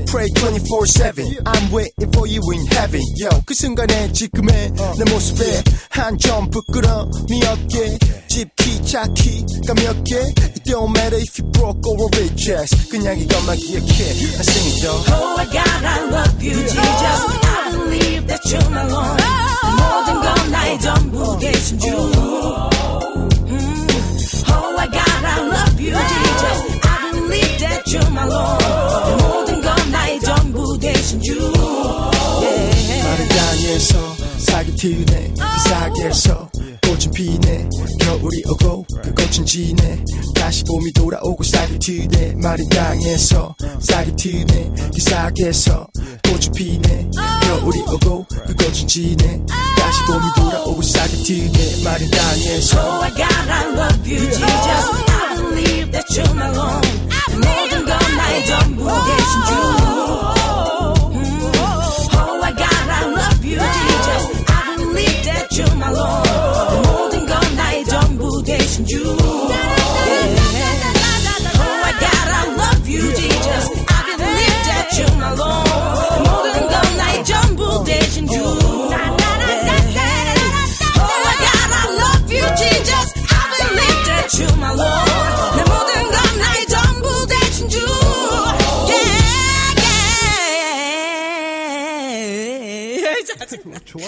Pray 0.07 0.29
24-7 0.31 1.45
I'm 1.45 1.71
waiting 1.73 2.11
for 2.13 2.27
you 2.27 2.41
in 2.53 2.67
heaven. 2.73 3.03
Yo 3.21 3.29
그 3.47 3.55
순간에 3.55 4.13
지금의 4.13 4.73
내 4.99 5.13
모습에 5.13 5.63
한 5.91 6.19
점 6.19 6.51
부끄러움이 6.51 7.45
없게 7.47 7.99
집키 8.30 8.84
차키 8.86 9.46
까몇 9.68 10.04
개 10.04 10.16
It 10.18 10.64
don't 10.66 10.92
matter 10.92 11.18
if 11.22 11.38
you 11.40 11.50
broke 11.52 11.82
or 11.88 12.10
rich 12.18 12.52
ass 12.52 12.90
그냥 12.90 13.18
이것만 13.20 13.58
기억해 13.58 14.04
I 14.04 14.44
sing 14.44 14.68
it 14.70 14.82
though 14.82 15.02
Oh, 15.14 15.38
I 15.38 15.46
God, 15.46 15.84
I 15.86 16.10
love 16.10 16.42
you, 16.44 16.54
Jesus. 16.54 16.76
I 16.76 17.72
believe 17.72 18.28
that 18.28 18.42
you're 18.50 18.70
my 18.70 18.84
Lord. 18.90 19.24
모든 19.78 20.22
건 20.22 20.52
나의 20.52 20.80
전부 20.80 21.38
되신 21.40 21.80
주. 21.80 21.88
음. 23.48 23.88
Oh, 24.50 24.80
I 24.80 24.88
God, 24.88 25.26
I 25.26 25.40
love 25.48 25.80
you, 25.80 25.94
Jesus. 25.96 26.60
I 26.84 27.12
believe 27.14 27.58
that 27.60 27.84
you're 27.88 28.12
my 28.12 28.26
Lord. 28.26 29.24
모든 29.24 29.62
건 29.62 29.92
나의 29.92 30.20
전부 30.22 30.78
되신 30.80 31.22
주. 31.22 31.59
땅에서 33.71 34.17
싹이 34.39 34.75
트네. 34.75 35.33
그 35.37 35.69
싹에서 35.69 36.51
꽃은 36.83 37.13
피네. 37.15 37.69
겨울이 38.01 38.43
오고 38.49 38.85
그 39.03 39.15
꽃은 39.15 39.47
지네. 39.47 40.05
다시 40.35 40.65
봄이 40.65 40.93
돌아오고 40.93 41.45
싹이 41.45 41.79
트네. 41.79 42.35
마른 42.43 42.69
땅에서 42.69 43.55
싹이 43.81 44.17
트네. 44.17 44.71
그 44.93 45.01
싹에서 45.01 45.87
꽃은 46.25 46.53
피네. 46.57 47.11
겨울이 47.43 47.81
오고 47.83 48.27
그 48.29 48.55
꽃은 48.57 48.89
지네. 48.89 49.41
다시 49.77 50.05
봄이 50.07 50.27
돌아오고 50.37 50.83
싹이 50.83 51.23
트네. 51.23 51.85
마른 51.85 52.11
땅에서 52.11 52.81
Oh, 52.81 53.05
I 53.05 53.11
God, 53.11 53.51
I 53.51 53.67
love 53.73 54.11
you, 54.11 54.19
Jesus. 54.19 54.41
I 54.41 55.37
believe 55.37 55.93
that 55.93 56.05
you're 56.11 56.35
my 56.35 56.51
Lord. 56.51 57.20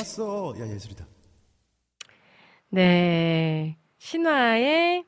좋았어. 0.03 0.55
야 0.59 0.69
예술이다. 0.69 1.07
네. 2.71 3.77
신화의 3.99 5.05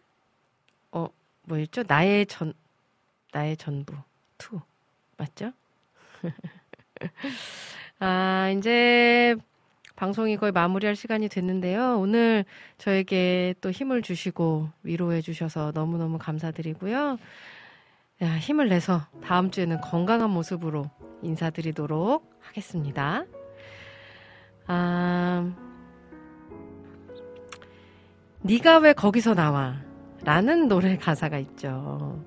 어 0.93 1.09
뭐였죠? 1.43 1.83
나의 1.87 2.27
전 2.27 2.53
나의 3.33 3.57
전부 3.57 3.95
2 4.39 4.59
맞죠? 5.16 5.53
아 7.99 8.51
이제 8.57 9.35
방송이 9.97 10.37
거의 10.37 10.53
마무리할 10.53 10.97
시간이 10.97 11.29
됐는데요. 11.29 11.99
오늘 11.99 12.45
저에게 12.79 13.55
또 13.61 13.71
힘을 13.71 14.03
주시고 14.03 14.69
위로해 14.83 15.21
주셔서 15.21 15.73
너무너무 15.75 16.19
감사드리고요. 16.19 17.19
야, 18.23 18.39
힘을 18.39 18.69
내서 18.69 19.07
다음 19.23 19.51
주에는 19.51 19.81
건강한 19.81 20.31
모습으로 20.31 20.91
인사드리도록 21.23 22.39
하겠습니다. 22.41 23.25
아, 24.66 25.53
네가 28.43 28.78
왜 28.78 28.93
거기서 28.93 29.35
나와? 29.35 29.77
라는 30.24 30.69
노래 30.69 30.97
가사가 30.97 31.39
있죠. 31.39 32.23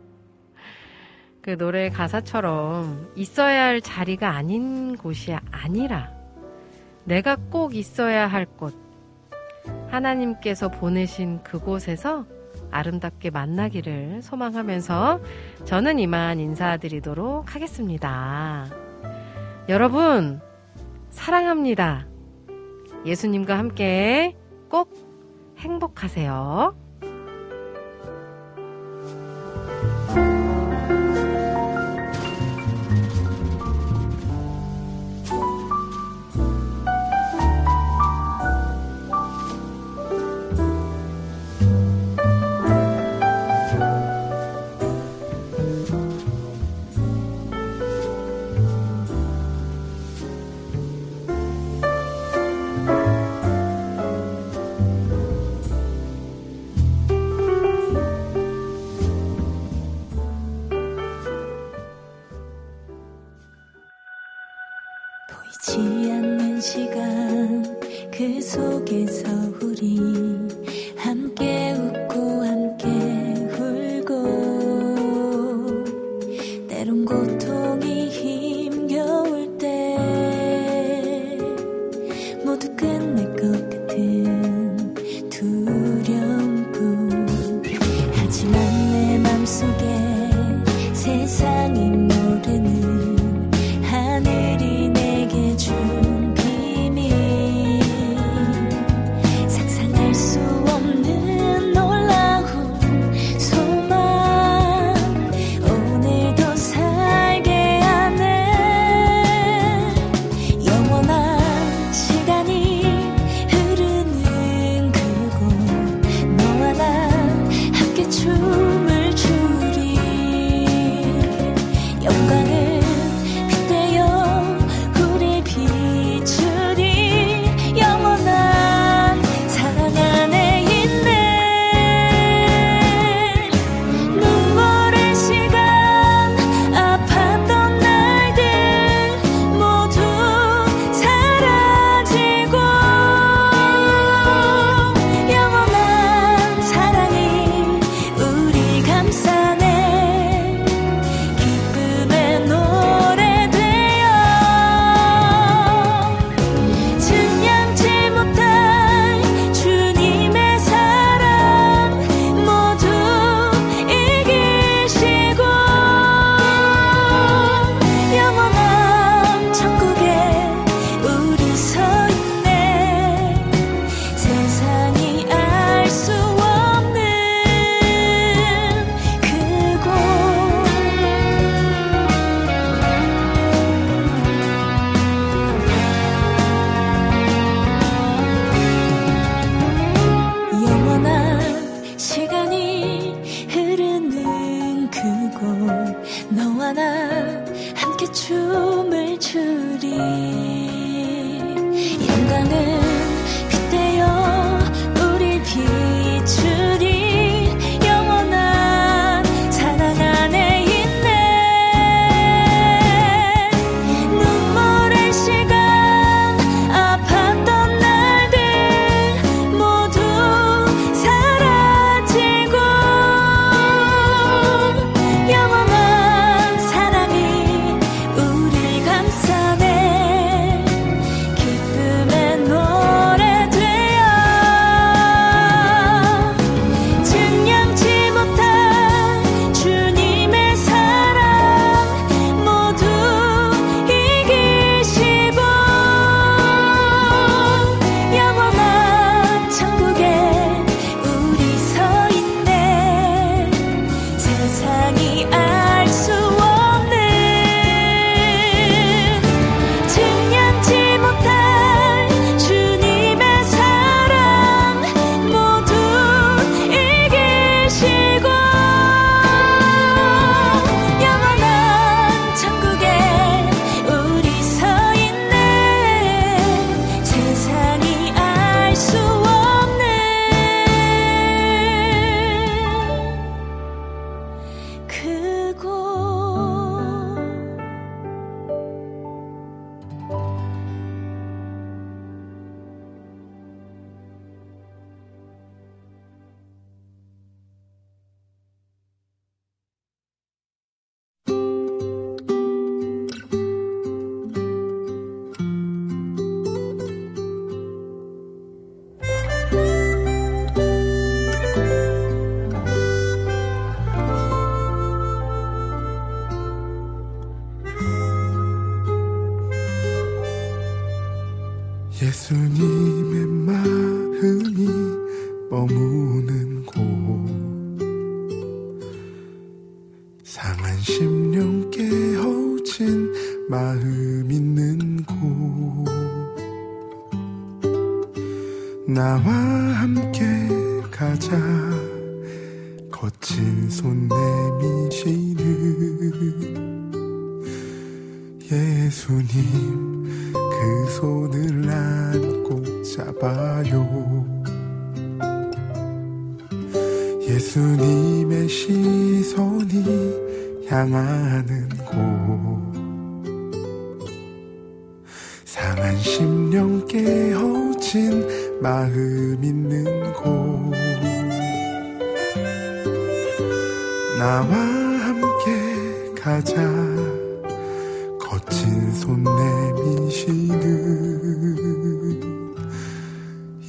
그 1.41 1.57
노래 1.57 1.89
가사처럼 1.89 3.11
있어야 3.15 3.65
할 3.65 3.81
자리가 3.81 4.31
아닌 4.31 4.95
곳이 4.97 5.35
아니라 5.51 6.11
내가 7.05 7.37
꼭 7.49 7.75
있어야 7.75 8.27
할 8.27 8.45
곳, 8.45 8.75
하나님께서 9.89 10.69
보내신 10.69 11.41
그곳에서 11.43 12.25
아름답게 12.69 13.29
만나기를 13.29 14.21
소망하면서 14.21 15.21
저는 15.63 15.99
이만 15.99 16.39
인사드리도록 16.39 17.55
하겠습니다. 17.55 18.65
여러분, 19.69 20.41
사랑합니다. 21.09 22.07
예수님과 23.07 23.57
함께 23.57 24.35
꼭 24.69 24.89
행복하세요. 25.59 26.86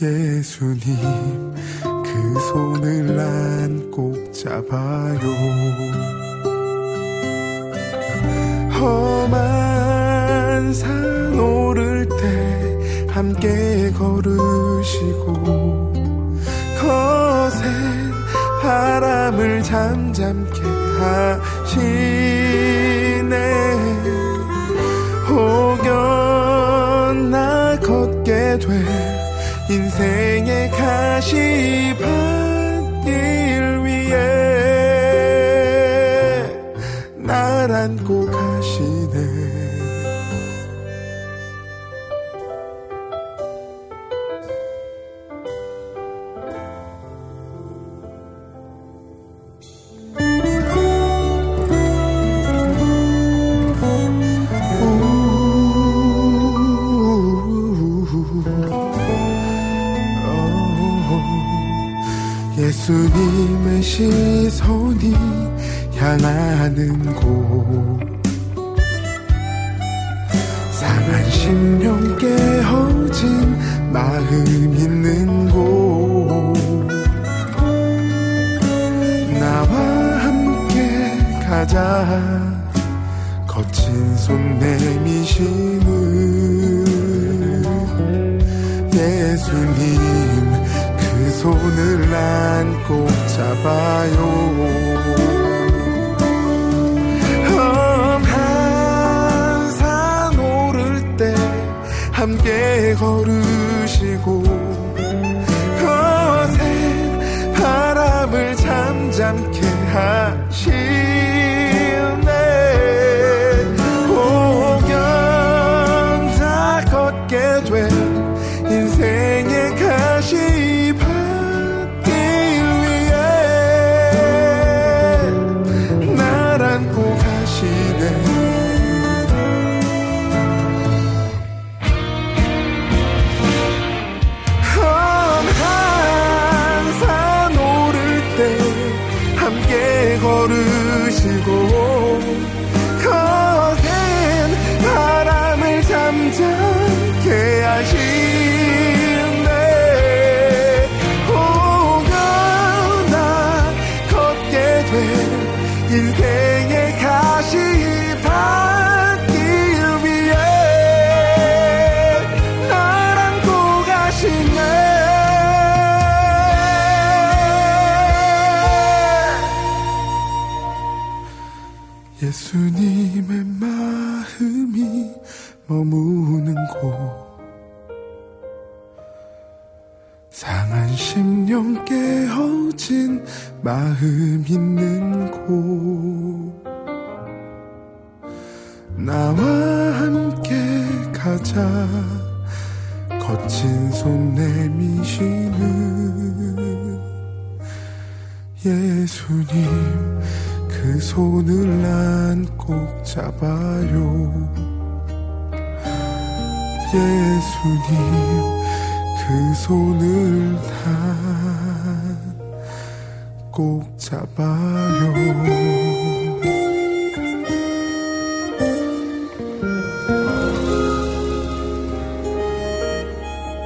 예수님 0.01 1.55
그 1.83 2.41
손을 2.41 3.17
난 3.17 3.91
꼭 3.99 4.33
잡아요. 4.33 5.48
인생의 29.99 30.71
가시 30.71 31.35
반길 31.99 33.11
위에 33.85 34.13
나란 37.17 37.97
꽃 38.05 38.18